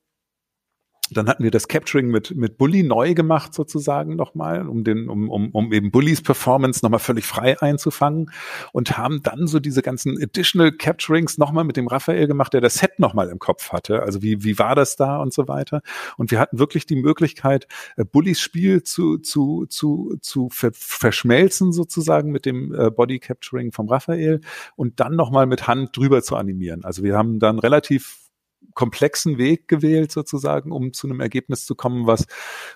Dann 1.11 1.29
hatten 1.29 1.43
wir 1.43 1.51
das 1.51 1.69
Capturing 1.69 2.09
mit, 2.09 2.37
mit 2.37 2.57
Bully 2.57 2.83
neu 2.83 3.15
gemacht 3.15 3.55
sozusagen 3.55 4.17
nochmal, 4.17 4.69
um 4.69 4.85
den, 4.85 5.09
um, 5.09 5.29
um, 5.29 5.51
um 5.51 5.73
eben 5.73 5.91
Bullys 5.91 6.23
Performance 6.23 6.81
nochmal 6.85 7.01
völlig 7.01 7.27
frei 7.27 7.61
einzufangen 7.61 8.31
und 8.73 8.97
haben 8.97 9.23
dann 9.23 9.47
so 9.47 9.61
diese 9.61 9.83
ganzen 9.83 10.23
Additional 10.23 10.73
Capturings 10.73 11.39
nochmal 11.39 11.65
mit 11.65 11.77
dem 11.77 11.89
Raphael 11.89 12.27
gemacht, 12.27 12.53
der 12.53 12.61
das 12.61 12.75
Set 12.75 12.99
nochmal 12.99 13.29
im 13.29 13.39
Kopf 13.39 13.73
hatte. 13.73 14.03
Also 14.03 14.23
wie, 14.23 14.45
wie 14.45 14.59
war 14.59 14.75
das 14.75 14.97
da 14.97 15.19
und 15.19 15.33
so 15.33 15.49
weiter. 15.49 15.83
Und 16.17 16.31
wir 16.31 16.39
hatten 16.39 16.59
wirklich 16.59 16.87
die 16.87 16.97
Möglichkeit, 16.97 17.67
äh, 17.97 18.05
Bullys 18.05 18.41
Spiel 18.41 18.83
zu, 18.83 19.19
zu, 19.19 19.67
zu, 19.69 20.17
zu 20.21 20.49
ver 20.51 20.71
verschmelzen 20.73 21.73
sozusagen 21.73 22.31
mit 22.31 22.47
dem 22.47 22.75
äh, 22.75 22.91
Body 22.91 23.19
Capturing 23.19 23.73
vom 23.73 23.89
Raphael 23.89 24.41
und 24.77 25.01
dann 25.01 25.17
nochmal 25.17 25.47
mit 25.47 25.67
Hand 25.67 25.97
drüber 25.97 26.23
zu 26.23 26.37
animieren. 26.37 26.85
Also 26.85 27.03
wir 27.03 27.17
haben 27.17 27.39
dann 27.39 27.59
relativ 27.59 28.30
komplexen 28.75 29.39
Weg 29.39 29.69
gewählt 29.69 30.13
sozusagen, 30.13 30.73
um 30.73 30.93
zu 30.93 31.07
einem 31.07 31.21
Ergebnis 31.21 31.65
zu 31.65 31.75
kommen, 31.75 32.07
was, 32.07 32.27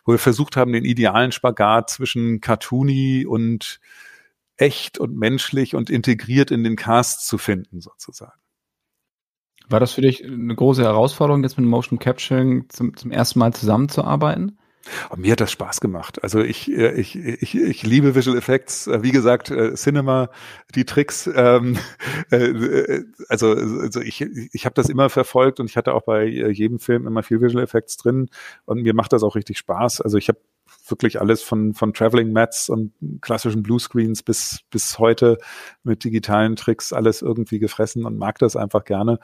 wo 0.04 0.12
wir 0.12 0.18
versucht 0.18 0.56
haben, 0.56 0.72
den 0.72 0.84
idealen 0.84 1.32
Spagat 1.32 1.90
zwischen 1.90 2.40
Cartoony 2.40 3.26
und 3.26 3.80
echt 4.56 4.98
und 4.98 5.16
menschlich 5.16 5.74
und 5.74 5.90
integriert 5.90 6.50
in 6.50 6.64
den 6.64 6.76
Cast 6.76 7.26
zu 7.26 7.38
finden 7.38 7.80
sozusagen. 7.80 8.40
War 9.68 9.80
das 9.80 9.92
für 9.92 10.02
dich 10.02 10.22
eine 10.24 10.54
große 10.54 10.82
Herausforderung, 10.82 11.42
jetzt 11.42 11.56
mit 11.56 11.66
Motion 11.66 11.98
Capturing 11.98 12.68
zum, 12.68 12.96
zum 12.96 13.10
ersten 13.10 13.38
Mal 13.38 13.52
zusammenzuarbeiten? 13.54 14.58
Und 15.10 15.20
mir 15.20 15.32
hat 15.32 15.40
das 15.40 15.52
Spaß 15.52 15.80
gemacht. 15.80 16.22
Also 16.22 16.40
ich, 16.40 16.70
äh, 16.70 16.92
ich, 16.92 17.16
ich, 17.16 17.54
ich 17.54 17.82
liebe 17.82 18.14
Visual 18.14 18.36
Effects. 18.36 18.86
Äh, 18.86 19.02
wie 19.02 19.10
gesagt, 19.10 19.50
äh, 19.50 19.74
Cinema, 19.74 20.30
die 20.74 20.84
Tricks. 20.84 21.28
Ähm, 21.34 21.78
also, 23.28 23.50
also 23.52 24.00
ich, 24.00 24.20
ich 24.20 24.64
habe 24.64 24.74
das 24.74 24.88
immer 24.88 25.10
verfolgt 25.10 25.60
und 25.60 25.70
ich 25.70 25.76
hatte 25.76 25.94
auch 25.94 26.02
bei 26.02 26.24
jedem 26.24 26.78
Film 26.78 27.06
immer 27.06 27.22
viel 27.22 27.40
Visual 27.40 27.64
Effects 27.64 27.96
drin 27.96 28.28
und 28.64 28.82
mir 28.82 28.94
macht 28.94 29.12
das 29.12 29.22
auch 29.22 29.36
richtig 29.36 29.58
Spaß. 29.58 30.00
Also 30.00 30.18
ich 30.18 30.28
habe 30.28 30.38
wirklich 30.88 31.20
alles 31.20 31.42
von, 31.42 31.74
von 31.74 31.94
Traveling 31.94 32.32
Mats 32.32 32.68
und 32.68 32.92
klassischen 33.20 33.62
Bluescreens 33.62 34.22
bis, 34.22 34.60
bis 34.70 34.98
heute 34.98 35.38
mit 35.82 36.04
digitalen 36.04 36.56
Tricks 36.56 36.92
alles 36.92 37.22
irgendwie 37.22 37.58
gefressen 37.58 38.04
und 38.04 38.18
mag 38.18 38.38
das 38.38 38.56
einfach 38.56 38.84
gerne. 38.84 39.18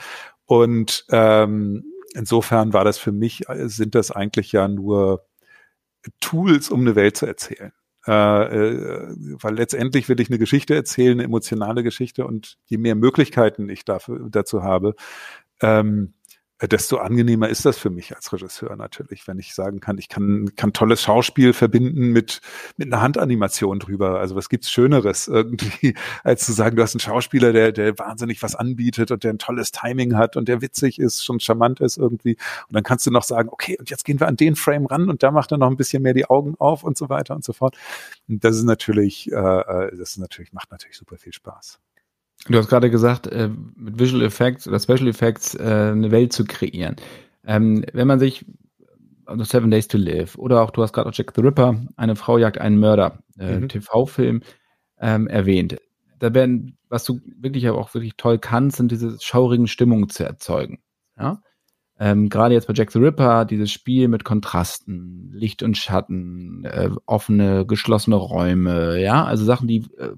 Und 0.46 1.04
ähm, 1.10 1.84
insofern 2.14 2.72
war 2.72 2.84
das 2.84 2.98
für 2.98 3.12
mich, 3.12 3.44
sind 3.48 3.94
das 3.94 4.10
eigentlich 4.10 4.52
ja 4.52 4.68
nur 4.68 5.26
Tools, 6.20 6.70
um 6.70 6.80
eine 6.80 6.96
Welt 6.96 7.16
zu 7.16 7.26
erzählen. 7.26 7.72
Äh, 8.06 8.12
äh, 8.12 9.14
weil 9.42 9.54
letztendlich 9.56 10.08
will 10.08 10.20
ich 10.20 10.30
eine 10.30 10.38
Geschichte 10.38 10.74
erzählen, 10.74 11.18
eine 11.18 11.24
emotionale 11.24 11.82
Geschichte 11.82 12.26
und 12.26 12.56
je 12.64 12.78
mehr 12.78 12.94
Möglichkeiten 12.94 13.68
ich 13.68 13.84
dafür, 13.84 14.26
dazu 14.30 14.62
habe, 14.62 14.94
ähm, 15.60 16.14
desto 16.68 16.98
angenehmer 16.98 17.48
ist 17.48 17.64
das 17.64 17.78
für 17.78 17.90
mich 17.90 18.14
als 18.14 18.32
Regisseur 18.32 18.76
natürlich, 18.76 19.26
wenn 19.26 19.38
ich 19.38 19.54
sagen 19.54 19.80
kann, 19.80 19.96
ich 19.98 20.08
kann, 20.08 20.50
kann 20.56 20.72
tolles 20.72 21.02
Schauspiel 21.02 21.52
verbinden 21.52 22.10
mit, 22.10 22.40
mit 22.76 22.92
einer 22.92 23.00
Handanimation 23.00 23.78
drüber. 23.78 24.20
Also 24.20 24.36
was 24.36 24.48
gibt's 24.48 24.70
Schöneres 24.70 25.28
irgendwie, 25.40 25.94
als 26.22 26.44
zu 26.44 26.52
sagen, 26.52 26.76
du 26.76 26.82
hast 26.82 26.94
einen 26.94 27.00
Schauspieler, 27.00 27.52
der, 27.52 27.72
der 27.72 27.98
wahnsinnig 27.98 28.42
was 28.42 28.54
anbietet 28.54 29.10
und 29.10 29.24
der 29.24 29.32
ein 29.32 29.38
tolles 29.38 29.72
Timing 29.72 30.16
hat 30.16 30.36
und 30.36 30.48
der 30.48 30.60
witzig 30.60 30.98
ist, 30.98 31.24
schon 31.24 31.40
charmant 31.40 31.80
ist 31.80 31.96
irgendwie. 31.96 32.36
Und 32.68 32.74
dann 32.74 32.82
kannst 32.82 33.06
du 33.06 33.10
noch 33.10 33.24
sagen, 33.24 33.48
okay, 33.50 33.76
und 33.78 33.88
jetzt 33.88 34.04
gehen 34.04 34.20
wir 34.20 34.28
an 34.28 34.36
den 34.36 34.56
Frame 34.56 34.86
ran 34.86 35.08
und 35.08 35.22
da 35.22 35.30
macht 35.30 35.52
er 35.52 35.58
noch 35.58 35.70
ein 35.70 35.76
bisschen 35.76 36.02
mehr 36.02 36.14
die 36.14 36.26
Augen 36.26 36.54
auf 36.58 36.84
und 36.84 36.98
so 36.98 37.08
weiter 37.08 37.34
und 37.34 37.44
so 37.44 37.52
fort. 37.52 37.76
Und 38.28 38.44
das 38.44 38.56
ist 38.56 38.64
natürlich, 38.64 39.32
äh, 39.32 39.34
äh 39.34 39.96
das 39.96 40.10
ist 40.10 40.18
natürlich, 40.18 40.52
macht 40.52 40.70
natürlich 40.70 40.96
super 40.96 41.16
viel 41.16 41.32
Spaß. 41.32 41.80
Du 42.48 42.58
hast 42.58 42.68
gerade 42.68 42.90
gesagt, 42.90 43.26
äh, 43.26 43.50
mit 43.76 43.98
Visual 43.98 44.22
Effects 44.22 44.66
oder 44.66 44.80
Special 44.80 45.08
Effects 45.08 45.54
äh, 45.54 45.90
eine 45.92 46.10
Welt 46.10 46.32
zu 46.32 46.44
kreieren. 46.44 46.96
Ähm, 47.44 47.84
wenn 47.92 48.06
man 48.06 48.18
sich 48.18 48.44
also 49.30 49.44
Seven 49.44 49.70
Days 49.70 49.88
to 49.88 49.98
Live 49.98 50.36
oder 50.36 50.62
auch 50.62 50.70
du 50.70 50.82
hast 50.82 50.92
gerade 50.92 51.08
auch 51.08 51.14
Jack 51.14 51.32
the 51.34 51.40
Ripper, 51.40 51.80
eine 51.96 52.16
Frau 52.16 52.38
jagt 52.38 52.58
einen 52.58 52.78
Mörder, 52.78 53.22
äh, 53.38 53.60
mhm. 53.60 53.68
TV-Film 53.68 54.42
ähm, 54.98 55.28
erwähnt. 55.28 55.76
Da 56.18 56.34
werden, 56.34 56.76
was 56.88 57.04
du 57.04 57.20
wirklich 57.38 57.66
aber 57.66 57.78
auch 57.78 57.94
wirklich 57.94 58.16
toll 58.16 58.38
kannst, 58.38 58.76
sind 58.76 58.90
diese 58.90 59.18
schaurigen 59.20 59.68
Stimmungen 59.68 60.08
zu 60.08 60.24
erzeugen. 60.24 60.80
Ja? 61.18 61.40
Ähm, 61.98 62.28
gerade 62.28 62.54
jetzt 62.54 62.66
bei 62.66 62.74
Jack 62.74 62.90
the 62.90 62.98
Ripper, 62.98 63.44
dieses 63.44 63.70
Spiel 63.70 64.08
mit 64.08 64.24
Kontrasten, 64.24 65.30
Licht 65.32 65.62
und 65.62 65.76
Schatten, 65.76 66.64
äh, 66.64 66.90
offene, 67.06 67.66
geschlossene 67.66 68.16
Räume, 68.16 69.00
ja, 69.00 69.24
also 69.24 69.44
Sachen, 69.44 69.68
die, 69.68 69.86
äh, 69.98 70.12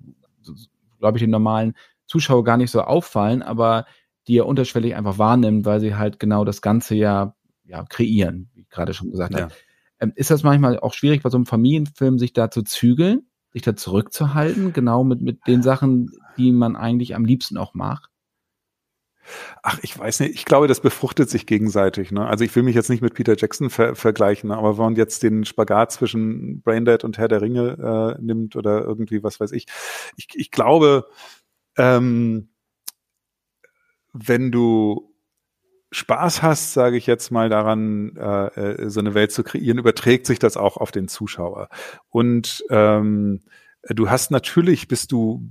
glaube 0.99 1.19
ich, 1.19 1.23
den 1.23 1.31
normalen 1.31 1.75
Zuschauer 2.13 2.45
gar 2.45 2.59
nicht 2.59 2.71
so 2.71 2.83
auffallen, 2.83 3.43
aber 3.43 3.87
die 4.27 4.37
er 4.37 4.47
unterschwellig 4.47 4.95
einfach 4.95 5.17
wahrnimmt, 5.17 5.65
weil 5.65 5.81
sie 5.81 5.95
halt 5.95 6.21
genau 6.21 6.45
das 6.45 6.61
Ganze 6.61 6.95
ja, 6.95 7.35
ja 7.65 7.85
kreieren, 7.85 8.51
wie 8.53 8.61
ich 8.61 8.69
gerade 8.69 8.93
schon 8.93 9.11
gesagt 9.11 9.35
ja. 9.35 9.43
habe. 9.43 9.55
Ähm, 9.99 10.13
ist 10.15 10.31
das 10.31 10.43
manchmal 10.43 10.79
auch 10.79 10.95
schwierig, 10.95 11.23
bei 11.23 11.31
so 11.31 11.39
einem 11.39 11.47
Familienfilm 11.47 12.19
sich 12.19 12.33
da 12.35 12.51
zu 12.51 12.63
zügeln, 12.63 13.27
sich 13.53 13.63
da 13.63 13.75
zurückzuhalten, 13.75 14.73
genau 14.73 15.05
mit, 15.05 15.23
mit 15.23 15.47
den 15.47 15.63
Sachen, 15.63 16.11
die 16.37 16.53
man 16.53 16.77
eigentlich 16.77 17.15
am 17.15 17.25
liebsten 17.25 17.57
auch 17.57 17.73
macht? 17.73 18.13
Ach, 19.63 19.79
ich 19.83 19.99
weiß 19.99 20.21
nicht. 20.21 20.35
Ich 20.35 20.45
glaube, 20.45 20.67
das 20.67 20.81
befruchtet 20.81 21.31
sich 21.31 21.47
gegenseitig. 21.47 22.11
Ne? 22.11 22.27
Also 22.27 22.45
ich 22.45 22.55
will 22.55 22.63
mich 22.63 22.75
jetzt 22.75 22.91
nicht 22.91 23.03
mit 23.03 23.15
Peter 23.15 23.37
Jackson 23.37 23.71
ver 23.71 23.95
vergleichen, 23.95 24.51
aber 24.51 24.77
wenn 24.77 24.85
man 24.85 24.97
jetzt 24.97 25.23
den 25.23 25.45
Spagat 25.45 25.93
zwischen 25.93 26.61
Braindead 26.63 27.05
und 27.05 27.19
Herr 27.19 27.29
der 27.29 27.41
Ringe 27.41 28.17
äh, 28.19 28.23
nimmt 28.23 28.57
oder 28.57 28.85
irgendwie 28.85 29.23
was 29.23 29.39
weiß 29.41 29.53
ich, 29.53 29.67
ich, 30.17 30.29
ich 30.35 30.51
glaube, 30.51 31.07
ähm, 31.77 32.49
wenn 34.13 34.53
du 34.53 35.13
Spaß 35.93 36.43
hast, 36.43 36.73
sage 36.73 36.97
ich 36.97 37.07
jetzt 37.07 37.31
mal 37.31 37.49
daran, 37.49 38.17
äh, 38.17 38.47
äh, 38.47 38.91
so 38.91 39.01
eine 39.01 39.15
Welt 39.15 39.31
zu 39.31 39.45
kreieren, 39.45 39.79
überträgt 39.79 40.27
sich 40.27 40.39
das 40.39 40.57
auch 40.57 40.79
auf 40.79 40.91
den 40.91 41.07
Zuschauer. 41.07 41.69
Und 42.09 42.65
ähm, 42.71 43.41
du 43.89 44.09
hast 44.09 44.31
natürlich, 44.31 44.89
bist 44.89 45.13
du 45.13 45.47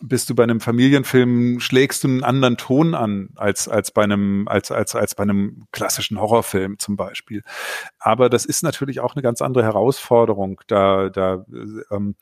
bist 0.00 0.30
du 0.30 0.36
bei 0.36 0.44
einem 0.44 0.60
Familienfilm 0.60 1.58
schlägst 1.58 2.04
du 2.04 2.08
einen 2.08 2.22
anderen 2.22 2.56
Ton 2.56 2.94
an 2.94 3.30
als 3.34 3.68
als 3.68 3.90
bei 3.90 4.04
einem 4.04 4.46
als 4.46 4.70
als 4.70 4.94
als 4.94 5.16
bei 5.16 5.24
einem 5.24 5.66
klassischen 5.72 6.20
Horrorfilm 6.20 6.78
zum 6.78 6.96
Beispiel. 6.96 7.42
Aber 7.98 8.28
das 8.28 8.44
ist 8.44 8.62
natürlich 8.62 9.00
auch 9.00 9.16
eine 9.16 9.22
ganz 9.22 9.42
andere 9.42 9.64
Herausforderung 9.64 10.60
da 10.68 11.08
da 11.08 11.44
ähm, 11.90 12.14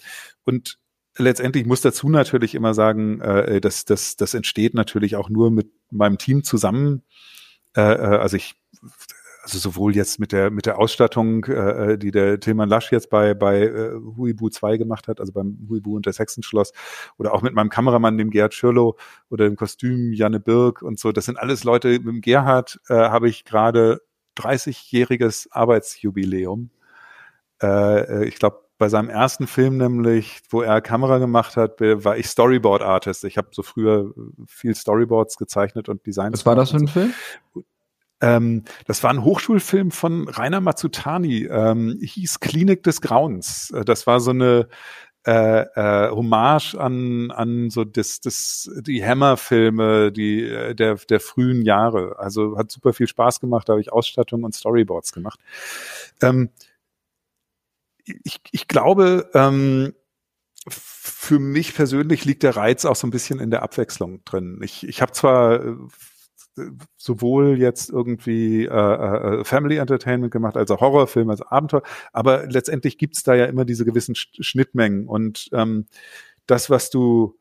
und 0.44 0.78
letztendlich 1.18 1.66
muss 1.66 1.80
dazu 1.80 2.08
natürlich 2.08 2.54
immer 2.54 2.74
sagen, 2.74 3.20
äh, 3.20 3.60
dass 3.60 3.84
das, 3.84 4.16
das 4.16 4.34
entsteht 4.34 4.74
natürlich 4.74 5.16
auch 5.16 5.28
nur 5.28 5.50
mit 5.50 5.70
meinem 5.90 6.18
Team 6.18 6.44
zusammen. 6.44 7.02
Äh, 7.76 7.80
äh, 7.80 8.18
also 8.18 8.36
ich, 8.36 8.54
also 9.42 9.58
sowohl 9.58 9.94
jetzt 9.94 10.18
mit 10.18 10.32
der 10.32 10.50
mit 10.50 10.66
der 10.66 10.78
Ausstattung, 10.78 11.44
äh, 11.44 11.92
äh 11.92 11.98
die 11.98 12.10
der 12.10 12.40
Tilman 12.40 12.68
Lasch 12.68 12.90
jetzt 12.90 13.10
bei 13.10 13.34
bei 13.34 13.62
äh, 13.62 13.92
Huibu 14.16 14.48
2 14.48 14.76
gemacht 14.76 15.08
hat, 15.08 15.20
also 15.20 15.32
beim 15.32 15.66
Huibu 15.68 15.96
und 15.96 16.06
das 16.06 16.18
Hexenschloss, 16.18 16.72
oder 17.16 17.32
auch 17.32 17.42
mit 17.42 17.54
meinem 17.54 17.70
Kameramann, 17.70 18.18
dem 18.18 18.30
Gerhard 18.30 18.54
Schürlow, 18.54 18.96
oder 19.30 19.44
dem 19.44 19.56
Kostüm 19.56 20.12
Janne 20.12 20.40
Birk 20.40 20.82
und 20.82 20.98
so. 20.98 21.12
Das 21.12 21.26
sind 21.26 21.38
alles 21.38 21.64
Leute. 21.64 21.90
Mit 21.90 22.06
dem 22.06 22.20
Gerhard 22.22 22.80
äh, 22.88 22.94
habe 22.94 23.28
ich 23.28 23.44
gerade 23.44 24.02
30-jähriges 24.36 25.48
Arbeitsjubiläum. 25.50 26.70
Äh, 27.62 28.22
äh 28.22 28.24
ich 28.24 28.36
glaube, 28.36 28.65
bei 28.78 28.88
seinem 28.88 29.08
ersten 29.08 29.46
Film 29.46 29.78
nämlich, 29.78 30.40
wo 30.50 30.62
er 30.62 30.80
Kamera 30.80 31.18
gemacht 31.18 31.56
hat, 31.56 31.80
war 31.80 32.16
ich 32.16 32.26
Storyboard 32.26 32.82
Artist. 32.82 33.24
Ich 33.24 33.38
habe 33.38 33.48
so 33.52 33.62
früher 33.62 34.12
viel 34.46 34.74
Storyboards 34.74 35.36
gezeichnet 35.36 35.88
und 35.88 36.06
Designs. 36.06 36.40
Was 36.40 36.46
war 36.46 36.56
das 36.56 36.70
für 36.70 36.76
ein 36.76 36.88
Film? 36.88 37.14
Ähm, 38.20 38.64
das 38.86 39.02
war 39.02 39.10
ein 39.10 39.24
Hochschulfilm 39.24 39.90
von 39.90 40.28
Rainer 40.28 40.60
Mazzutani, 40.60 41.44
ähm, 41.44 41.98
hieß 42.00 42.40
Klinik 42.40 42.82
des 42.82 43.00
Grauens. 43.00 43.70
Äh, 43.72 43.84
das 43.84 44.06
war 44.06 44.20
so 44.20 44.30
eine 44.30 44.68
äh, 45.26 45.62
äh, 45.62 46.10
Hommage 46.10 46.76
an 46.76 47.30
an 47.32 47.68
so 47.68 47.84
das 47.84 48.20
das 48.20 48.70
die 48.80 49.04
Hammer-Filme, 49.04 50.12
die 50.12 50.44
äh, 50.44 50.74
der 50.74 50.94
der 50.94 51.20
frühen 51.20 51.62
Jahre. 51.62 52.18
Also 52.18 52.56
hat 52.56 52.70
super 52.70 52.92
viel 52.92 53.08
Spaß 53.08 53.40
gemacht, 53.40 53.68
da 53.68 53.72
habe 53.72 53.80
ich 53.80 53.92
Ausstattung 53.92 54.44
und 54.44 54.54
Storyboards 54.54 55.12
gemacht. 55.12 55.40
Ähm, 56.22 56.50
ich, 58.06 58.40
ich 58.50 58.68
glaube, 58.68 59.30
ähm, 59.34 59.94
für 60.68 61.38
mich 61.38 61.74
persönlich 61.74 62.24
liegt 62.24 62.42
der 62.42 62.56
Reiz 62.56 62.84
auch 62.84 62.96
so 62.96 63.06
ein 63.06 63.10
bisschen 63.10 63.40
in 63.40 63.50
der 63.50 63.62
Abwechslung 63.62 64.24
drin. 64.24 64.60
Ich, 64.62 64.86
ich 64.86 65.02
habe 65.02 65.12
zwar 65.12 65.64
äh, 65.64 65.76
sowohl 66.96 67.58
jetzt 67.58 67.90
irgendwie 67.90 68.64
äh, 68.64 68.68
äh, 68.68 69.44
Family 69.44 69.76
Entertainment 69.76 70.32
gemacht, 70.32 70.56
als 70.56 70.70
auch 70.70 70.80
Horrorfilm, 70.80 71.30
als 71.30 71.42
Abenteuer, 71.42 71.82
aber 72.12 72.46
letztendlich 72.46 72.98
gibt's 72.98 73.22
da 73.22 73.34
ja 73.34 73.44
immer 73.44 73.64
diese 73.64 73.84
gewissen 73.84 74.14
Schnittmengen 74.16 75.06
und 75.06 75.48
ähm, 75.52 75.86
das, 76.46 76.70
was 76.70 76.90
du 76.90 77.38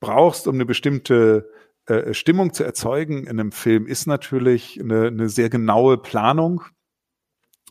brauchst, 0.00 0.46
um 0.46 0.54
eine 0.54 0.66
bestimmte 0.66 1.50
äh, 1.86 2.14
Stimmung 2.14 2.52
zu 2.52 2.64
erzeugen 2.64 3.24
in 3.24 3.40
einem 3.40 3.52
Film, 3.52 3.86
ist 3.86 4.06
natürlich 4.06 4.80
eine, 4.80 5.06
eine 5.06 5.28
sehr 5.28 5.50
genaue 5.50 5.98
Planung 5.98 6.62
äh, 6.62 6.75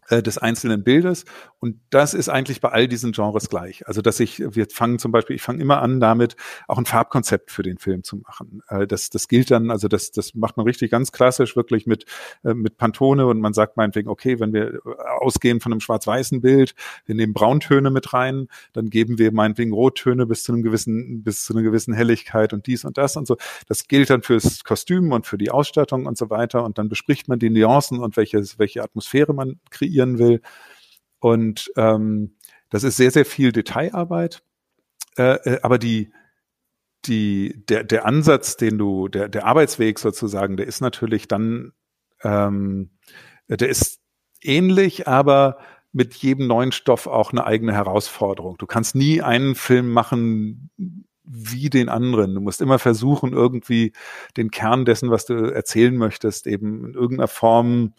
des 0.10 0.38
einzelnen 0.38 0.84
Bildes. 0.84 1.26
Und 1.60 1.80
das 1.90 2.14
ist 2.14 2.30
eigentlich 2.30 2.62
bei 2.62 2.70
all 2.70 2.88
diesen 2.88 3.12
Genres 3.12 3.50
gleich. 3.50 3.88
Also, 3.88 4.04
dass 4.04 4.20
ich, 4.20 4.40
wir 4.40 4.68
fangen 4.70 5.00
zum 5.00 5.12
Beispiel, 5.12 5.36
ich 5.36 5.42
fange 5.42 5.62
immer 5.62 5.82
an 5.82 6.00
damit, 6.00 6.36
auch 6.68 6.78
ein 6.78 6.86
Farbkonzept 6.86 7.50
für 7.50 7.64
den 7.64 7.80
Film 7.80 8.04
zu 8.04 8.18
machen. 8.18 8.62
Äh, 8.68 8.86
das, 8.86 9.10
das 9.10 9.28
gilt 9.28 9.50
dann, 9.50 9.72
also 9.72 9.88
das, 9.88 10.12
das 10.12 10.36
macht 10.36 10.58
man 10.58 10.68
richtig 10.68 10.92
ganz 10.92 11.12
klassisch, 11.12 11.56
wirklich 11.56 11.88
mit, 11.88 12.06
äh, 12.44 12.54
mit 12.54 12.78
Pantone 12.78 13.26
und 13.26 13.40
man 13.40 13.54
sagt 13.54 13.78
meinetwegen, 13.78 14.10
okay, 14.10 14.40
wenn 14.40 14.54
wir 14.54 14.80
ausgehen 15.22 15.60
von 15.60 15.72
einem 15.72 15.80
schwarz-weißen 15.80 16.40
Bild, 16.40 16.76
wir 17.08 17.16
nehmen 17.16 17.34
Brauntöne 17.34 17.90
mit 17.90 18.14
rein, 18.14 18.48
dann 18.74 18.92
geben 18.92 19.18
wir 19.18 19.32
meinetwegen 19.32 19.74
Rottöne 19.74 20.28
bis 20.28 20.44
zu 20.44 20.54
einem 20.54 20.62
gewissen, 20.62 21.24
bis 21.24 21.46
zu 21.46 21.54
einer 21.54 21.64
gewissen 21.64 21.96
Helligkeit 21.96 22.54
und 22.54 22.68
dies 22.68 22.86
und 22.86 23.00
das 23.00 23.18
und 23.18 23.26
so. 23.26 23.38
Das 23.68 23.88
gilt 23.88 24.12
dann 24.12 24.22
fürs 24.22 24.64
Kostüm 24.64 25.12
und 25.12 25.26
für 25.26 25.40
die 25.40 25.50
Ausstattung 25.50 26.06
und 26.06 26.16
so 26.16 26.30
weiter. 26.30 26.64
Und 26.64 26.78
dann 26.78 26.90
bespricht 26.90 27.28
man 27.28 27.40
die 27.40 27.50
Nuancen 27.50 28.00
und 28.00 28.18
welches, 28.18 28.60
welche 28.60 28.84
Atmosphäre 28.84 29.34
man 29.34 29.60
kreiert 29.72 29.95
kreieren 29.96 30.20
will. 30.20 30.42
Und 31.20 31.72
ähm, 31.78 32.36
das 32.70 32.84
ist 32.84 32.98
sehr, 32.98 33.12
sehr 33.12 33.26
viel 33.26 33.52
Detailarbeit. 33.52 34.44
Äh, 35.18 35.36
äh, 35.50 35.60
aber 35.62 35.80
die, 35.80 36.12
die, 37.06 37.64
der, 37.70 37.84
der 37.84 38.06
Ansatz, 38.06 38.58
den 38.58 38.78
du, 38.78 39.08
der, 39.08 39.30
der 39.30 39.46
Arbeitsweg 39.46 40.00
sozusagen, 40.00 40.58
der 40.58 40.68
ist 40.68 40.82
natürlich 40.82 41.28
dann, 41.28 41.72
ähm, 42.24 42.92
der 43.48 43.70
ist 43.70 44.00
ähnlich, 44.42 45.08
aber 45.08 45.58
mit 45.92 46.14
jedem 46.16 46.48
neuen 46.48 46.72
Stoff 46.72 47.08
auch 47.08 47.32
eine 47.32 47.46
eigene 47.46 47.74
Herausforderung. 47.74 48.58
Du 48.58 48.66
kannst 48.66 48.96
nie 48.96 49.22
einen 49.22 49.56
Film 49.56 49.92
machen 49.92 50.70
wie 51.24 51.70
den 51.70 51.90
anderen. 51.90 52.36
Du 52.36 52.42
musst 52.42 52.62
immer 52.62 52.80
versuchen, 52.80 53.34
irgendwie 53.34 53.94
den 54.36 54.52
Kern 54.52 54.86
dessen, 54.86 55.10
was 55.10 55.26
du 55.26 55.34
erzählen 55.34 55.96
möchtest, 55.96 56.48
eben 56.48 56.86
in 56.86 56.94
irgendeiner 56.94 57.30
Form 57.30 57.94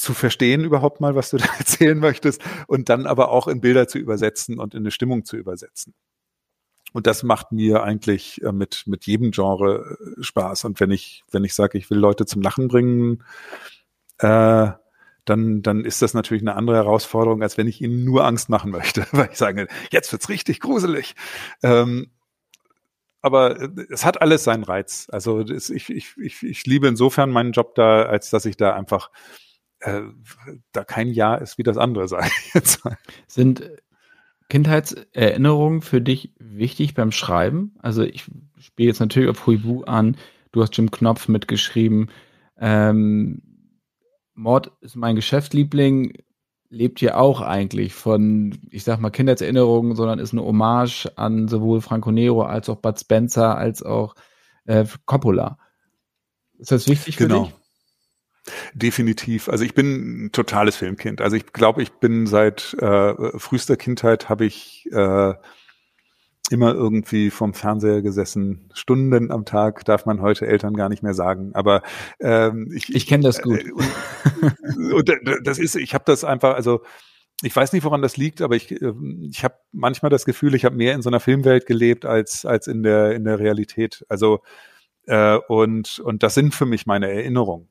zu 0.00 0.14
verstehen 0.14 0.64
überhaupt 0.64 1.00
mal, 1.00 1.14
was 1.14 1.30
du 1.30 1.36
da 1.38 1.46
erzählen 1.58 1.98
möchtest 1.98 2.42
und 2.66 2.88
dann 2.88 3.06
aber 3.06 3.30
auch 3.30 3.48
in 3.48 3.60
Bilder 3.60 3.86
zu 3.86 3.98
übersetzen 3.98 4.58
und 4.58 4.74
in 4.74 4.80
eine 4.80 4.90
Stimmung 4.90 5.24
zu 5.24 5.36
übersetzen. 5.36 5.94
Und 6.92 7.06
das 7.06 7.22
macht 7.22 7.52
mir 7.52 7.84
eigentlich 7.84 8.42
äh, 8.42 8.50
mit, 8.50 8.84
mit 8.86 9.06
jedem 9.06 9.30
Genre 9.30 9.96
äh, 10.18 10.22
Spaß. 10.22 10.64
Und 10.64 10.80
wenn 10.80 10.90
ich, 10.90 11.22
wenn 11.30 11.44
ich 11.44 11.54
sage, 11.54 11.78
ich 11.78 11.88
will 11.90 11.98
Leute 11.98 12.26
zum 12.26 12.42
Lachen 12.42 12.66
bringen, 12.66 13.22
äh, 14.18 14.70
dann, 15.24 15.62
dann 15.62 15.84
ist 15.84 16.02
das 16.02 16.14
natürlich 16.14 16.42
eine 16.42 16.56
andere 16.56 16.76
Herausforderung, 16.76 17.42
als 17.42 17.58
wenn 17.58 17.68
ich 17.68 17.80
ihnen 17.80 18.04
nur 18.04 18.24
Angst 18.24 18.48
machen 18.48 18.72
möchte, 18.72 19.06
weil 19.12 19.28
ich 19.30 19.38
sage, 19.38 19.68
jetzt 19.92 20.10
wird's 20.10 20.28
richtig 20.28 20.58
gruselig. 20.58 21.14
Ähm, 21.62 22.10
aber 23.20 23.60
äh, 23.60 23.68
es 23.90 24.04
hat 24.04 24.20
alles 24.20 24.42
seinen 24.42 24.64
Reiz. 24.64 25.06
Also 25.12 25.44
das, 25.44 25.70
ich, 25.70 25.90
ich, 25.90 26.16
ich, 26.16 26.42
ich 26.42 26.66
liebe 26.66 26.88
insofern 26.88 27.30
meinen 27.30 27.52
Job 27.52 27.76
da, 27.76 28.02
als 28.02 28.30
dass 28.30 28.46
ich 28.46 28.56
da 28.56 28.74
einfach 28.74 29.10
äh, 29.80 30.02
da 30.72 30.84
kein 30.84 31.08
Jahr 31.08 31.40
ist 31.40 31.58
wie 31.58 31.62
das 31.62 31.76
andere, 31.76 32.08
sage 32.08 32.30
ich 32.46 32.54
jetzt 32.54 32.84
mal. 32.84 32.96
Sind 33.26 33.70
Kindheitserinnerungen 34.48 35.80
für 35.80 36.00
dich 36.00 36.32
wichtig 36.38 36.94
beim 36.94 37.12
Schreiben? 37.12 37.74
Also 37.78 38.02
ich 38.02 38.24
spiele 38.58 38.88
jetzt 38.88 39.00
natürlich 39.00 39.30
auf 39.30 39.46
Huibu 39.46 39.84
an. 39.84 40.16
Du 40.52 40.62
hast 40.62 40.76
Jim 40.76 40.90
Knopf 40.90 41.28
mitgeschrieben. 41.28 42.10
Ähm, 42.58 43.42
Mord 44.34 44.72
ist 44.80 44.96
mein 44.96 45.16
Geschäftsliebling, 45.16 46.14
lebt 46.68 47.00
ja 47.00 47.16
auch 47.16 47.40
eigentlich 47.40 47.94
von, 47.94 48.58
ich 48.70 48.84
sag 48.84 49.00
mal, 49.00 49.10
Kindheitserinnerungen, 49.10 49.94
sondern 49.94 50.18
ist 50.18 50.32
eine 50.32 50.42
Hommage 50.42 51.06
an 51.16 51.48
sowohl 51.48 51.80
Franco 51.80 52.10
Nero 52.10 52.42
als 52.42 52.68
auch 52.68 52.76
Bud 52.76 52.98
Spencer 52.98 53.56
als 53.56 53.82
auch 53.82 54.14
äh, 54.64 54.84
Coppola. 55.06 55.58
Ist 56.58 56.72
das 56.72 56.88
wichtig 56.88 57.16
für 57.16 57.28
genau. 57.28 57.44
dich? 57.44 57.54
Definitiv. 58.74 59.48
Also 59.48 59.64
ich 59.64 59.74
bin 59.74 60.26
ein 60.26 60.32
totales 60.32 60.76
Filmkind. 60.76 61.20
Also 61.20 61.36
ich 61.36 61.52
glaube, 61.52 61.82
ich 61.82 61.92
bin 61.92 62.26
seit 62.26 62.74
äh, 62.74 63.38
frühester 63.38 63.76
Kindheit 63.76 64.28
habe 64.28 64.44
ich 64.44 64.88
äh, 64.92 65.34
immer 66.50 66.74
irgendwie 66.74 67.30
vom 67.30 67.54
Fernseher 67.54 68.02
gesessen, 68.02 68.70
Stunden 68.74 69.30
am 69.30 69.44
Tag, 69.44 69.84
darf 69.84 70.04
man 70.04 70.20
heute 70.20 70.46
Eltern 70.46 70.74
gar 70.74 70.88
nicht 70.88 71.02
mehr 71.02 71.14
sagen. 71.14 71.52
Aber 71.54 71.82
ähm, 72.18 72.72
ich, 72.74 72.92
ich 72.94 73.06
kenne 73.06 73.22
das 73.22 73.40
gut. 73.40 73.64
Äh, 74.42 74.92
und, 74.92 75.10
und, 75.10 75.38
das 75.44 75.58
ist, 75.58 75.76
ich 75.76 75.92
habe 75.92 76.04
das 76.06 76.24
einfach, 76.24 76.54
also 76.54 76.80
ich 77.42 77.54
weiß 77.54 77.72
nicht, 77.72 77.84
woran 77.84 78.02
das 78.02 78.16
liegt, 78.16 78.42
aber 78.42 78.56
ich, 78.56 78.70
äh, 78.70 78.92
ich 79.22 79.44
habe 79.44 79.54
manchmal 79.72 80.10
das 80.10 80.24
Gefühl, 80.24 80.54
ich 80.54 80.64
habe 80.64 80.76
mehr 80.76 80.94
in 80.94 81.02
so 81.02 81.10
einer 81.10 81.20
Filmwelt 81.20 81.66
gelebt 81.66 82.06
als 82.06 82.44
als 82.44 82.66
in 82.66 82.82
der 82.82 83.12
in 83.12 83.24
der 83.24 83.38
Realität. 83.38 84.04
Also 84.08 84.40
äh, 85.06 85.36
und 85.48 85.98
und 86.00 86.22
das 86.22 86.34
sind 86.34 86.54
für 86.54 86.66
mich 86.66 86.86
meine 86.86 87.10
Erinnerungen. 87.10 87.68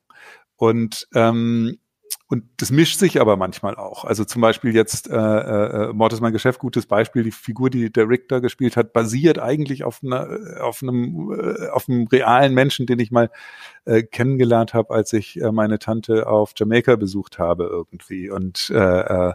Und 0.60 1.08
ähm, 1.14 1.78
und 2.26 2.44
das 2.58 2.70
mischt 2.70 2.98
sich 2.98 3.20
aber 3.20 3.36
manchmal 3.36 3.76
auch. 3.76 4.04
Also 4.04 4.24
zum 4.24 4.42
Beispiel 4.42 4.74
jetzt 4.74 5.10
äh, 5.10 5.16
äh, 5.16 5.92
Mord 5.92 6.12
ist 6.12 6.20
mein 6.20 6.32
Geschäft, 6.32 6.60
gutes 6.60 6.86
Beispiel. 6.86 7.24
Die 7.24 7.32
Figur, 7.32 7.70
die 7.70 7.90
der 7.90 8.08
Rick 8.08 8.28
da 8.28 8.38
gespielt 8.40 8.76
hat, 8.76 8.92
basiert 8.92 9.38
eigentlich 9.38 9.84
auf, 9.84 10.00
einer, 10.04 10.28
auf 10.60 10.82
einem 10.82 11.32
äh, 11.32 11.68
auf 11.70 11.88
einem 11.88 12.06
realen 12.06 12.54
Menschen, 12.54 12.86
den 12.86 13.00
ich 13.00 13.10
mal 13.10 13.30
äh, 13.84 14.02
kennengelernt 14.02 14.74
habe, 14.74 14.94
als 14.94 15.12
ich 15.12 15.40
äh, 15.40 15.50
meine 15.50 15.78
Tante 15.78 16.28
auf 16.28 16.52
Jamaika 16.56 16.94
besucht 16.96 17.38
habe 17.38 17.64
irgendwie 17.64 18.30
und 18.30 18.70
äh, 18.70 19.30
äh, 19.30 19.32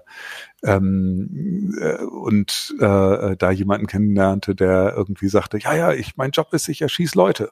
ähm, 0.63 1.76
äh, 1.82 2.03
und 2.03 2.76
äh, 2.80 3.36
da 3.36 3.51
jemanden 3.51 3.88
kennenlernte, 3.88 4.55
der 4.55 4.93
irgendwie 4.95 5.28
sagte, 5.28 5.57
ja 5.57 5.76
ja, 5.76 5.91
ich 5.91 6.17
mein 6.17 6.32
Job 6.32 6.53
ist, 6.53 6.69
ich 6.69 6.82
erschieß 6.82 7.15
Leute 7.15 7.51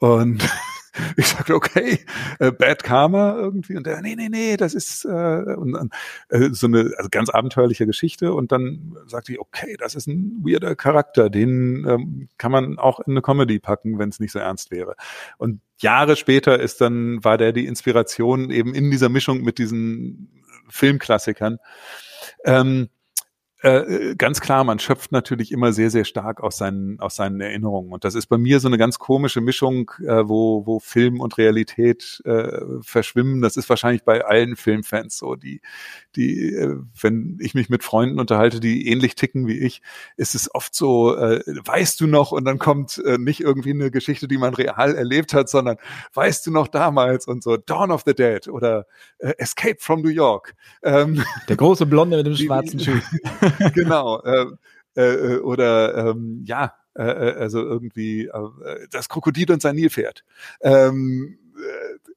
und 0.00 0.42
ich 1.16 1.26
sagte, 1.26 1.54
okay, 1.54 1.98
äh, 2.38 2.52
Bad 2.52 2.82
Karma 2.82 3.34
irgendwie. 3.36 3.76
Und 3.76 3.86
der, 3.86 4.00
nee, 4.00 4.14
nee, 4.16 4.28
nee, 4.28 4.56
das 4.56 4.74
ist 4.74 5.04
äh, 5.04 5.08
und, 5.08 5.90
äh, 6.28 6.50
so 6.52 6.66
eine 6.66 6.92
also 6.96 7.08
ganz 7.10 7.30
abenteuerliche 7.30 7.86
Geschichte. 7.86 8.32
Und 8.32 8.52
dann 8.52 8.96
sagte 9.06 9.32
ich, 9.32 9.40
okay, 9.40 9.76
das 9.78 9.94
ist 9.94 10.06
ein 10.06 10.42
weirder 10.44 10.76
Charakter, 10.76 11.30
den 11.30 11.86
ähm, 11.88 12.28
kann 12.38 12.52
man 12.52 12.78
auch 12.78 13.00
in 13.00 13.12
eine 13.12 13.22
Comedy 13.22 13.58
packen, 13.58 13.98
wenn 13.98 14.08
es 14.08 14.20
nicht 14.20 14.32
so 14.32 14.38
ernst 14.38 14.70
wäre. 14.70 14.94
Und 15.38 15.60
Jahre 15.78 16.16
später 16.16 16.60
ist 16.60 16.80
dann, 16.80 17.22
war 17.24 17.38
der 17.38 17.52
die 17.52 17.66
Inspiration 17.66 18.50
eben 18.50 18.74
in 18.74 18.90
dieser 18.90 19.08
Mischung 19.08 19.42
mit 19.42 19.58
diesen 19.58 20.42
Filmklassikern. 20.68 21.58
Ähm, 22.44 22.88
äh, 23.64 24.14
ganz 24.16 24.42
klar, 24.42 24.62
man 24.62 24.78
schöpft 24.78 25.10
natürlich 25.10 25.50
immer 25.50 25.72
sehr, 25.72 25.88
sehr 25.88 26.04
stark 26.04 26.42
aus 26.42 26.58
seinen, 26.58 27.00
aus 27.00 27.16
seinen 27.16 27.40
Erinnerungen. 27.40 27.92
Und 27.92 28.04
das 28.04 28.14
ist 28.14 28.26
bei 28.26 28.36
mir 28.36 28.60
so 28.60 28.68
eine 28.68 28.76
ganz 28.76 28.98
komische 28.98 29.40
Mischung, 29.40 29.90
äh, 30.00 30.28
wo, 30.28 30.66
wo 30.66 30.80
Film 30.80 31.18
und 31.18 31.38
Realität 31.38 32.20
äh, 32.26 32.60
verschwimmen. 32.82 33.40
Das 33.40 33.56
ist 33.56 33.70
wahrscheinlich 33.70 34.04
bei 34.04 34.22
allen 34.22 34.56
Filmfans 34.56 35.16
so. 35.16 35.34
Die, 35.34 35.62
die, 36.14 36.54
äh, 36.54 36.76
wenn 37.00 37.38
ich 37.40 37.54
mich 37.54 37.70
mit 37.70 37.82
Freunden 37.82 38.20
unterhalte, 38.20 38.60
die 38.60 38.86
ähnlich 38.88 39.14
ticken 39.14 39.46
wie 39.46 39.58
ich, 39.58 39.80
ist 40.18 40.34
es 40.34 40.54
oft 40.54 40.74
so, 40.74 41.16
äh, 41.16 41.40
weißt 41.46 41.98
du 42.02 42.06
noch, 42.06 42.32
und 42.32 42.44
dann 42.44 42.58
kommt 42.58 42.98
äh, 42.98 43.16
nicht 43.16 43.40
irgendwie 43.40 43.70
eine 43.70 43.90
Geschichte, 43.90 44.28
die 44.28 44.36
man 44.36 44.52
real 44.52 44.94
erlebt 44.94 45.32
hat, 45.32 45.48
sondern 45.48 45.78
weißt 46.12 46.46
du 46.46 46.50
noch 46.50 46.68
damals 46.68 47.26
und 47.26 47.42
so 47.42 47.56
Dawn 47.56 47.90
of 47.90 48.02
the 48.04 48.14
Dead 48.14 48.46
oder 48.46 48.84
äh, 49.20 49.32
Escape 49.38 49.76
from 49.78 50.02
New 50.02 50.10
York. 50.10 50.54
Ähm, 50.82 51.24
Der 51.48 51.56
große 51.56 51.86
Blonde 51.86 52.18
mit 52.18 52.26
dem 52.26 52.36
schwarzen 52.36 52.78
Schuh. 52.78 53.00
genau. 53.74 54.20
Äh, 54.22 54.46
äh, 54.96 55.38
oder 55.38 56.10
ähm, 56.10 56.42
ja, 56.44 56.74
äh, 56.96 57.02
äh, 57.02 57.34
also 57.36 57.60
irgendwie 57.60 58.26
äh, 58.26 58.88
das 58.90 59.08
Krokodil 59.08 59.50
und 59.50 59.62
sein 59.62 59.76
Nilpferd. 59.76 60.24
Ähm, 60.60 61.38
äh, 61.56 62.10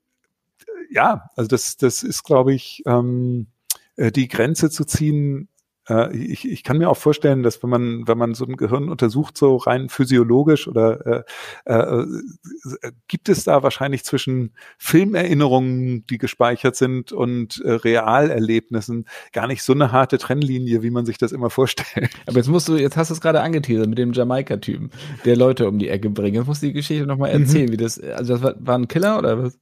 ja, 0.91 1.29
also 1.35 1.47
das, 1.47 1.77
das 1.77 2.03
ist, 2.03 2.23
glaube 2.23 2.53
ich, 2.53 2.83
ähm, 2.85 3.47
äh, 3.95 4.11
die 4.11 4.27
Grenze 4.27 4.69
zu 4.69 4.85
ziehen, 4.85 5.49
äh, 5.89 6.15
ich, 6.15 6.49
ich 6.49 6.63
kann 6.63 6.77
mir 6.77 6.89
auch 6.89 6.97
vorstellen, 6.97 7.43
dass 7.43 7.61
wenn 7.63 7.69
man, 7.69 8.07
wenn 8.07 8.17
man 8.17 8.33
so 8.33 8.45
ein 8.45 8.57
Gehirn 8.57 8.89
untersucht, 8.89 9.37
so 9.37 9.55
rein 9.57 9.89
physiologisch 9.89 10.67
oder 10.67 11.25
äh, 11.65 11.71
äh, 11.73 12.05
gibt 13.07 13.29
es 13.29 13.43
da 13.43 13.63
wahrscheinlich 13.63 14.03
zwischen 14.03 14.53
Filmerinnerungen, 14.77 16.05
die 16.07 16.17
gespeichert 16.17 16.75
sind 16.75 17.11
und 17.11 17.61
äh, 17.63 17.71
Realerlebnissen 17.71 19.05
gar 19.31 19.47
nicht 19.47 19.63
so 19.63 19.73
eine 19.73 19.91
harte 19.91 20.17
Trennlinie, 20.17 20.83
wie 20.83 20.91
man 20.91 21.05
sich 21.05 21.17
das 21.17 21.31
immer 21.31 21.49
vorstellt. 21.49 22.09
Aber 22.25 22.37
jetzt 22.37 22.49
musst 22.49 22.67
du, 22.67 22.75
jetzt 22.75 22.97
hast 22.97 23.09
du 23.09 23.13
es 23.13 23.21
gerade 23.21 23.41
angeteasert 23.41 23.87
mit 23.87 23.97
dem 23.97 24.13
Jamaika-Typen, 24.13 24.91
der 25.25 25.35
Leute 25.35 25.67
um 25.67 25.79
die 25.79 25.89
Ecke 25.89 26.09
bringt. 26.09 26.35
Jetzt 26.35 26.47
musst 26.47 26.61
du 26.61 26.67
die 26.67 26.73
Geschichte 26.73 27.05
nochmal 27.05 27.33
mhm. 27.33 27.43
erzählen, 27.43 27.67
mhm. 27.67 27.71
wie 27.73 27.77
das, 27.77 27.99
also 27.99 28.33
das 28.33 28.43
war, 28.43 28.55
war 28.59 28.77
ein 28.77 28.87
Killer 28.87 29.17
oder 29.17 29.43
was? 29.43 29.57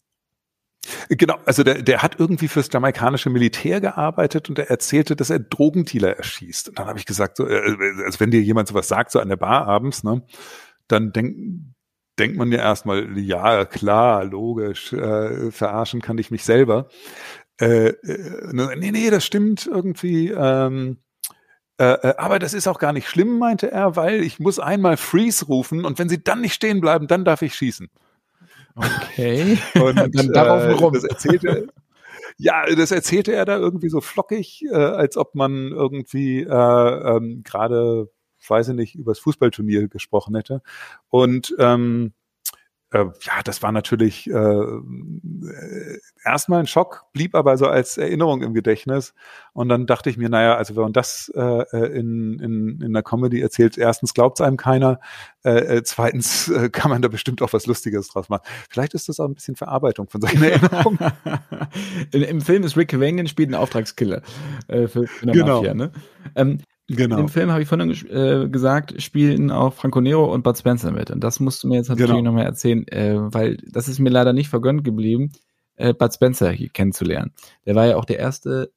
Genau, 1.09 1.37
also 1.45 1.63
der, 1.63 1.81
der 1.81 2.01
hat 2.01 2.19
irgendwie 2.19 2.47
fürs 2.47 2.69
jamaikanische 2.71 3.29
Militär 3.29 3.81
gearbeitet 3.81 4.49
und 4.49 4.59
er 4.59 4.69
erzählte, 4.69 5.15
dass 5.15 5.29
er 5.29 5.39
Drogendealer 5.39 6.17
erschießt. 6.17 6.69
Und 6.69 6.79
dann 6.79 6.87
habe 6.87 6.99
ich 6.99 7.05
gesagt, 7.05 7.37
so, 7.37 7.47
äh, 7.47 7.75
also 8.05 8.19
wenn 8.19 8.31
dir 8.31 8.41
jemand 8.41 8.67
sowas 8.67 8.87
sagt, 8.87 9.11
so 9.11 9.19
an 9.19 9.29
der 9.29 9.37
Bar 9.37 9.67
abends, 9.67 10.03
ne, 10.03 10.23
dann 10.87 11.11
denk, 11.11 11.35
denkt 12.19 12.37
man 12.37 12.51
ja 12.51 12.59
erstmal, 12.59 13.17
ja, 13.17 13.65
klar, 13.65 14.23
logisch, 14.25 14.93
äh, 14.93 15.51
verarschen 15.51 16.01
kann 16.01 16.17
ich 16.17 16.31
mich 16.31 16.43
selber. 16.43 16.89
Äh, 17.59 17.89
äh, 17.89 18.51
nee, 18.51 18.91
nee, 18.91 19.09
das 19.09 19.25
stimmt 19.25 19.65
irgendwie. 19.65 20.29
Ähm, 20.29 20.97
äh, 21.77 21.93
äh, 21.93 22.15
aber 22.17 22.39
das 22.39 22.53
ist 22.53 22.67
auch 22.67 22.79
gar 22.79 22.93
nicht 22.93 23.07
schlimm, 23.07 23.37
meinte 23.37 23.71
er, 23.71 23.95
weil 23.95 24.21
ich 24.23 24.39
muss 24.39 24.59
einmal 24.59 24.97
Freeze 24.97 25.45
rufen 25.45 25.85
und 25.85 25.99
wenn 25.99 26.09
sie 26.09 26.23
dann 26.23 26.41
nicht 26.41 26.53
stehen 26.53 26.79
bleiben, 26.79 27.07
dann 27.07 27.25
darf 27.25 27.41
ich 27.41 27.55
schießen. 27.55 27.89
Okay. 28.75 29.57
Und 29.81 29.95
dann 29.95 30.33
darauf 30.33 30.63
äh, 30.63 30.71
rum. 30.71 30.93
Das 30.93 31.03
erzählte, 31.03 31.67
ja, 32.37 32.65
das 32.75 32.91
erzählte 32.91 33.33
er 33.33 33.45
da 33.45 33.57
irgendwie 33.57 33.89
so 33.89 34.01
flockig, 34.01 34.63
äh, 34.69 34.75
als 34.75 35.17
ob 35.17 35.35
man 35.35 35.71
irgendwie 35.71 36.41
äh, 36.41 36.47
ähm, 36.47 37.43
gerade, 37.43 38.09
weiß 38.47 38.69
ich 38.69 38.75
nicht, 38.75 38.95
übers 38.95 39.19
Fußballturnier 39.19 39.87
gesprochen 39.87 40.35
hätte. 40.35 40.61
Und 41.09 41.55
ähm, 41.59 42.13
äh, 42.95 43.05
ja, 43.21 43.41
das 43.43 43.61
war 43.61 43.71
natürlich 43.73 44.29
äh, 44.29 44.65
erstmal 46.23 46.61
ein 46.61 46.67
Schock, 46.67 47.05
blieb 47.11 47.35
aber 47.35 47.57
so 47.57 47.67
als 47.67 47.97
Erinnerung 47.97 48.41
im 48.41 48.53
Gedächtnis. 48.53 49.13
Und 49.53 49.67
dann 49.67 49.85
dachte 49.85 50.09
ich 50.09 50.17
mir, 50.17 50.29
naja, 50.29 50.55
also 50.55 50.75
wenn 50.75 50.83
man 50.83 50.93
das 50.93 51.31
äh, 51.35 51.97
in, 51.97 52.39
in, 52.39 52.81
in 52.81 52.93
der 52.93 53.03
Comedy 53.03 53.41
erzählt, 53.41 53.77
erstens 53.77 54.13
glaubt 54.13 54.39
es 54.39 54.45
einem 54.45 54.55
keiner, 54.55 54.99
äh, 55.43 55.77
äh 55.77 55.83
zweitens 55.83 56.47
äh, 56.47 56.69
kann 56.69 56.89
man 56.89 57.01
da 57.01 57.09
bestimmt 57.09 57.41
auch 57.41 57.51
was 57.51 57.65
Lustiges 57.65 58.07
draus 58.07 58.29
machen. 58.29 58.43
Vielleicht 58.69 58.93
ist 58.93 59.09
das 59.09 59.19
auch 59.19 59.27
ein 59.27 59.35
bisschen 59.35 59.57
Verarbeitung 59.57 60.07
von 60.07 60.21
solchen 60.21 60.43
Erinnerungen. 60.43 60.99
Im 62.11 62.41
Film 62.41 62.63
ist 62.63 62.77
Rick 62.77 62.89
Cavanian 62.91 63.27
spielt 63.27 63.49
einen 63.49 63.55
Auftragskiller 63.61 64.21
äh, 64.67 64.87
für, 64.87 65.05
für 65.05 65.23
eine 65.23 65.31
genau. 65.33 65.57
Mafia. 65.57 65.73
Ne? 65.73 65.91
Ähm, 66.35 66.59
Genau. 66.87 67.17
In 67.17 67.25
dem 67.25 67.29
Film 67.29 67.51
habe 67.51 67.63
ich 67.63 67.67
vorhin 67.67 67.89
äh, 67.89 68.47
gesagt, 68.47 69.01
spielen 69.01 69.49
auch 69.49 69.73
Franco 69.73 70.01
Nero 70.01 70.31
und 70.31 70.43
Bud 70.43 70.57
Spencer 70.57 70.91
mit. 70.91 71.09
Und 71.09 71.23
das 71.23 71.39
musst 71.39 71.63
du 71.63 71.67
mir 71.67 71.75
jetzt 71.75 71.89
natürlich 71.89 72.11
genau. 72.11 72.29
nochmal 72.29 72.45
erzählen, 72.45 72.87
äh, 72.89 73.15
weil 73.17 73.57
das 73.65 73.87
ist 73.87 73.99
mir 73.99 74.11
leider 74.11 74.33
nicht 74.33 74.49
vergönnt 74.49 74.83
geblieben, 74.83 75.31
äh, 75.77 75.93
Bud 75.93 76.13
Spencer 76.13 76.51
hier 76.51 76.69
kennenzulernen. 76.69 77.33
Der 77.65 77.73
war 77.75 77.87
ja 77.87 77.97
auch 77.97 78.05
der 78.05 78.19
erste 78.19 78.71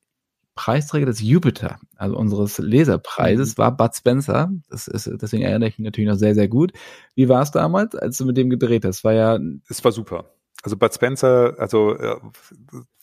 Preisträger 0.55 1.07
des 1.07 1.21
Jupiter, 1.21 1.79
also 1.97 2.17
unseres 2.17 2.59
Leserpreises, 2.59 3.57
mhm. 3.57 3.63
war 3.63 3.77
Bud 3.77 3.95
Spencer. 3.95 4.51
Das 4.71 4.89
ist, 4.89 5.09
deswegen 5.21 5.43
erinnere 5.43 5.69
ich 5.69 5.79
mich 5.79 5.85
natürlich 5.85 6.11
noch 6.11 6.17
sehr, 6.17 6.35
sehr 6.35 6.49
gut. 6.49 6.73
Wie 7.15 7.29
war 7.29 7.43
es 7.43 7.51
damals, 7.51 7.95
als 7.95 8.17
du 8.17 8.25
mit 8.25 8.37
dem 8.37 8.49
gedreht 8.49 8.85
hast? 8.85 9.05
War 9.05 9.13
ja. 9.13 9.39
Es 9.69 9.85
war 9.85 9.93
super. 9.93 10.33
Also 10.63 10.77
Bud 10.77 10.93
Spencer, 10.93 11.55
also 11.59 11.95
äh, 11.95 12.17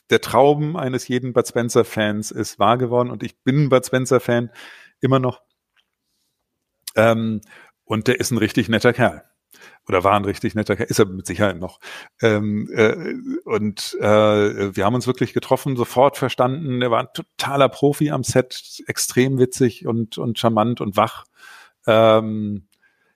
der 0.09 0.21
Traum 0.21 0.75
eines 0.75 1.07
jeden 1.07 1.33
Bud 1.33 1.47
Spencer-Fans 1.47 2.31
ist 2.31 2.59
wahr 2.59 2.77
geworden 2.77 3.09
und 3.09 3.23
ich 3.23 3.41
bin 3.43 3.69
Bud 3.69 3.85
Spencer-Fan 3.85 4.49
immer 5.01 5.19
noch. 5.19 5.41
Ähm, 6.95 7.41
und 7.83 8.07
der 8.07 8.19
ist 8.19 8.31
ein 8.31 8.37
richtig 8.37 8.69
netter 8.69 8.93
Kerl. 8.93 9.23
Oder 9.87 10.03
war 10.03 10.13
ein 10.13 10.25
richtig 10.25 10.55
netter 10.55 10.75
Kerl, 10.75 10.89
ist 10.89 10.99
er 10.99 11.05
mit 11.05 11.27
Sicherheit 11.27 11.59
noch. 11.59 11.79
Ähm, 12.21 12.69
äh, 12.73 13.15
und 13.45 13.95
äh, 13.99 14.75
wir 14.75 14.85
haben 14.85 14.95
uns 14.95 15.07
wirklich 15.07 15.33
getroffen, 15.33 15.77
sofort 15.77 16.17
verstanden. 16.17 16.81
Er 16.81 16.91
war 16.91 16.99
ein 16.99 17.13
totaler 17.13 17.69
Profi 17.69 18.11
am 18.11 18.23
Set, 18.23 18.83
extrem 18.87 19.37
witzig 19.37 19.85
und, 19.85 20.17
und 20.17 20.39
charmant 20.39 20.81
und 20.81 20.97
wach. 20.97 21.25
Ähm, 21.87 22.67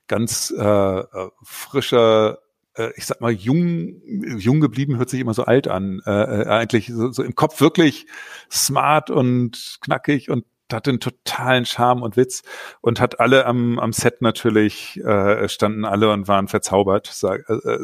ganz 0.08 0.52
äh, 0.52 1.04
frischer 1.44 2.40
äh, 2.80 2.92
ich 2.96 3.06
sag 3.06 3.22
mal, 3.22 3.32
jung, 3.32 4.02
jung 4.38 4.62
geblieben 4.62 4.98
hört 4.98 5.10
sich 5.10 5.20
immer 5.20 5.34
so 5.34 5.44
alt 5.44 5.68
an. 5.68 6.02
Äh, 6.06 6.12
äh, 6.42 6.46
eigentlich 6.48 6.88
so, 6.88 7.12
so 7.12 7.24
im 7.24 7.36
Kopf 7.36 7.62
wirklich 7.62 8.08
smart 8.52 9.10
und 9.10 9.80
knackig 9.82 10.30
und 10.30 10.46
hatte 10.74 10.92
einen 10.92 11.00
totalen 11.00 11.66
Charme 11.66 12.04
und 12.04 12.18
Witz 12.18 12.44
und 12.82 13.00
hat 13.00 13.20
alle 13.20 13.46
am, 13.46 13.80
am 13.80 13.94
Set 13.94 14.22
natürlich, 14.22 14.98
äh, 15.04 15.48
standen 15.50 15.86
alle 15.86 16.12
und 16.12 16.28
waren 16.28 16.48
verzaubert, 16.48 17.08
sag, 17.08 17.50
äh, 17.50 17.54
äh 17.54 17.80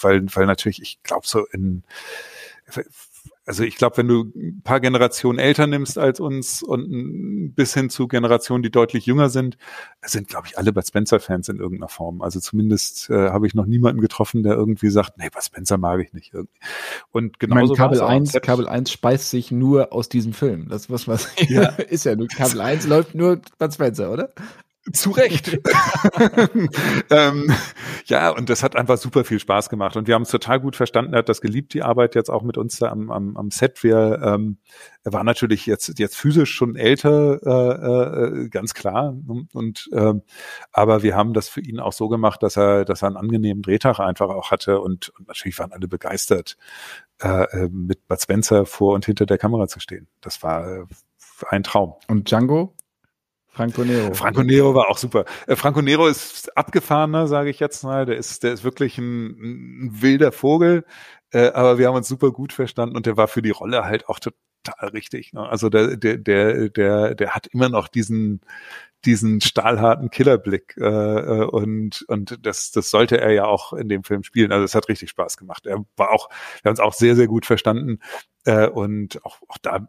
weil, 0.00 0.26
weil 0.34 0.46
natürlich, 0.46 0.82
ich 0.82 1.02
glaube 1.02 1.26
so 1.26 1.46
in 1.46 1.84
also 3.50 3.64
ich 3.64 3.74
glaube, 3.74 3.96
wenn 3.96 4.06
du 4.06 4.30
ein 4.36 4.62
paar 4.62 4.78
Generationen 4.78 5.40
älter 5.40 5.66
nimmst 5.66 5.98
als 5.98 6.20
uns 6.20 6.62
und 6.62 7.52
bis 7.56 7.74
hin 7.74 7.90
zu 7.90 8.06
Generationen, 8.06 8.62
die 8.62 8.70
deutlich 8.70 9.06
jünger 9.06 9.28
sind, 9.28 9.58
sind, 10.02 10.28
glaube 10.28 10.46
ich, 10.46 10.56
alle 10.56 10.72
Bud 10.72 10.86
Spencer-Fans 10.86 11.48
in 11.48 11.56
irgendeiner 11.56 11.88
Form. 11.88 12.22
Also 12.22 12.38
zumindest 12.38 13.10
äh, 13.10 13.30
habe 13.30 13.48
ich 13.48 13.54
noch 13.54 13.66
niemanden 13.66 14.00
getroffen, 14.00 14.44
der 14.44 14.52
irgendwie 14.52 14.88
sagt, 14.88 15.18
nee, 15.18 15.28
Bud 15.30 15.42
Spencer 15.42 15.78
mag 15.78 16.00
ich 16.00 16.12
nicht. 16.12 16.32
Irgendwie. 16.32 16.60
Und 17.10 17.40
genauso 17.40 17.72
ich 17.72 17.80
mein, 17.80 17.88
Kabel 17.88 18.00
1, 18.02 18.32
Kabel 18.40 18.68
1 18.68 18.88
speist 18.88 19.30
sich 19.30 19.50
nur 19.50 19.92
aus 19.92 20.08
diesem 20.08 20.32
Film. 20.32 20.68
Das 20.68 20.88
was 20.88 21.08
was 21.08 21.28
ja. 21.48 21.70
ist 21.88 22.04
ja 22.04 22.14
nur 22.14 22.28
Kabel 22.28 22.60
1 22.60 22.86
läuft 22.86 23.16
nur 23.16 23.40
Bud 23.58 23.74
Spencer, 23.74 24.12
oder? 24.12 24.32
Zu 24.92 25.10
Recht. 25.10 25.58
ähm, 27.10 27.52
ja, 28.06 28.30
und 28.30 28.48
das 28.48 28.62
hat 28.62 28.76
einfach 28.76 28.98
super 28.98 29.24
viel 29.24 29.38
Spaß 29.38 29.68
gemacht. 29.68 29.96
Und 29.96 30.08
wir 30.08 30.14
haben 30.14 30.22
es 30.22 30.30
total 30.30 30.60
gut 30.60 30.76
verstanden. 30.76 31.12
Er 31.12 31.20
hat 31.20 31.28
das 31.28 31.40
geliebt, 31.40 31.74
die 31.74 31.82
Arbeit 31.82 32.14
jetzt 32.14 32.30
auch 32.30 32.42
mit 32.42 32.56
uns 32.56 32.78
da 32.78 32.88
am, 32.88 33.10
am, 33.10 33.36
am 33.36 33.50
Set. 33.50 33.82
Wir, 33.82 34.20
ähm, 34.22 34.58
er 35.04 35.12
war 35.12 35.24
natürlich 35.24 35.66
jetzt, 35.66 35.98
jetzt 35.98 36.16
physisch 36.16 36.52
schon 36.52 36.76
älter, 36.76 37.40
äh, 37.44 38.44
äh, 38.44 38.48
ganz 38.48 38.74
klar. 38.74 39.16
Und 39.52 39.88
ähm, 39.92 40.22
aber 40.72 41.02
wir 41.02 41.16
haben 41.16 41.34
das 41.34 41.48
für 41.48 41.60
ihn 41.60 41.80
auch 41.80 41.92
so 41.92 42.08
gemacht, 42.08 42.42
dass 42.42 42.56
er, 42.56 42.84
dass 42.84 43.02
er 43.02 43.08
einen 43.08 43.16
angenehmen 43.16 43.62
Drehtag 43.62 44.00
einfach 44.00 44.28
auch 44.28 44.50
hatte. 44.50 44.80
Und, 44.80 45.10
und 45.18 45.28
natürlich 45.28 45.58
waren 45.58 45.72
alle 45.72 45.88
begeistert, 45.88 46.56
äh, 47.20 47.44
äh 47.44 47.68
mit 47.70 48.08
Bud 48.08 48.20
Spencer 48.20 48.66
vor 48.66 48.94
und 48.94 49.04
hinter 49.06 49.26
der 49.26 49.38
Kamera 49.38 49.68
zu 49.68 49.80
stehen. 49.80 50.08
Das 50.20 50.42
war 50.42 50.66
äh, 50.66 50.84
ein 51.48 51.62
Traum. 51.62 51.94
Und 52.08 52.30
Django? 52.30 52.74
Franco 53.52 53.84
Nero. 53.84 54.14
Franco 54.14 54.42
Nero 54.42 54.74
war 54.74 54.88
auch 54.88 54.98
super. 54.98 55.24
Äh, 55.46 55.56
Franco 55.56 55.82
Nero 55.82 56.06
ist 56.06 56.56
abgefahrener, 56.56 57.26
sage 57.26 57.50
ich 57.50 57.60
jetzt 57.60 57.82
mal. 57.82 58.06
Der 58.06 58.16
ist, 58.16 58.42
der 58.42 58.52
ist 58.52 58.64
wirklich 58.64 58.96
ein, 58.98 59.86
ein 59.86 60.02
wilder 60.02 60.32
Vogel. 60.32 60.84
Äh, 61.32 61.48
aber 61.48 61.78
wir 61.78 61.88
haben 61.88 61.96
uns 61.96 62.08
super 62.08 62.30
gut 62.30 62.52
verstanden 62.52 62.96
und 62.96 63.06
der 63.06 63.16
war 63.16 63.28
für 63.28 63.42
die 63.42 63.50
Rolle 63.50 63.84
halt 63.84 64.08
auch 64.08 64.20
total 64.20 64.88
richtig. 64.90 65.32
Ne? 65.32 65.48
Also 65.48 65.68
der, 65.68 65.96
der, 65.96 66.16
der, 66.16 66.68
der, 66.68 67.14
der 67.14 67.34
hat 67.34 67.48
immer 67.48 67.68
noch 67.68 67.88
diesen, 67.88 68.40
diesen 69.04 69.40
stahlharten 69.40 70.10
Killerblick 70.10 70.76
äh, 70.76 71.44
und 71.44 72.04
und 72.08 72.38
das 72.42 72.70
das 72.70 72.90
sollte 72.90 73.20
er 73.20 73.32
ja 73.32 73.46
auch 73.46 73.72
in 73.72 73.88
dem 73.88 74.04
Film 74.04 74.22
spielen. 74.22 74.52
Also 74.52 74.64
es 74.64 74.74
hat 74.74 74.88
richtig 74.88 75.10
Spaß 75.10 75.36
gemacht. 75.38 75.66
Er 75.66 75.84
war 75.96 76.10
auch, 76.12 76.28
wir 76.62 76.68
haben 76.68 76.72
uns 76.72 76.80
auch 76.80 76.92
sehr 76.92 77.16
sehr 77.16 77.26
gut 77.26 77.46
verstanden 77.46 78.00
und 78.72 79.24
auch 79.24 79.38
auch 79.48 79.58
da 79.62 79.88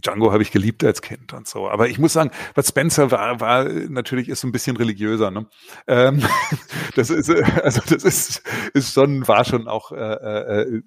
Django 0.00 0.32
habe 0.32 0.42
ich 0.42 0.50
geliebt 0.50 0.84
als 0.84 1.02
Kind 1.02 1.32
und 1.32 1.46
so. 1.46 1.68
Aber 1.68 1.88
ich 1.88 1.98
muss 1.98 2.12
sagen, 2.12 2.30
was 2.54 2.68
Spencer 2.68 3.10
war, 3.10 3.40
war 3.40 3.64
natürlich 3.64 4.28
ist 4.28 4.40
so 4.40 4.48
ein 4.48 4.52
bisschen 4.52 4.76
religiöser. 4.76 5.30
Ne? 5.30 5.46
Ähm, 5.86 6.22
das 6.96 7.10
ist 7.10 7.30
also 7.30 7.80
das 7.88 8.04
ist 8.04 8.42
ist 8.74 8.92
schon 8.92 9.26
war 9.28 9.44
schon 9.44 9.68
auch 9.68 9.92
äh, 9.92 9.96
äh, 9.96 10.82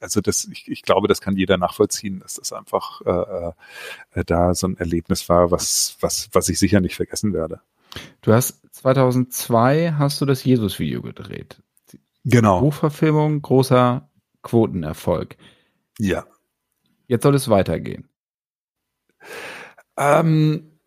also 0.00 0.20
das 0.20 0.44
ich, 0.44 0.70
ich 0.70 0.82
glaube, 0.82 1.08
das 1.08 1.20
kann 1.20 1.36
jeder 1.36 1.56
nachvollziehen, 1.56 2.20
dass 2.20 2.34
das 2.34 2.52
einfach 2.52 3.00
äh, 3.02 3.52
äh, 4.20 4.24
da 4.24 4.54
so 4.54 4.68
ein 4.68 4.76
Erlebnis 4.76 5.28
war, 5.28 5.50
was 5.50 5.96
was 6.00 6.28
was 6.32 6.48
ich 6.48 6.58
sicher 6.58 6.80
nicht 6.80 6.96
vergessen 6.96 7.32
werde. 7.32 7.60
Du 8.22 8.32
hast 8.32 8.60
2002 8.72 9.94
hast 9.98 10.20
du 10.20 10.26
das 10.26 10.44
Jesus-Video 10.44 11.02
gedreht. 11.02 11.62
Genau. 12.24 12.60
Buchverfilmung, 12.60 13.42
großer 13.42 14.08
Quotenerfolg. 14.42 15.36
Ja. 15.98 16.24
Jetzt 17.10 17.24
soll 17.24 17.34
es 17.34 17.48
weitergehen. 17.48 18.08
Ähm, 19.96 20.78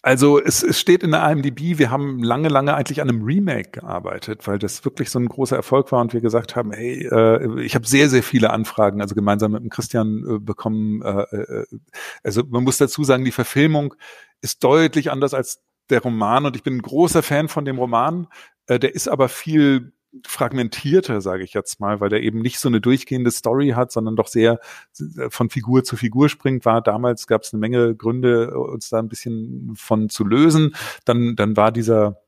also 0.00 0.40
es, 0.40 0.62
es 0.62 0.78
steht 0.78 1.02
in 1.02 1.10
der 1.10 1.28
IMDb, 1.28 1.80
wir 1.80 1.90
haben 1.90 2.22
lange, 2.22 2.48
lange 2.48 2.76
eigentlich 2.76 3.02
an 3.02 3.08
einem 3.08 3.24
Remake 3.24 3.72
gearbeitet, 3.72 4.46
weil 4.46 4.60
das 4.60 4.84
wirklich 4.84 5.10
so 5.10 5.18
ein 5.18 5.26
großer 5.26 5.56
Erfolg 5.56 5.90
war 5.90 6.02
und 6.02 6.12
wir 6.12 6.20
gesagt 6.20 6.54
haben, 6.54 6.70
hey, 6.70 7.08
äh, 7.10 7.62
ich 7.62 7.74
habe 7.74 7.84
sehr, 7.84 8.08
sehr 8.08 8.22
viele 8.22 8.50
Anfragen, 8.50 9.00
also 9.00 9.16
gemeinsam 9.16 9.50
mit 9.50 9.62
dem 9.64 9.70
Christian 9.70 10.36
äh, 10.36 10.38
bekommen. 10.38 11.02
Äh, 11.02 11.22
äh, 11.34 11.66
also 12.22 12.44
man 12.48 12.62
muss 12.62 12.78
dazu 12.78 13.02
sagen, 13.02 13.24
die 13.24 13.32
Verfilmung 13.32 13.94
ist 14.42 14.62
deutlich 14.62 15.10
anders 15.10 15.34
als 15.34 15.64
der 15.90 16.00
Roman 16.00 16.46
und 16.46 16.54
ich 16.54 16.62
bin 16.62 16.76
ein 16.76 16.82
großer 16.82 17.24
Fan 17.24 17.48
von 17.48 17.64
dem 17.64 17.80
Roman. 17.80 18.28
Äh, 18.68 18.78
der 18.78 18.94
ist 18.94 19.08
aber 19.08 19.28
viel 19.28 19.95
fragmentierter, 20.24 21.20
sage 21.20 21.44
ich 21.44 21.52
jetzt 21.52 21.80
mal, 21.80 22.00
weil 22.00 22.08
der 22.08 22.22
eben 22.22 22.40
nicht 22.40 22.58
so 22.58 22.68
eine 22.68 22.80
durchgehende 22.80 23.30
Story 23.30 23.70
hat, 23.70 23.92
sondern 23.92 24.16
doch 24.16 24.28
sehr 24.28 24.60
äh, 24.98 25.30
von 25.30 25.50
Figur 25.50 25.84
zu 25.84 25.96
Figur 25.96 26.28
springt. 26.28 26.64
War 26.64 26.82
damals 26.82 27.26
gab 27.26 27.42
es 27.42 27.52
eine 27.52 27.60
Menge 27.60 27.94
Gründe, 27.94 28.56
uns 28.58 28.88
da 28.88 28.98
ein 28.98 29.08
bisschen 29.08 29.72
von 29.76 30.08
zu 30.08 30.24
lösen. 30.24 30.74
Dann 31.04 31.36
dann 31.36 31.56
war 31.56 31.72
dieser 31.72 32.22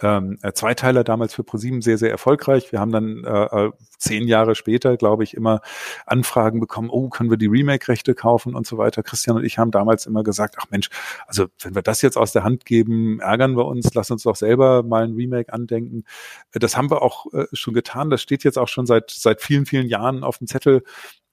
ähm, 0.00 0.38
äh, 0.42 0.52
Zweiteiler 0.52 1.04
damals 1.04 1.34
für 1.34 1.44
ProSieben 1.44 1.80
sehr, 1.80 1.98
sehr 1.98 2.10
erfolgreich. 2.10 2.72
Wir 2.72 2.80
haben 2.80 2.90
dann 2.90 3.24
äh, 3.24 3.66
äh, 3.66 3.72
zehn 3.98 4.26
Jahre 4.26 4.54
später, 4.54 4.96
glaube 4.96 5.22
ich, 5.24 5.34
immer 5.34 5.60
Anfragen 6.04 6.60
bekommen, 6.60 6.90
oh, 6.90 7.08
können 7.08 7.30
wir 7.30 7.36
die 7.36 7.46
Remake-Rechte 7.46 8.14
kaufen 8.14 8.54
und 8.54 8.66
so 8.66 8.76
weiter. 8.76 9.02
Christian 9.02 9.36
und 9.36 9.44
ich 9.44 9.58
haben 9.58 9.70
damals 9.70 10.06
immer 10.06 10.24
gesagt, 10.24 10.56
ach 10.58 10.66
Mensch, 10.70 10.88
also 11.26 11.46
wenn 11.62 11.74
wir 11.74 11.82
das 11.82 12.02
jetzt 12.02 12.16
aus 12.16 12.32
der 12.32 12.44
Hand 12.44 12.64
geben, 12.64 13.20
ärgern 13.20 13.56
wir 13.56 13.66
uns, 13.66 13.94
lass 13.94 14.10
uns 14.10 14.24
doch 14.24 14.36
selber 14.36 14.82
mal 14.82 15.04
ein 15.04 15.14
Remake 15.14 15.52
andenken. 15.52 16.04
Äh, 16.52 16.58
das 16.58 16.76
haben 16.76 16.90
wir 16.90 17.02
auch 17.02 17.32
äh, 17.32 17.46
schon 17.52 17.74
getan. 17.74 18.10
Das 18.10 18.20
steht 18.20 18.44
jetzt 18.44 18.58
auch 18.58 18.68
schon 18.68 18.86
seit, 18.86 19.10
seit 19.10 19.42
vielen, 19.42 19.66
vielen 19.66 19.88
Jahren 19.88 20.24
auf 20.24 20.38
dem 20.38 20.46
Zettel. 20.48 20.82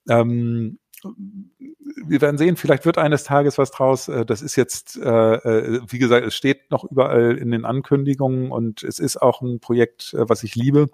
Ähm, 0.07 0.80
wir 1.04 2.22
werden 2.22 2.38
sehen, 2.38 2.58
vielleicht 2.58 2.86
wird 2.86 2.97
eines 2.97 3.24
Tages 3.24 3.58
was 3.58 3.72
draus. 3.72 4.08
Äh, 4.08 4.26
das 4.26 4.41
ist 4.41 4.56
jetzt, 4.56 4.97
äh, 4.97 5.36
äh, 5.36 5.82
wie 5.88 5.99
gesagt, 5.99 6.26
es 6.26 6.36
steht 6.36 6.72
noch 6.72 6.84
überall 6.84 7.38
in 7.38 7.52
den 7.52 7.66
Ankündigungen 7.66 8.52
und 8.52 8.84
es 8.84 8.99
ist 8.99 9.22
auch 9.22 9.41
ein 9.41 9.60
Projekt, 9.60 10.14
was 10.18 10.43
ich 10.43 10.56
liebe. 10.56 10.89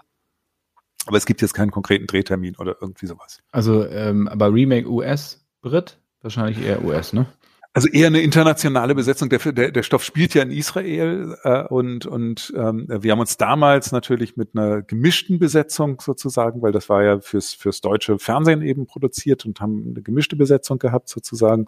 Aber 1.06 1.18
es 1.18 1.26
gibt 1.26 1.42
jetzt 1.42 1.54
keinen 1.54 1.72
konkreten 1.72 2.06
Drehtermin 2.08 2.58
oder 2.58 2.76
irgendwie 2.82 3.06
sowas. 3.06 3.42
Also, 3.52 3.88
ähm, 3.88 4.28
aber 4.28 4.54
Remake 4.54 4.90
US, 4.90 5.46
Brit? 5.62 5.98
Wahrscheinlich 6.22 6.62
eher 6.62 6.84
US, 6.84 7.14
ne? 7.14 7.28
Also 7.78 7.90
eher 7.90 8.08
eine 8.08 8.22
internationale 8.22 8.96
Besetzung. 8.96 9.30
Der, 9.30 9.38
der, 9.38 9.72
der 9.72 9.84
Stoff 9.84 10.04
spielt 10.04 10.34
ja 10.34 10.42
in 10.42 10.50
Israel 10.50 11.38
äh, 11.44 11.62
und, 11.66 12.08
und 12.08 12.52
ähm, 12.58 12.88
wir 12.90 13.12
haben 13.12 13.20
uns 13.20 13.38
damals 13.38 13.92
natürlich 13.92 14.36
mit 14.36 14.56
einer 14.56 14.82
gemischten 14.82 15.38
Besetzung 15.38 16.02
sozusagen, 16.02 16.64
weil 16.64 16.72
das 16.72 16.90
war 16.90 17.04
ja 17.04 17.20
fürs, 17.20 17.54
fürs 17.54 17.82
deutsche 17.82 18.18
Fernsehen 18.18 18.64
eben 18.64 18.88
produziert 18.88 19.46
und 19.46 19.62
haben 19.62 19.92
eine 19.92 20.02
gemischte 20.02 20.36
Besetzung 20.36 20.80
gehabt 20.80 21.08
sozusagen. 21.08 21.68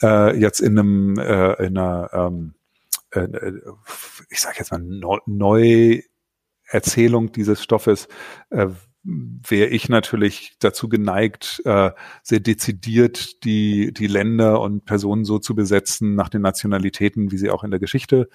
Äh, 0.00 0.38
jetzt 0.38 0.60
in 0.60 0.78
einem 0.78 1.18
äh, 1.18 1.54
in 1.66 1.76
einer 1.76 2.10
ähm, 2.12 2.54
äh, 3.10 3.26
ich 4.28 4.40
sage 4.40 4.58
jetzt 4.60 4.70
mal 4.70 4.80
Neuerzählung 5.26 7.32
dieses 7.32 7.60
Stoffes 7.60 8.06
äh, 8.50 8.68
wäre 9.02 9.68
ich 9.68 9.88
natürlich 9.88 10.56
dazu 10.58 10.88
geneigt, 10.88 11.62
äh, 11.64 11.90
sehr 12.22 12.40
dezidiert 12.40 13.44
die, 13.44 13.92
die 13.92 14.06
Länder 14.06 14.60
und 14.60 14.84
Personen 14.84 15.24
so 15.24 15.38
zu 15.38 15.54
besetzen 15.54 16.14
nach 16.14 16.28
den 16.28 16.42
Nationalitäten, 16.42 17.30
wie 17.30 17.38
sie 17.38 17.50
auch 17.50 17.64
in 17.64 17.70
der 17.70 17.80
Geschichte 17.80 18.28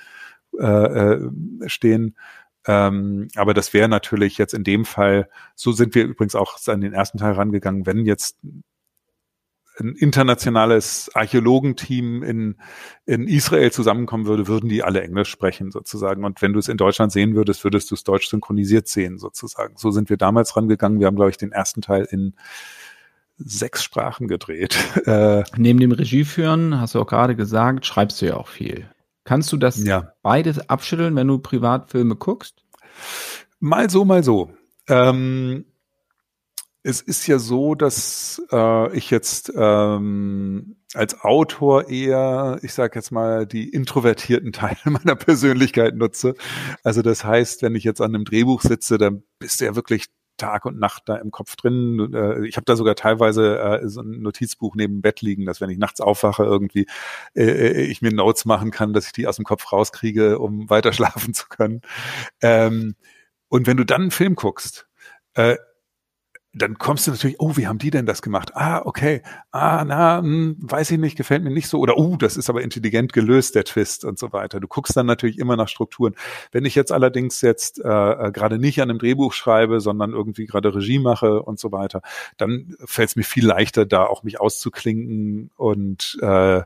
äh, 0.59 0.65
äh 0.65 1.29
stehen. 1.67 2.15
Ähm, 2.67 3.27
aber 3.35 3.53
das 3.53 3.73
wäre 3.73 3.87
natürlich 3.89 4.37
jetzt 4.37 4.53
in 4.53 4.63
dem 4.63 4.85
Fall, 4.85 5.29
so 5.55 5.71
sind 5.71 5.93
wir 5.93 6.03
übrigens 6.03 6.35
auch 6.35 6.57
an 6.67 6.81
den 6.81 6.93
ersten 6.93 7.19
Teil 7.19 7.33
rangegangen, 7.33 7.85
wenn 7.85 8.05
jetzt 8.05 8.37
ein 9.79 9.95
internationales 9.95 11.11
Archäologenteam 11.13 12.23
in, 12.23 12.55
in 13.05 13.27
Israel 13.27 13.71
zusammenkommen 13.71 14.25
würde, 14.25 14.47
würden 14.47 14.69
die 14.69 14.83
alle 14.83 15.01
Englisch 15.01 15.29
sprechen 15.29 15.71
sozusagen. 15.71 16.23
Und 16.23 16.41
wenn 16.41 16.53
du 16.53 16.59
es 16.59 16.67
in 16.67 16.77
Deutschland 16.77 17.11
sehen 17.11 17.35
würdest, 17.35 17.63
würdest 17.63 17.91
du 17.91 17.95
es 17.95 18.03
deutsch 18.03 18.29
synchronisiert 18.29 18.87
sehen 18.87 19.17
sozusagen. 19.17 19.75
So 19.77 19.91
sind 19.91 20.09
wir 20.09 20.17
damals 20.17 20.55
rangegangen. 20.55 20.99
Wir 20.99 21.07
haben, 21.07 21.15
glaube 21.15 21.31
ich, 21.31 21.37
den 21.37 21.51
ersten 21.51 21.81
Teil 21.81 22.07
in 22.09 22.35
sechs 23.37 23.83
Sprachen 23.83 24.27
gedreht. 24.27 24.77
Äh, 25.05 25.43
Neben 25.57 25.79
dem 25.79 25.91
Regieführen, 25.91 26.79
hast 26.79 26.95
du 26.95 27.01
auch 27.01 27.07
gerade 27.07 27.35
gesagt, 27.35 27.85
schreibst 27.85 28.21
du 28.21 28.27
ja 28.27 28.37
auch 28.37 28.47
viel. 28.47 28.89
Kannst 29.23 29.51
du 29.51 29.57
das 29.57 29.83
ja. 29.83 30.13
beides 30.23 30.69
abschütteln, 30.69 31.15
wenn 31.15 31.27
du 31.27 31.37
Privatfilme 31.37 32.15
guckst? 32.15 32.63
Mal 33.59 33.89
so, 33.89 34.05
mal 34.05 34.23
so. 34.23 34.51
Ähm, 34.87 35.65
es 36.85 37.01
ist 37.01 37.25
ja 37.25 37.39
so, 37.39 37.73
dass 37.73 38.39
äh, 38.51 38.95
ich 38.95 39.09
jetzt 39.09 39.51
ähm, 39.55 40.75
als 40.93 41.19
Autor 41.21 41.89
eher, 41.89 42.59
ich 42.61 42.75
sage 42.75 42.99
jetzt 42.99 43.09
mal, 43.09 43.47
die 43.47 43.69
introvertierten 43.69 44.51
Teile 44.53 44.77
meiner 44.85 45.15
Persönlichkeit 45.15 45.95
nutze. 45.95 46.35
Also 46.83 47.01
das 47.01 47.25
heißt, 47.25 47.63
wenn 47.63 47.73
ich 47.73 47.83
jetzt 47.83 48.01
an 48.01 48.13
einem 48.13 48.23
Drehbuch 48.23 48.61
sitze, 48.61 48.99
dann 48.99 49.23
bist 49.39 49.61
du 49.61 49.65
ja 49.65 49.75
wirklich 49.75 50.05
Tag 50.37 50.65
und 50.65 50.77
Nacht 50.77 51.03
da 51.07 51.15
im 51.15 51.31
Kopf 51.31 51.55
drin. 51.55 52.13
Äh, 52.13 52.45
ich 52.45 52.55
habe 52.55 52.65
da 52.65 52.75
sogar 52.75 52.93
teilweise 52.93 53.57
äh, 53.57 53.89
so 53.89 54.01
ein 54.01 54.21
Notizbuch 54.21 54.75
neben 54.75 54.97
dem 54.97 55.01
Bett 55.01 55.21
liegen, 55.21 55.47
dass 55.47 55.61
wenn 55.61 55.71
ich 55.71 55.79
nachts 55.79 56.01
aufwache, 56.01 56.43
irgendwie 56.43 56.85
äh, 57.35 57.81
ich 57.81 58.03
mir 58.03 58.13
Notes 58.13 58.45
machen 58.45 58.69
kann, 58.69 58.93
dass 58.93 59.07
ich 59.07 59.11
die 59.11 59.25
aus 59.25 59.37
dem 59.37 59.45
Kopf 59.45 59.71
rauskriege, 59.71 60.37
um 60.37 60.69
weiter 60.69 60.93
schlafen 60.93 61.33
zu 61.33 61.47
können. 61.49 61.81
Ähm, 62.41 62.95
und 63.47 63.65
wenn 63.65 63.77
du 63.77 63.85
dann 63.85 64.01
einen 64.01 64.11
Film 64.11 64.35
guckst, 64.35 64.87
dann 66.57 66.77
kommst 66.77 67.05
du 67.05 67.11
natürlich, 67.11 67.39
oh, 67.39 67.57
wie 67.57 67.67
haben 67.67 67.79
die 67.79 67.91
denn 67.91 68.05
das 68.05 68.21
gemacht? 68.21 68.55
Ah, 68.55 68.81
okay. 68.85 69.21
Ah, 69.51 69.83
na, 69.85 70.19
hm, 70.19 70.55
weiß 70.59 70.89
ich 70.91 70.97
nicht, 70.97 71.17
gefällt 71.17 71.43
mir 71.43 71.51
nicht 71.51 71.67
so. 71.67 71.79
Oder, 71.79 71.97
oh, 71.97 72.15
das 72.15 72.37
ist 72.37 72.49
aber 72.49 72.61
intelligent 72.61 73.11
gelöst, 73.11 73.55
der 73.55 73.65
Twist 73.65 74.05
und 74.05 74.17
so 74.17 74.31
weiter. 74.31 74.61
Du 74.61 74.67
guckst 74.69 74.95
dann 74.95 75.05
natürlich 75.05 75.37
immer 75.37 75.57
nach 75.57 75.67
Strukturen. 75.67 76.15
Wenn 76.53 76.63
ich 76.63 76.73
jetzt 76.73 76.93
allerdings 76.93 77.41
jetzt 77.41 77.83
äh, 77.83 77.87
äh 77.87 78.31
gerade 78.31 78.57
nicht 78.57 78.81
an 78.81 78.89
einem 78.89 78.99
Drehbuch 78.99 79.33
schreibe, 79.33 79.81
sondern 79.81 80.11
irgendwie 80.11 80.45
gerade 80.45 80.73
Regie 80.73 80.99
mache 80.99 81.43
und 81.43 81.59
so 81.59 81.73
weiter, 81.73 82.01
dann 82.37 82.75
fällt 82.85 83.09
es 83.09 83.15
mir 83.17 83.23
viel 83.23 83.45
leichter, 83.45 83.85
da 83.85 84.05
auch 84.05 84.23
mich 84.23 84.39
auszuklinken 84.39 85.51
und 85.57 86.17
äh, 86.21 86.61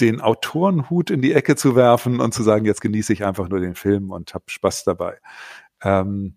den 0.00 0.20
Autorenhut 0.20 1.10
in 1.10 1.22
die 1.22 1.32
Ecke 1.32 1.56
zu 1.56 1.74
werfen 1.74 2.20
und 2.20 2.34
zu 2.34 2.42
sagen, 2.42 2.66
jetzt 2.66 2.82
genieße 2.82 3.14
ich 3.14 3.24
einfach 3.24 3.48
nur 3.48 3.60
den 3.60 3.74
Film 3.74 4.10
und 4.10 4.34
habe 4.34 4.44
Spaß 4.48 4.84
dabei. 4.84 5.18
Ähm, 5.82 6.36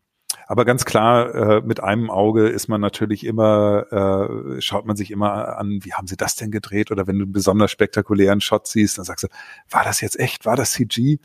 aber 0.51 0.65
ganz 0.65 0.83
klar, 0.83 1.33
äh, 1.33 1.61
mit 1.61 1.81
einem 1.81 2.09
Auge 2.09 2.49
ist 2.49 2.67
man 2.67 2.81
natürlich 2.81 3.25
immer, 3.25 3.85
äh, 3.89 4.59
schaut 4.61 4.85
man 4.85 4.97
sich 4.97 5.09
immer 5.09 5.57
an, 5.57 5.79
wie 5.85 5.93
haben 5.93 6.07
sie 6.07 6.17
das 6.17 6.35
denn 6.35 6.51
gedreht? 6.51 6.91
Oder 6.91 7.07
wenn 7.07 7.17
du 7.17 7.23
einen 7.23 7.31
besonders 7.31 7.71
spektakulären 7.71 8.41
Shot 8.41 8.67
siehst, 8.67 8.97
dann 8.97 9.05
sagst 9.05 9.23
du, 9.23 9.27
war 9.69 9.85
das 9.85 10.01
jetzt 10.01 10.19
echt? 10.19 10.45
War 10.45 10.57
das 10.57 10.73
CG? 10.73 11.19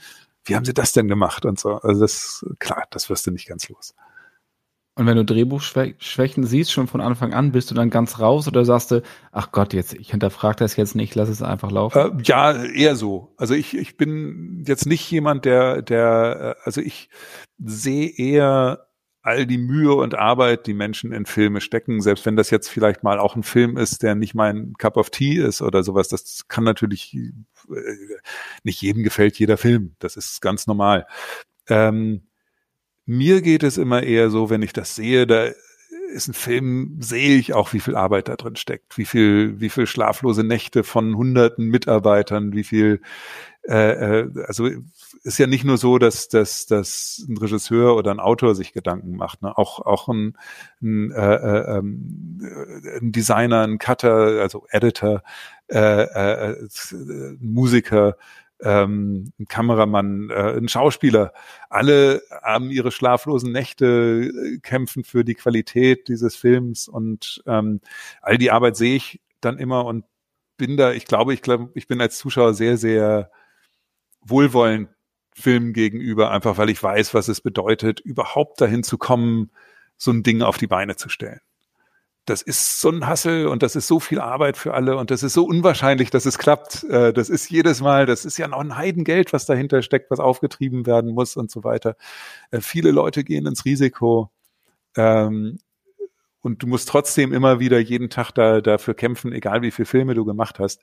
Wie 0.45 0.55
haben 0.55 0.65
sie 0.65 0.75
das 0.75 0.93
denn 0.93 1.09
gemacht? 1.09 1.45
Und 1.45 1.59
so. 1.59 1.81
Also 1.81 2.03
das, 2.03 2.47
klar, 2.61 2.85
das 2.93 3.11
wirst 3.11 3.27
du 3.27 3.33
nicht 3.33 3.49
ganz 3.49 3.69
los. 3.69 3.97
Und 4.95 5.07
wenn 5.07 5.17
du 5.17 5.25
Drehbuchschwächen 5.25 6.47
siehst, 6.47 6.71
schon 6.71 6.87
von 6.87 7.01
Anfang 7.01 7.35
an, 7.35 7.51
bist 7.51 7.69
du 7.69 7.75
dann 7.75 7.91
ganz 7.91 8.21
raus 8.21 8.47
oder 8.47 8.65
sagst 8.65 8.93
du, 8.93 9.03
ach 9.33 9.51
Gott, 9.51 9.75
jetzt, 9.75 9.93
ich 9.93 10.13
hinterfrage 10.13 10.59
das 10.61 10.77
jetzt 10.77 10.95
nicht, 10.95 11.17
lass 11.17 11.29
es 11.29 11.43
einfach 11.43 11.73
laufen? 11.73 12.21
Äh, 12.21 12.23
ja, 12.23 12.63
eher 12.63 12.95
so. 12.95 13.35
Also 13.39 13.55
ich, 13.55 13.77
ich 13.77 13.97
bin 13.97 14.63
jetzt 14.69 14.87
nicht 14.87 15.11
jemand, 15.11 15.45
der, 15.47 15.83
der, 15.83 16.57
äh, 16.59 16.63
also 16.65 16.81
ich 16.81 17.11
sehe 17.59 18.09
eher 18.09 18.86
all 19.27 19.45
die 19.45 19.59
Mühe 19.59 19.93
und 19.93 20.15
Arbeit, 20.15 20.69
die 20.69 20.73
Menschen 20.73 21.13
in 21.13 21.27
Filme 21.27 21.61
stecken, 21.61 22.01
selbst 22.01 22.25
wenn 22.27 22.37
das 22.37 22.51
jetzt 22.51 22.69
vielleicht 22.69 23.03
mal 23.03 23.19
auch 23.19 23.35
ein 23.35 23.43
Film 23.43 23.77
ist, 23.77 24.05
der 24.05 24.15
nicht 24.15 24.35
mein 24.35 24.75
Cup 24.79 24.97
of 24.97 25.11
Tea 25.11 25.39
ist 25.39 25.63
oder 25.63 25.83
sowas, 25.83 26.07
das 26.07 26.47
kann 26.47 26.63
natürlich 26.63 27.13
äh, 27.15 27.81
nicht 28.63 28.81
jedem 28.81 29.03
gefällt 29.03 29.37
jeder 29.39 29.57
Film. 29.57 29.97
Das 29.99 30.17
ist 30.17 30.41
ganz 30.41 30.69
normal. 30.69 31.09
Ähm, 31.69 32.23
mir 33.05 33.43
geht 33.43 33.65
es 33.65 33.79
immer 33.79 34.05
eher 34.05 34.31
so, 34.31 34.49
wenn 34.49 34.63
ich 34.63 34.73
das 34.73 34.95
sehe, 34.95 35.27
da 35.27 35.51
ist 36.13 36.29
ein 36.29 36.35
Film, 36.35 36.99
sehe 37.01 37.37
ich 37.37 37.53
auch, 37.53 37.73
wie 37.73 37.81
viel 37.81 37.97
Arbeit 37.97 38.29
da 38.29 38.37
drin 38.37 38.55
steckt, 38.55 38.97
wie 38.97 39.05
viel, 39.05 39.61
wie 39.61 39.71
viel 39.71 39.89
schlaflose 39.89 40.45
Nächte 40.45 40.85
von 40.85 41.17
hunderten 41.17 41.67
Mitarbeitern, 41.67 42.53
wie 42.53 42.65
viel 42.65 43.01
äh, 43.69 44.21
äh, 44.21 44.45
also 44.47 44.69
ist 45.23 45.39
ja 45.39 45.47
nicht 45.47 45.65
nur 45.65 45.77
so, 45.77 45.99
dass, 45.99 46.29
dass, 46.29 46.67
dass 46.67 47.25
ein 47.29 47.37
Regisseur 47.37 47.97
oder 47.97 48.13
ein 48.13 48.21
Autor 48.21 48.55
sich 48.55 48.73
Gedanken 48.73 49.17
macht, 49.17 49.43
ne? 49.43 49.57
auch, 49.57 49.81
auch 49.81 50.09
ein, 50.09 50.37
ein, 50.81 51.11
äh, 51.11 51.35
äh, 51.35 51.79
ähm, 51.79 52.41
ein 53.01 53.13
Designer, 53.13 53.63
ein 53.63 53.79
Cutter, 53.79 54.41
also 54.41 54.67
Editor, 54.71 55.23
äh, 55.69 56.03
äh, 56.03 56.69
Musiker, 57.41 58.17
ähm, 58.63 59.33
ein 59.39 59.47
Kameramann, 59.47 60.31
äh, 60.31 60.57
ein 60.57 60.69
Schauspieler. 60.69 61.33
Alle 61.69 62.23
haben 62.43 62.71
ihre 62.71 62.93
schlaflosen 62.93 63.53
Nächte, 63.53 64.31
äh, 64.33 64.59
kämpfen 64.59 65.03
für 65.05 65.25
die 65.25 65.35
Qualität 65.35 66.09
dieses 66.09 66.37
Films 66.37 66.89
und 66.89 67.43
ähm, 67.47 67.81
all 68.23 68.39
die 68.39 68.51
Arbeit 68.51 68.77
sehe 68.77 68.97
ich 68.97 69.21
dann 69.41 69.59
immer 69.59 69.85
und 69.85 70.05
bin 70.57 70.77
da, 70.77 70.93
ich 70.93 71.05
glaube, 71.05 71.35
ich 71.35 71.43
glaube, 71.43 71.71
ich 71.75 71.87
bin 71.87 72.01
als 72.01 72.17
Zuschauer 72.19 72.55
sehr, 72.55 72.77
sehr 72.79 73.31
wohlwollend 74.29 74.89
Filmen 75.33 75.73
gegenüber, 75.73 76.31
einfach 76.31 76.57
weil 76.57 76.71
ich 76.71 76.83
weiß, 76.83 77.13
was 77.13 77.29
es 77.29 77.41
bedeutet, 77.41 78.01
überhaupt 78.01 78.61
dahin 78.61 78.83
zu 78.83 78.97
kommen, 78.97 79.51
so 79.97 80.11
ein 80.11 80.23
Ding 80.23 80.43
auf 80.43 80.57
die 80.57 80.67
Beine 80.67 80.97
zu 80.97 81.09
stellen. 81.09 81.41
Das 82.25 82.43
ist 82.43 82.81
so 82.81 82.91
ein 82.91 83.07
Hassel 83.07 83.47
und 83.47 83.63
das 83.63 83.77
ist 83.77 83.87
so 83.87 84.01
viel 84.01 84.19
Arbeit 84.19 84.57
für 84.57 84.75
alle 84.75 84.97
und 84.97 85.11
das 85.11 85.23
ist 85.23 85.35
so 85.35 85.45
unwahrscheinlich, 85.45 86.11
dass 86.11 86.27
es 86.27 86.39
klappt. 86.39 86.85
Äh, 86.85 87.13
das 87.13 87.29
ist 87.29 87.51
jedes 87.51 87.81
Mal, 87.81 88.07
das 88.07 88.25
ist 88.25 88.37
ja 88.39 88.49
noch 88.49 88.61
ein 88.61 88.77
Heidengeld, 88.77 89.33
was 89.33 89.47
dahinter 89.47 89.83
steckt, 89.83 90.11
was 90.11 90.19
aufgetrieben 90.19 90.87
werden 90.87 91.13
muss 91.13 91.37
und 91.37 91.51
so 91.51 91.63
weiter. 91.63 91.97
Äh, 92.51 92.61
viele 92.61 92.91
Leute 92.91 93.23
gehen 93.23 93.47
ins 93.47 93.65
Risiko. 93.65 94.31
Ähm, 94.97 95.59
und 96.41 96.63
du 96.63 96.67
musst 96.67 96.89
trotzdem 96.89 97.33
immer 97.33 97.61
wieder 97.61 97.79
jeden 97.79 98.09
Tag 98.09 98.33
da, 98.33 98.61
dafür 98.61 98.95
kämpfen, 98.95 99.33
egal 99.33 99.63
wie 99.63 99.71
viele 99.71 99.87
Filme 99.87 100.15
du 100.15 100.25
gemacht 100.25 100.59
hast. 100.59 100.83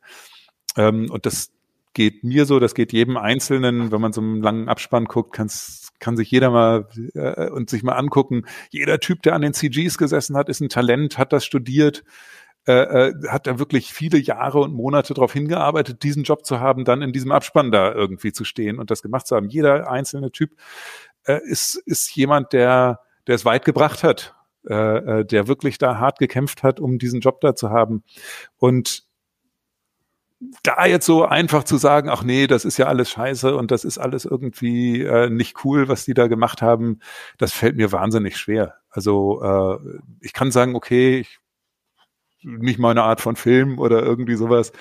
Ähm, 0.77 1.09
und 1.09 1.25
das, 1.25 1.51
geht 1.93 2.23
mir 2.23 2.45
so, 2.45 2.59
das 2.59 2.75
geht 2.75 2.93
jedem 2.93 3.17
Einzelnen, 3.17 3.91
wenn 3.91 4.01
man 4.01 4.13
so 4.13 4.21
einen 4.21 4.41
langen 4.41 4.69
Abspann 4.69 5.05
guckt, 5.05 5.33
kann's, 5.33 5.91
kann 5.99 6.17
sich 6.17 6.29
jeder 6.31 6.49
mal 6.49 6.87
äh, 7.13 7.49
und 7.49 7.69
sich 7.69 7.83
mal 7.83 7.93
angucken. 7.93 8.45
Jeder 8.71 8.99
Typ, 8.99 9.21
der 9.21 9.35
an 9.35 9.41
den 9.41 9.53
CGs 9.53 9.97
gesessen 9.97 10.35
hat, 10.35 10.49
ist 10.49 10.59
ein 10.59 10.69
Talent, 10.69 11.17
hat 11.17 11.33
das 11.33 11.45
studiert, 11.45 12.03
äh, 12.65 13.09
äh, 13.09 13.13
hat 13.27 13.45
da 13.45 13.59
wirklich 13.59 13.93
viele 13.93 14.17
Jahre 14.17 14.59
und 14.61 14.73
Monate 14.73 15.13
darauf 15.13 15.33
hingearbeitet, 15.33 16.01
diesen 16.03 16.23
Job 16.23 16.45
zu 16.45 16.59
haben, 16.59 16.85
dann 16.85 17.01
in 17.01 17.11
diesem 17.11 17.31
Abspann 17.31 17.71
da 17.71 17.93
irgendwie 17.93 18.31
zu 18.31 18.45
stehen 18.45 18.79
und 18.79 18.89
das 18.89 19.01
gemacht 19.01 19.27
zu 19.27 19.35
haben. 19.35 19.49
Jeder 19.49 19.89
einzelne 19.91 20.31
Typ 20.31 20.51
äh, 21.25 21.39
ist, 21.43 21.75
ist 21.75 22.15
jemand, 22.15 22.53
der, 22.53 23.01
der 23.27 23.35
es 23.35 23.43
weit 23.43 23.65
gebracht 23.65 24.03
hat, 24.03 24.33
äh, 24.67 24.73
äh 25.19 25.25
der 25.25 25.47
wirklich 25.47 25.77
da 25.77 25.97
hart 25.97 26.19
gekämpft 26.19 26.63
hat, 26.63 26.79
um 26.79 26.99
diesen 26.99 27.19
Job 27.19 27.41
da 27.41 27.53
zu 27.53 27.69
haben. 27.69 28.03
Und 28.57 29.03
da 30.63 30.85
jetzt 30.85 31.05
so 31.05 31.25
einfach 31.25 31.63
zu 31.63 31.77
sagen, 31.77 32.09
ach 32.09 32.23
nee, 32.23 32.47
das 32.47 32.65
ist 32.65 32.77
ja 32.77 32.87
alles 32.87 33.09
scheiße 33.09 33.55
und 33.55 33.71
das 33.71 33.83
ist 33.83 33.97
alles 33.97 34.25
irgendwie 34.25 35.01
äh, 35.01 35.29
nicht 35.29 35.63
cool, 35.65 35.87
was 35.87 36.05
die 36.05 36.13
da 36.13 36.27
gemacht 36.27 36.61
haben, 36.61 36.99
das 37.37 37.53
fällt 37.53 37.75
mir 37.75 37.91
wahnsinnig 37.91 38.37
schwer. 38.37 38.75
Also 38.89 39.41
äh, 39.41 39.99
ich 40.21 40.33
kann 40.33 40.51
sagen, 40.51 40.75
okay, 40.75 41.19
ich, 41.19 41.39
nicht 42.43 42.79
meine 42.79 43.03
Art 43.03 43.21
von 43.21 43.35
Film 43.35 43.79
oder 43.79 44.03
irgendwie 44.03 44.35
sowas. 44.35 44.71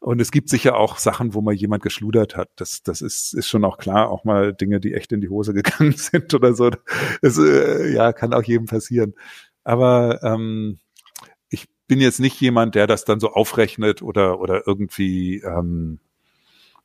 Und 0.00 0.20
es 0.20 0.30
gibt 0.30 0.48
sicher 0.48 0.76
auch 0.76 0.98
Sachen, 0.98 1.34
wo 1.34 1.40
mal 1.40 1.54
jemand 1.54 1.82
geschludert 1.82 2.36
hat. 2.36 2.50
Das, 2.56 2.82
das 2.82 3.00
ist, 3.00 3.34
ist 3.34 3.48
schon 3.48 3.64
auch 3.64 3.78
klar. 3.78 4.10
Auch 4.10 4.24
mal 4.24 4.54
Dinge, 4.54 4.78
die 4.80 4.94
echt 4.94 5.12
in 5.12 5.20
die 5.20 5.28
Hose 5.28 5.54
gegangen 5.54 5.92
sind 5.92 6.32
oder 6.34 6.54
so. 6.54 6.70
Das, 7.20 7.38
äh, 7.38 7.92
ja, 7.92 8.12
kann 8.12 8.32
auch 8.32 8.42
jedem 8.42 8.66
passieren. 8.66 9.14
Aber 9.64 10.22
ähm, 10.22 10.78
bin 11.88 12.00
jetzt 12.00 12.20
nicht 12.20 12.40
jemand, 12.40 12.74
der 12.74 12.86
das 12.86 13.04
dann 13.04 13.18
so 13.18 13.32
aufrechnet 13.32 14.02
oder 14.02 14.40
oder 14.40 14.66
irgendwie 14.66 15.42
ähm, 15.42 15.98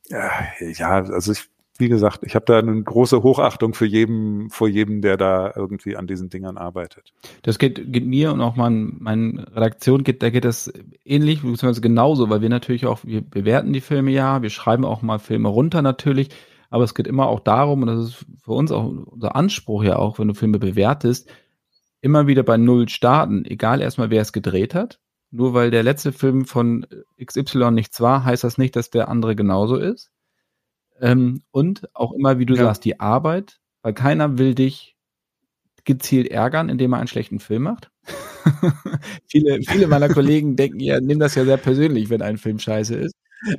ja, 0.10 0.92
also 0.92 1.32
ich, 1.32 1.50
wie 1.78 1.90
gesagt, 1.90 2.20
ich 2.24 2.36
habe 2.36 2.46
da 2.46 2.60
eine 2.60 2.84
große 2.84 3.24
Hochachtung 3.24 3.74
für 3.74 3.86
jedem, 3.86 4.50
vor 4.50 4.68
jedem, 4.68 5.02
der 5.02 5.18
da 5.18 5.52
irgendwie 5.56 5.96
an 5.96 6.06
diesen 6.06 6.30
Dingern 6.30 6.58
arbeitet. 6.58 7.14
Das 7.42 7.58
geht, 7.58 7.92
geht 7.92 8.06
mir 8.06 8.32
und 8.32 8.42
auch 8.42 8.56
mein, 8.56 8.98
meine 9.00 9.48
Redaktion 9.56 10.04
geht, 10.04 10.22
da 10.22 10.30
geht 10.30 10.46
das 10.46 10.72
ähnlich, 11.04 11.42
beziehungsweise 11.42 11.82
genauso, 11.82 12.30
weil 12.30 12.42
wir 12.42 12.50
natürlich 12.50 12.86
auch, 12.86 13.00
wir 13.04 13.22
bewerten 13.22 13.74
die 13.74 13.82
Filme 13.82 14.12
ja, 14.12 14.42
wir 14.42 14.52
schreiben 14.52 14.86
auch 14.86 15.02
mal 15.02 15.20
Filme 15.20 15.50
runter 15.50 15.82
natürlich, 15.82 16.30
aber 16.70 16.84
es 16.84 16.94
geht 16.94 17.08
immer 17.08 17.28
auch 17.28 17.40
darum, 17.40 17.82
und 17.82 17.88
das 17.88 18.08
ist 18.08 18.26
für 18.44 18.54
uns 18.54 18.72
auch 18.72 18.86
unser 18.86 19.36
Anspruch 19.36 19.84
ja 19.84 19.98
auch, 19.98 20.20
wenn 20.20 20.28
du 20.28 20.34
Filme 20.36 20.60
bewertest, 20.60 21.30
immer 22.04 22.28
wieder 22.28 22.44
bei 22.44 22.58
Null 22.58 22.90
starten, 22.90 23.46
egal 23.46 23.82
erstmal, 23.82 24.10
wer 24.10 24.22
es 24.22 24.34
gedreht 24.34 24.76
hat. 24.76 25.00
Nur 25.32 25.54
weil 25.54 25.72
der 25.72 25.84
letzte 25.84 26.12
Film 26.12 26.46
von 26.46 26.86
XY 27.24 27.72
nichts 27.72 28.02
war, 28.02 28.26
heißt 28.26 28.44
das 28.44 28.58
nicht, 28.58 28.76
dass 28.76 28.90
der 28.90 29.08
andere 29.08 29.36
genauso 29.36 29.78
ist. 29.78 30.12
Ähm, 31.00 31.42
und 31.52 31.90
auch 31.96 32.12
immer, 32.12 32.38
wie 32.40 32.46
du 32.46 32.56
ja. 32.56 32.64
sagst, 32.64 32.84
die 32.84 33.00
Arbeit, 33.00 33.62
weil 33.82 33.94
keiner 33.94 34.38
will 34.38 34.54
dich 34.54 34.98
gezielt 35.86 36.28
ärgern, 36.28 36.70
indem 36.70 36.94
er 36.94 37.00
einen 37.00 37.08
schlechten 37.08 37.40
Film 37.40 37.64
macht. 37.64 37.90
viele, 39.28 39.62
viele 39.64 39.88
meiner 39.88 40.10
Kollegen 40.10 40.58
denken 40.58 40.82
ja, 40.82 41.00
nehmen 41.00 41.22
das 41.22 41.36
ja 41.36 41.46
sehr 41.46 41.58
persönlich, 41.58 42.10
wenn 42.10 42.22
ein 42.22 42.38
Film 42.38 42.60
scheiße 42.60 42.96
ist. 42.96 43.16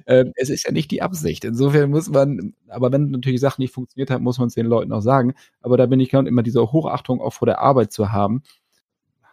Ähm, 0.07 0.33
es 0.37 0.51
ist 0.51 0.65
ja 0.65 0.73
nicht 0.73 0.91
die 0.91 1.03
Absicht. 1.03 1.45
Insofern 1.45 1.91
muss 1.91 2.09
man, 2.11 2.55
aber 2.69 2.93
wenn 2.93 3.11
natürlich 3.11 3.41
Sachen 3.41 3.63
nicht 3.63 3.73
funktioniert 3.75 4.11
haben, 4.11 4.25
muss 4.25 4.39
man 4.39 4.49
es 4.49 4.55
den 4.55 4.67
Leuten 4.67 4.93
auch 4.93 5.01
sagen. 5.01 5.35
Aber 5.61 5.77
da 5.77 5.87
bin 5.87 6.01
ich 6.01 6.11
gern 6.11 6.27
immer 6.27 6.43
diese 6.43 6.73
Hochachtung 6.73 7.21
auch 7.21 7.33
vor 7.33 7.47
der 7.47 7.61
Arbeit 7.61 7.93
zu 7.93 8.13
haben. 8.13 8.43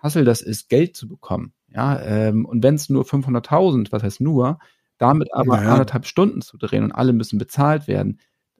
Hassel 0.01 0.25
das 0.25 0.41
ist, 0.41 0.69
Geld 0.69 0.95
zu 0.95 1.07
bekommen. 1.07 1.53
Ja, 1.69 2.01
ähm, 2.01 2.45
und 2.45 2.63
wenn 2.63 2.75
es 2.75 2.89
nur 2.89 3.05
500.000, 3.05 3.91
was 3.91 4.03
heißt 4.03 4.21
nur, 4.21 4.59
damit 4.97 5.33
aber 5.33 5.61
ja, 5.61 5.71
anderthalb 5.71 6.05
Stunden 6.05 6.41
zu 6.41 6.57
drehen 6.57 6.83
und 6.83 6.91
alle 6.91 7.13
müssen 7.13 7.39
bezahlt 7.39 7.87
werden. 7.87 8.19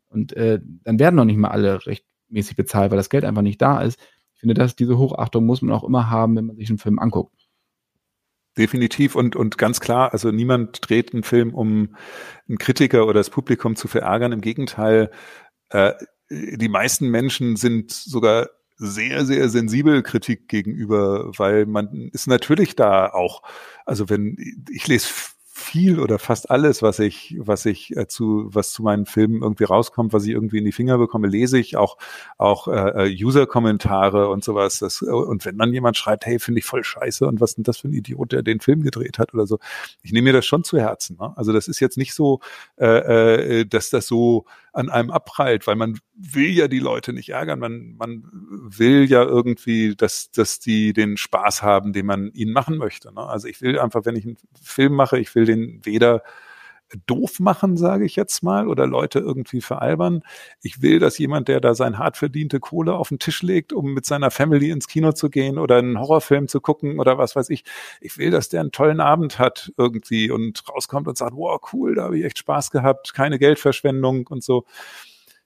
Und 0.09 0.33
äh, 0.33 0.59
dann 0.83 0.99
werden 0.99 1.15
noch 1.15 1.25
nicht 1.25 1.37
mal 1.37 1.49
alle 1.49 1.85
rechtmäßig 1.85 2.55
bezahlt, 2.55 2.91
weil 2.91 2.97
das 2.97 3.09
Geld 3.09 3.25
einfach 3.25 3.41
nicht 3.41 3.61
da 3.61 3.81
ist. 3.81 3.99
finde, 4.33 4.53
dass 4.55 4.75
diese 4.75 4.97
Hochachtung 4.97 5.45
muss 5.45 5.61
man 5.61 5.75
auch 5.75 5.83
immer 5.83 6.09
haben, 6.09 6.35
wenn 6.35 6.45
man 6.47 6.55
sich 6.55 6.69
einen 6.69 6.79
Film 6.79 6.99
anguckt. 6.99 7.40
Definitiv 8.57 9.15
und, 9.15 9.35
und 9.35 9.57
ganz 9.57 9.79
klar, 9.79 10.11
also 10.11 10.29
niemand 10.31 10.79
dreht 10.81 11.13
einen 11.13 11.23
Film, 11.23 11.53
um 11.53 11.95
einen 12.49 12.57
Kritiker 12.57 13.05
oder 13.05 13.13
das 13.19 13.29
Publikum 13.29 13.77
zu 13.77 13.87
verärgern. 13.87 14.33
Im 14.33 14.41
Gegenteil, 14.41 15.09
äh, 15.69 15.93
die 16.29 16.69
meisten 16.69 17.09
Menschen 17.09 17.55
sind 17.55 17.91
sogar 17.91 18.49
sehr, 18.75 19.25
sehr 19.25 19.47
sensibel 19.47 20.01
Kritik 20.01 20.47
gegenüber, 20.47 21.31
weil 21.37 21.65
man 21.65 22.09
ist 22.13 22.27
natürlich 22.27 22.75
da 22.75 23.07
auch, 23.07 23.43
also 23.85 24.09
wenn 24.09 24.37
ich 24.71 24.87
lese 24.87 25.07
viel 25.61 25.99
oder 25.99 26.19
fast 26.19 26.49
alles, 26.51 26.81
was 26.81 26.99
ich, 26.99 27.35
was 27.39 27.65
ich 27.65 27.95
äh, 27.95 28.07
zu, 28.07 28.49
was 28.49 28.71
zu 28.71 28.83
meinen 28.83 29.05
Filmen 29.05 29.41
irgendwie 29.41 29.63
rauskommt, 29.63 30.13
was 30.13 30.25
ich 30.25 30.31
irgendwie 30.31 30.57
in 30.57 30.65
die 30.65 30.71
Finger 30.71 30.97
bekomme, 30.97 31.27
lese 31.27 31.57
ich 31.59 31.77
auch, 31.77 31.97
auch 32.37 32.67
äh, 32.67 33.07
äh 33.07 33.23
User-Kommentare 33.23 34.29
und 34.29 34.43
sowas. 34.43 34.79
Das, 34.79 35.01
und 35.01 35.45
wenn 35.45 35.57
dann 35.57 35.73
jemand 35.73 35.97
schreibt, 35.97 36.25
hey, 36.25 36.39
finde 36.39 36.59
ich 36.59 36.65
voll 36.65 36.83
scheiße 36.83 37.25
und 37.25 37.39
was 37.39 37.55
denn 37.55 37.63
das 37.63 37.77
für 37.77 37.87
ein 37.87 37.93
Idiot, 37.93 38.31
der 38.31 38.43
den 38.43 38.59
Film 38.59 38.83
gedreht 38.83 39.19
hat 39.19 39.33
oder 39.33 39.47
so, 39.47 39.59
ich 40.01 40.11
nehme 40.11 40.25
mir 40.25 40.33
das 40.33 40.45
schon 40.45 40.63
zu 40.63 40.79
Herzen. 40.79 41.17
Ne? 41.19 41.33
Also 41.37 41.53
das 41.53 41.67
ist 41.67 41.79
jetzt 41.79 41.97
nicht 41.97 42.13
so, 42.13 42.39
äh, 42.77 43.59
äh, 43.59 43.65
dass 43.65 43.89
das 43.89 44.07
so 44.07 44.45
an 44.73 44.89
einem 44.89 45.11
abprallt, 45.11 45.67
weil 45.67 45.75
man 45.75 45.99
will 46.15 46.51
ja 46.51 46.67
die 46.67 46.79
Leute 46.79 47.11
nicht 47.13 47.29
ärgern, 47.29 47.59
man, 47.59 47.95
man 47.97 48.23
will 48.31 49.09
ja 49.09 49.21
irgendwie, 49.23 49.95
dass, 49.95 50.31
dass 50.31 50.59
die 50.59 50.93
den 50.93 51.17
Spaß 51.17 51.61
haben, 51.61 51.91
den 51.93 52.05
man 52.05 52.31
ihnen 52.31 52.53
machen 52.53 52.77
möchte. 52.77 53.13
Ne? 53.13 53.21
Also 53.21 53.47
ich 53.47 53.61
will 53.61 53.77
einfach, 53.79 54.05
wenn 54.05 54.15
ich 54.15 54.25
einen 54.25 54.37
Film 54.61 54.93
mache, 54.93 55.19
ich 55.19 55.33
will 55.35 55.45
den 55.51 55.81
weder 55.83 56.23
doof 57.05 57.39
machen, 57.39 57.77
sage 57.77 58.05
ich 58.05 58.15
jetzt 58.15 58.43
mal, 58.43 58.67
oder 58.67 58.87
Leute 58.87 59.19
irgendwie 59.19 59.61
veralbern. 59.61 60.23
Ich 60.61 60.81
will, 60.81 60.99
dass 60.99 61.17
jemand, 61.17 61.47
der 61.47 61.59
da 61.61 61.75
sein 61.75 61.97
hart 61.97 62.17
verdiente 62.17 62.59
Kohle 62.59 62.93
auf 62.93 63.09
den 63.09 63.19
Tisch 63.19 63.41
legt, 63.41 63.73
um 63.73 63.93
mit 63.93 64.05
seiner 64.05 64.31
Family 64.31 64.69
ins 64.71 64.87
Kino 64.87 65.11
zu 65.13 65.29
gehen 65.29 65.57
oder 65.57 65.77
einen 65.77 65.99
Horrorfilm 65.99 66.47
zu 66.47 66.61
gucken 66.61 66.99
oder 66.99 67.17
was 67.17 67.35
weiß 67.35 67.49
ich, 67.49 67.63
ich 67.99 68.17
will, 68.17 68.31
dass 68.31 68.49
der 68.49 68.61
einen 68.61 68.71
tollen 68.71 68.99
Abend 68.99 69.39
hat 69.39 69.71
irgendwie 69.77 70.31
und 70.31 70.67
rauskommt 70.69 71.07
und 71.07 71.17
sagt, 71.17 71.35
wow, 71.35 71.59
cool, 71.73 71.95
da 71.95 72.03
habe 72.03 72.17
ich 72.17 72.25
echt 72.25 72.39
Spaß 72.39 72.71
gehabt, 72.71 73.13
keine 73.13 73.39
Geldverschwendung 73.39 74.27
und 74.27 74.43
so. 74.43 74.65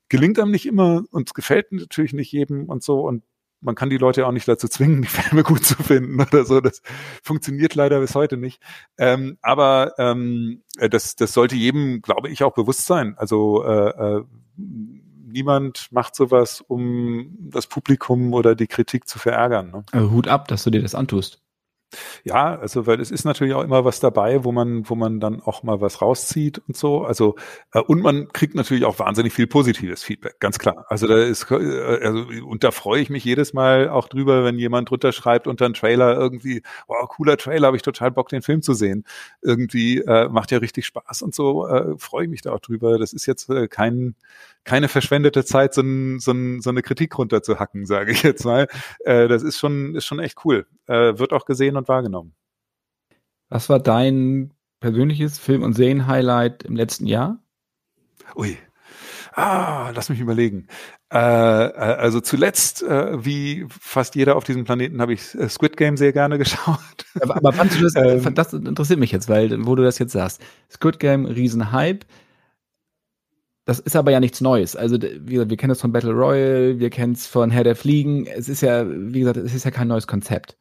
Gelingt 0.10 0.39
einem 0.39 0.51
nicht 0.51 0.68
immer 0.68 1.03
und 1.12 1.34
gefällt 1.34 1.72
natürlich 1.72 2.14
nicht 2.14 2.32
jedem 2.32 2.70
und 2.70 2.84
so 2.84 3.01
und 3.01 3.24
man 3.62 3.76
kann 3.76 3.89
die 3.89 3.97
Leute 3.97 4.26
auch 4.28 4.32
nicht 4.32 4.47
dazu 4.47 4.68
zwingen, 4.68 5.01
die 5.01 5.08
Filme 5.10 5.43
gut 5.43 5.66
zu 5.66 5.76
finden 5.76 6.22
oder 6.22 6.45
so. 6.45 6.62
Das 6.62 6.82
funktioniert 7.24 7.76
leider 7.76 7.99
bis 7.99 8.16
heute 8.16 8.38
nicht. 8.38 8.62
Ähm, 8.97 9.38
aber 9.41 9.93
ähm, 9.97 10.64
äh, 10.78 10.89
das, 10.89 11.16
das 11.16 11.34
sollte 11.34 11.56
jedem, 11.56 12.01
glaube 12.01 12.30
ich, 12.30 12.43
auch 12.43 12.53
bewusst 12.53 12.86
sein. 12.86 13.16
Also 13.18 13.64
äh, 13.64 13.89
äh, 13.89 14.24
niemand 14.58 15.91
macht 15.91 16.16
sowas, 16.16 16.62
um 16.62 17.36
das 17.39 17.68
Publikum 17.68 18.34
oder 18.34 18.56
die 18.56 18.68
Kritik 18.68 19.08
zu 19.08 19.20
verärgern. 19.20 19.72
Ne? 19.72 19.86
Also 19.91 20.12
Hut 20.12 20.28
ab, 20.28 20.47
dass 20.47 20.64
du 20.64 20.70
dir 20.70 20.82
das 20.82 20.95
antust. 20.95 21.45
Ja, 22.24 22.58
also 22.58 22.88
weil 22.88 23.00
es 23.00 23.12
ist 23.12 23.26
natürlich 23.26 23.54
auch 23.54 23.64
immer 23.64 23.86
was 23.86 24.00
dabei, 24.00 24.44
wo 24.44 24.52
man, 24.52 24.90
wo 24.90 24.96
man 24.96 25.20
dann 25.20 25.42
auch 25.42 25.64
mal 25.64 25.82
was 25.82 26.02
rauszieht 26.02 26.62
und 26.68 26.76
so. 26.76 27.04
Also 27.04 27.36
äh, 27.74 27.80
und 27.80 28.02
man 28.02 28.28
kriegt 28.34 28.56
natürlich 28.56 28.86
auch 28.86 29.00
wahnsinnig 29.00 29.34
viel 29.34 29.48
positives 29.48 30.04
Feedback, 30.04 30.40
ganz 30.40 30.60
klar. 30.60 30.86
Also 30.90 31.08
da 31.08 31.18
ist 31.18 31.50
äh, 31.52 31.56
also 31.56 32.26
und 32.46 32.64
da 32.64 32.72
freue 32.72 33.02
ich 33.02 33.10
mich 33.10 33.24
jedes 33.24 33.54
Mal 33.54 33.90
auch 33.90 34.08
drüber, 34.08 34.44
wenn 34.44 34.58
jemand 34.60 34.90
drunter 34.90 35.12
schreibt 35.12 35.48
unter 35.48 35.66
einen 35.66 35.74
Trailer 35.74 36.16
irgendwie, 36.18 36.64
wow, 36.88 37.08
cooler 37.08 37.38
Trailer, 37.38 37.68
habe 37.68 37.78
ich 37.78 37.84
total 37.84 38.12
Bock, 38.12 38.30
den 38.30 38.42
Film 38.42 38.62
zu 38.62 38.74
sehen. 38.74 39.06
Irgendwie 39.42 40.00
äh, 40.00 40.28
macht 40.30 40.52
ja 40.52 40.58
richtig 40.58 40.86
Spaß 40.86 41.22
und 41.22 41.36
so 41.36 41.68
äh, 41.68 41.98
freue 41.98 42.26
ich 42.26 42.30
mich 42.30 42.42
da 42.42 42.52
auch 42.54 42.60
drüber. 42.60 42.98
Das 42.98 43.14
ist 43.14 43.26
jetzt 43.26 43.50
äh, 43.50 43.68
kein 43.68 44.16
keine 44.66 44.88
verschwendete 44.90 45.46
Zeit, 45.46 45.74
so, 45.76 45.82
ein, 45.82 46.20
so, 46.20 46.32
ein, 46.32 46.60
so 46.60 46.72
eine 46.72 46.82
Kritik 46.82 47.18
runterzuhacken, 47.18 47.86
sage 47.86 48.12
ich 48.12 48.24
jetzt 48.24 48.44
mal. 48.44 48.68
Äh, 49.06 49.28
das 49.30 49.44
ist 49.44 49.60
schon, 49.60 49.96
ist 49.96 50.06
schon 50.06 50.20
echt 50.20 50.44
cool. 50.44 50.66
Äh, 50.88 51.18
wird 51.18 51.32
auch 51.32 51.46
gesehen 51.46 51.75
und 51.78 51.88
wahrgenommen. 51.88 52.36
Was 53.50 53.70
war 53.70 53.80
dein 53.80 54.54
persönliches 54.80 55.40
Film- 55.40 55.64
und 55.64 55.74
Serien-Highlight 55.74 56.64
im 56.64 56.76
letzten 56.76 57.08
Jahr? 57.08 57.40
Ui. 58.36 58.58
Ah, 59.34 59.92
lass 59.94 60.10
mich 60.10 60.20
überlegen. 60.20 60.68
Äh, 61.12 61.18
äh 61.18 61.20
also 61.20 62.22
zuletzt, 62.22 62.84
äh, 62.84 63.24
wie 63.24 63.66
fast 63.70 64.16
jeder 64.16 64.36
auf 64.38 64.46
diesem 64.46 64.64
Planeten, 64.64 65.02
habe 65.02 65.14
ich 65.14 65.36
äh, 65.36 65.50
Squid 65.50 65.76
Game 65.76 65.98
sehr 65.98 66.14
gerne 66.14 66.38
geschaut. 66.40 67.06
Aber, 67.22 67.36
aber 67.36 67.54
fandst 67.54 67.78
du 67.80 67.84
das, 67.84 67.96
ähm, 67.96 68.34
das 68.34 68.54
interessiert 68.54 69.00
mich 69.00 69.12
jetzt, 69.12 69.28
weil, 69.28 69.66
wo 69.66 69.76
du 69.76 69.84
das 69.84 70.00
jetzt 70.00 70.14
sagst. 70.14 70.42
Squid 70.72 71.00
Game, 71.00 71.26
Riesenhype. 71.26 72.06
Das 73.66 73.80
ist 73.80 73.96
aber 73.96 74.12
ja 74.12 74.20
nichts 74.20 74.42
Neues. 74.42 74.76
Also, 74.76 75.02
wie 75.02 75.34
gesagt, 75.34 75.50
wir 75.50 75.58
kennen 75.58 75.72
es 75.72 75.82
von 75.82 75.92
Battle 75.92 76.12
Royale, 76.12 76.80
wir 76.80 76.92
kennen 76.92 77.14
es 77.14 77.26
von 77.26 77.50
Herr 77.50 77.64
der 77.64 77.76
Fliegen. 77.76 78.28
Es 78.28 78.48
ist 78.48 78.62
ja, 78.62 78.86
wie 78.88 79.20
gesagt, 79.20 79.38
es 79.38 79.56
ist 79.56 79.66
ja 79.66 79.72
kein 79.72 79.88
neues 79.88 80.06
Konzept. 80.06 80.56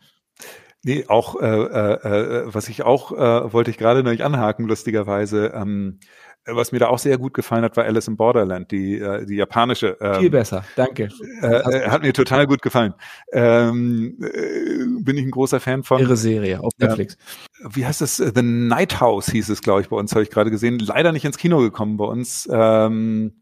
Nee, 0.84 1.06
auch, 1.08 1.40
äh, 1.40 1.46
äh, 1.46 2.42
äh 2.42 2.42
was 2.46 2.68
ich 2.68 2.82
auch, 2.82 3.12
äh, 3.12 3.52
wollte 3.52 3.70
ich 3.70 3.78
gerade 3.78 4.02
noch 4.02 4.10
nicht 4.10 4.22
anhaken, 4.22 4.66
lustigerweise, 4.66 5.52
ähm, 5.54 5.98
was 6.46 6.72
mir 6.72 6.78
da 6.78 6.88
auch 6.88 6.98
sehr 6.98 7.16
gut 7.16 7.32
gefallen 7.32 7.64
hat, 7.64 7.76
war 7.76 7.84
Alice 7.84 8.06
in 8.06 8.16
Borderland, 8.16 8.70
die, 8.70 8.98
äh, 8.98 9.24
die 9.24 9.36
japanische. 9.36 9.96
Ähm, 10.00 10.20
Viel 10.20 10.30
besser, 10.30 10.64
danke. 10.76 11.08
Äh, 11.40 11.46
äh, 11.46 11.88
hat 11.88 12.02
mir 12.02 12.12
total 12.12 12.46
gut 12.46 12.60
gefallen. 12.60 12.94
Ähm, 13.32 14.18
äh, 14.20 15.02
bin 15.02 15.16
ich 15.16 15.24
ein 15.24 15.30
großer 15.30 15.60
Fan 15.60 15.82
von. 15.82 16.00
Ihre 16.00 16.16
Serie 16.16 16.60
auf 16.60 16.72
Netflix. 16.78 17.14
Äh, 17.14 17.68
wie 17.72 17.86
heißt 17.86 18.02
das? 18.02 18.18
The 18.18 18.42
Night 18.42 19.00
House 19.00 19.30
hieß 19.30 19.48
es, 19.48 19.62
glaube 19.62 19.80
ich, 19.80 19.88
bei 19.88 19.96
uns, 19.96 20.12
habe 20.12 20.22
ich 20.22 20.30
gerade 20.30 20.50
gesehen. 20.50 20.78
Leider 20.78 21.12
nicht 21.12 21.24
ins 21.24 21.38
Kino 21.38 21.60
gekommen 21.60 21.96
bei 21.96 22.04
uns. 22.04 22.46
Ähm, 22.52 23.32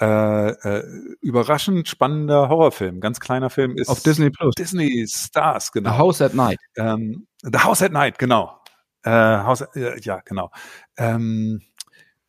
äh, 0.00 0.50
äh, 0.50 0.84
überraschend 1.20 1.88
spannender 1.88 2.48
Horrorfilm, 2.48 3.00
ganz 3.00 3.20
kleiner 3.20 3.50
Film 3.50 3.76
ist 3.76 3.88
auf 3.88 4.02
Disney 4.02 4.30
Plus. 4.30 4.54
Disney 4.54 5.04
Stars, 5.08 5.72
genau. 5.72 5.90
The 5.90 5.98
House 5.98 6.22
at 6.22 6.34
Night. 6.34 6.58
Ähm, 6.76 7.26
The 7.42 7.58
House 7.58 7.82
at 7.82 7.92
Night, 7.92 8.18
genau. 8.18 8.60
Äh, 9.02 9.10
House, 9.10 9.62
äh, 9.74 10.00
ja, 10.00 10.20
genau. 10.24 10.50
Ähm, 10.96 11.62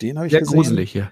den 0.02 0.18
habe 0.18 0.28
ich 0.28 0.32
Sehr 0.32 0.42
gesehen. 0.42 0.56
gruselig, 0.56 0.94
ja. 0.94 1.12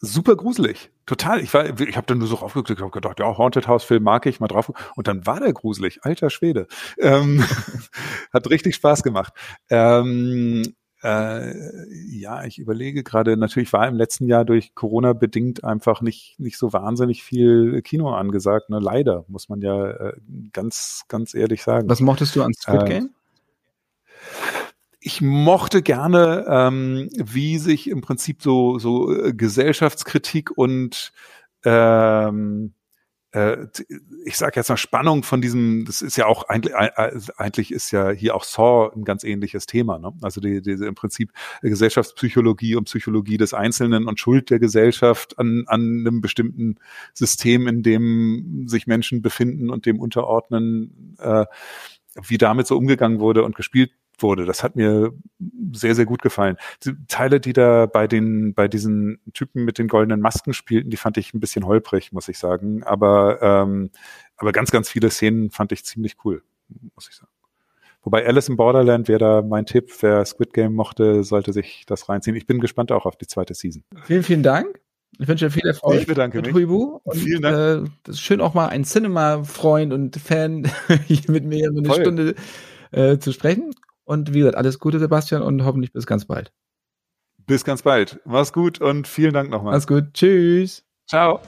Super 0.00 0.36
gruselig. 0.36 0.90
Total. 1.06 1.40
Ich 1.40 1.52
war, 1.54 1.80
ich 1.80 1.96
habe 1.96 2.06
dann 2.06 2.18
nur 2.18 2.28
so 2.28 2.36
raufgeguckt, 2.36 2.70
ich 2.70 2.80
habe 2.80 2.90
gedacht, 2.90 3.18
ja, 3.18 3.36
Haunted 3.36 3.66
House 3.66 3.82
Film 3.82 4.04
mag 4.04 4.26
ich 4.26 4.38
mal 4.38 4.46
drauf. 4.46 4.70
Und 4.94 5.08
dann 5.08 5.26
war 5.26 5.40
der 5.40 5.52
gruselig. 5.52 6.00
Alter 6.02 6.30
Schwede. 6.30 6.68
Ähm, 6.98 7.42
hat 8.32 8.48
richtig 8.48 8.76
Spaß 8.76 9.02
gemacht. 9.02 9.32
Ähm, 9.70 10.74
äh, 11.02 11.52
ja, 12.08 12.44
ich 12.44 12.58
überlege 12.58 13.04
gerade, 13.04 13.36
natürlich 13.36 13.72
war 13.72 13.86
im 13.86 13.94
letzten 13.94 14.26
Jahr 14.26 14.44
durch 14.44 14.74
Corona 14.74 15.12
bedingt 15.12 15.62
einfach 15.64 16.00
nicht, 16.00 16.38
nicht 16.38 16.58
so 16.58 16.72
wahnsinnig 16.72 17.22
viel 17.22 17.82
Kino 17.82 18.10
angesagt. 18.10 18.70
Ne? 18.70 18.80
Leider, 18.80 19.24
muss 19.28 19.48
man 19.48 19.60
ja 19.60 19.90
äh, 19.90 20.12
ganz, 20.52 21.04
ganz 21.08 21.34
ehrlich 21.34 21.62
sagen. 21.62 21.88
Was 21.88 22.00
mochtest 22.00 22.34
du 22.34 22.42
an 22.42 22.52
Squid 22.52 22.86
Game? 22.86 23.04
Äh, 23.04 23.08
ich 25.00 25.20
mochte 25.20 25.82
gerne, 25.82 26.44
ähm, 26.48 27.08
wie 27.14 27.58
sich 27.58 27.88
im 27.88 28.00
Prinzip 28.00 28.42
so, 28.42 28.78
so 28.78 29.12
äh, 29.14 29.32
Gesellschaftskritik 29.32 30.50
und 30.56 31.12
ähm, 31.64 32.72
äh, 32.74 32.77
ich 34.24 34.38
sage 34.38 34.52
jetzt 34.56 34.70
mal 34.70 34.78
Spannung 34.78 35.22
von 35.22 35.42
diesem, 35.42 35.84
das 35.84 36.00
ist 36.00 36.16
ja 36.16 36.26
auch 36.26 36.44
eigentlich, 36.44 36.74
eigentlich 36.74 37.72
ist 37.72 37.90
ja 37.90 38.08
hier 38.10 38.34
auch 38.34 38.42
Saw 38.42 38.90
ein 38.94 39.04
ganz 39.04 39.22
ähnliches 39.22 39.66
Thema. 39.66 39.98
Ne? 39.98 40.12
Also 40.22 40.40
die, 40.40 40.62
diese 40.62 40.86
im 40.86 40.94
Prinzip 40.94 41.32
Gesellschaftspsychologie 41.60 42.74
und 42.76 42.84
Psychologie 42.84 43.36
des 43.36 43.52
Einzelnen 43.52 44.08
und 44.08 44.18
Schuld 44.18 44.48
der 44.48 44.58
Gesellschaft 44.58 45.38
an, 45.38 45.64
an 45.66 46.06
einem 46.06 46.22
bestimmten 46.22 46.76
System, 47.12 47.68
in 47.68 47.82
dem 47.82 48.64
sich 48.66 48.86
Menschen 48.86 49.20
befinden 49.20 49.68
und 49.68 49.84
dem 49.84 50.00
unterordnen, 50.00 51.16
äh, 51.18 51.44
wie 52.26 52.38
damit 52.38 52.66
so 52.66 52.78
umgegangen 52.78 53.20
wurde 53.20 53.44
und 53.44 53.56
gespielt 53.56 53.90
wurde. 54.22 54.44
Das 54.44 54.62
hat 54.62 54.76
mir 54.76 55.12
sehr, 55.72 55.94
sehr 55.94 56.06
gut 56.06 56.22
gefallen. 56.22 56.56
Die 56.84 56.94
Teile, 57.08 57.40
die 57.40 57.52
da 57.52 57.86
bei 57.86 58.06
den, 58.06 58.54
bei 58.54 58.68
diesen 58.68 59.20
Typen 59.32 59.64
mit 59.64 59.78
den 59.78 59.88
goldenen 59.88 60.20
Masken 60.20 60.52
spielten, 60.52 60.90
die 60.90 60.96
fand 60.96 61.16
ich 61.16 61.34
ein 61.34 61.40
bisschen 61.40 61.66
holprig, 61.66 62.12
muss 62.12 62.28
ich 62.28 62.38
sagen. 62.38 62.82
Aber, 62.84 63.40
ähm, 63.42 63.90
aber 64.36 64.52
ganz, 64.52 64.70
ganz 64.70 64.88
viele 64.88 65.10
Szenen 65.10 65.50
fand 65.50 65.72
ich 65.72 65.84
ziemlich 65.84 66.16
cool, 66.24 66.42
muss 66.94 67.08
ich 67.08 67.16
sagen. 67.16 67.30
Wobei 68.02 68.26
Alice 68.26 68.48
in 68.48 68.56
Borderland 68.56 69.08
wäre 69.08 69.18
da 69.18 69.42
mein 69.42 69.66
Tipp. 69.66 69.92
Wer 70.00 70.24
Squid 70.24 70.52
Game 70.54 70.74
mochte, 70.74 71.24
sollte 71.24 71.52
sich 71.52 71.84
das 71.86 72.08
reinziehen. 72.08 72.36
Ich 72.36 72.46
bin 72.46 72.60
gespannt 72.60 72.92
auch 72.92 73.06
auf 73.06 73.16
die 73.16 73.26
zweite 73.26 73.54
Season. 73.54 73.82
Vielen, 74.04 74.22
vielen 74.22 74.42
Dank. 74.42 74.80
Ich 75.18 75.26
wünsche 75.26 75.46
dir 75.46 75.50
viel 75.50 75.66
Erfolg. 75.66 76.00
Ich 76.00 76.06
bedanke 76.06 76.40
mich. 76.40 76.54
Huibu. 76.54 77.00
Und, 77.02 77.16
Vielen 77.16 77.42
Dank. 77.42 77.90
Äh, 78.08 78.12
schön 78.14 78.40
auch 78.40 78.54
mal 78.54 78.68
ein 78.68 78.84
Cinema-Freund 78.84 79.92
und 79.92 80.16
Fan 80.16 80.62
mit 81.28 81.44
mir 81.44 81.68
eine 81.68 81.84
Voll. 81.84 82.00
Stunde 82.00 82.34
äh, 82.92 83.18
zu 83.18 83.32
sprechen. 83.32 83.74
Und 84.08 84.32
wie 84.32 84.38
gesagt, 84.38 84.56
alles 84.56 84.78
Gute, 84.78 84.98
Sebastian, 84.98 85.42
und 85.42 85.64
hoffentlich 85.66 85.92
bis 85.92 86.06
ganz 86.06 86.24
bald. 86.24 86.50
Bis 87.46 87.62
ganz 87.62 87.82
bald. 87.82 88.20
Mach's 88.24 88.54
gut 88.54 88.80
und 88.80 89.06
vielen 89.06 89.34
Dank 89.34 89.50
nochmal. 89.50 89.74
Mach's 89.74 89.86
gut. 89.86 90.14
Tschüss. 90.14 90.82
Ciao. 91.06 91.40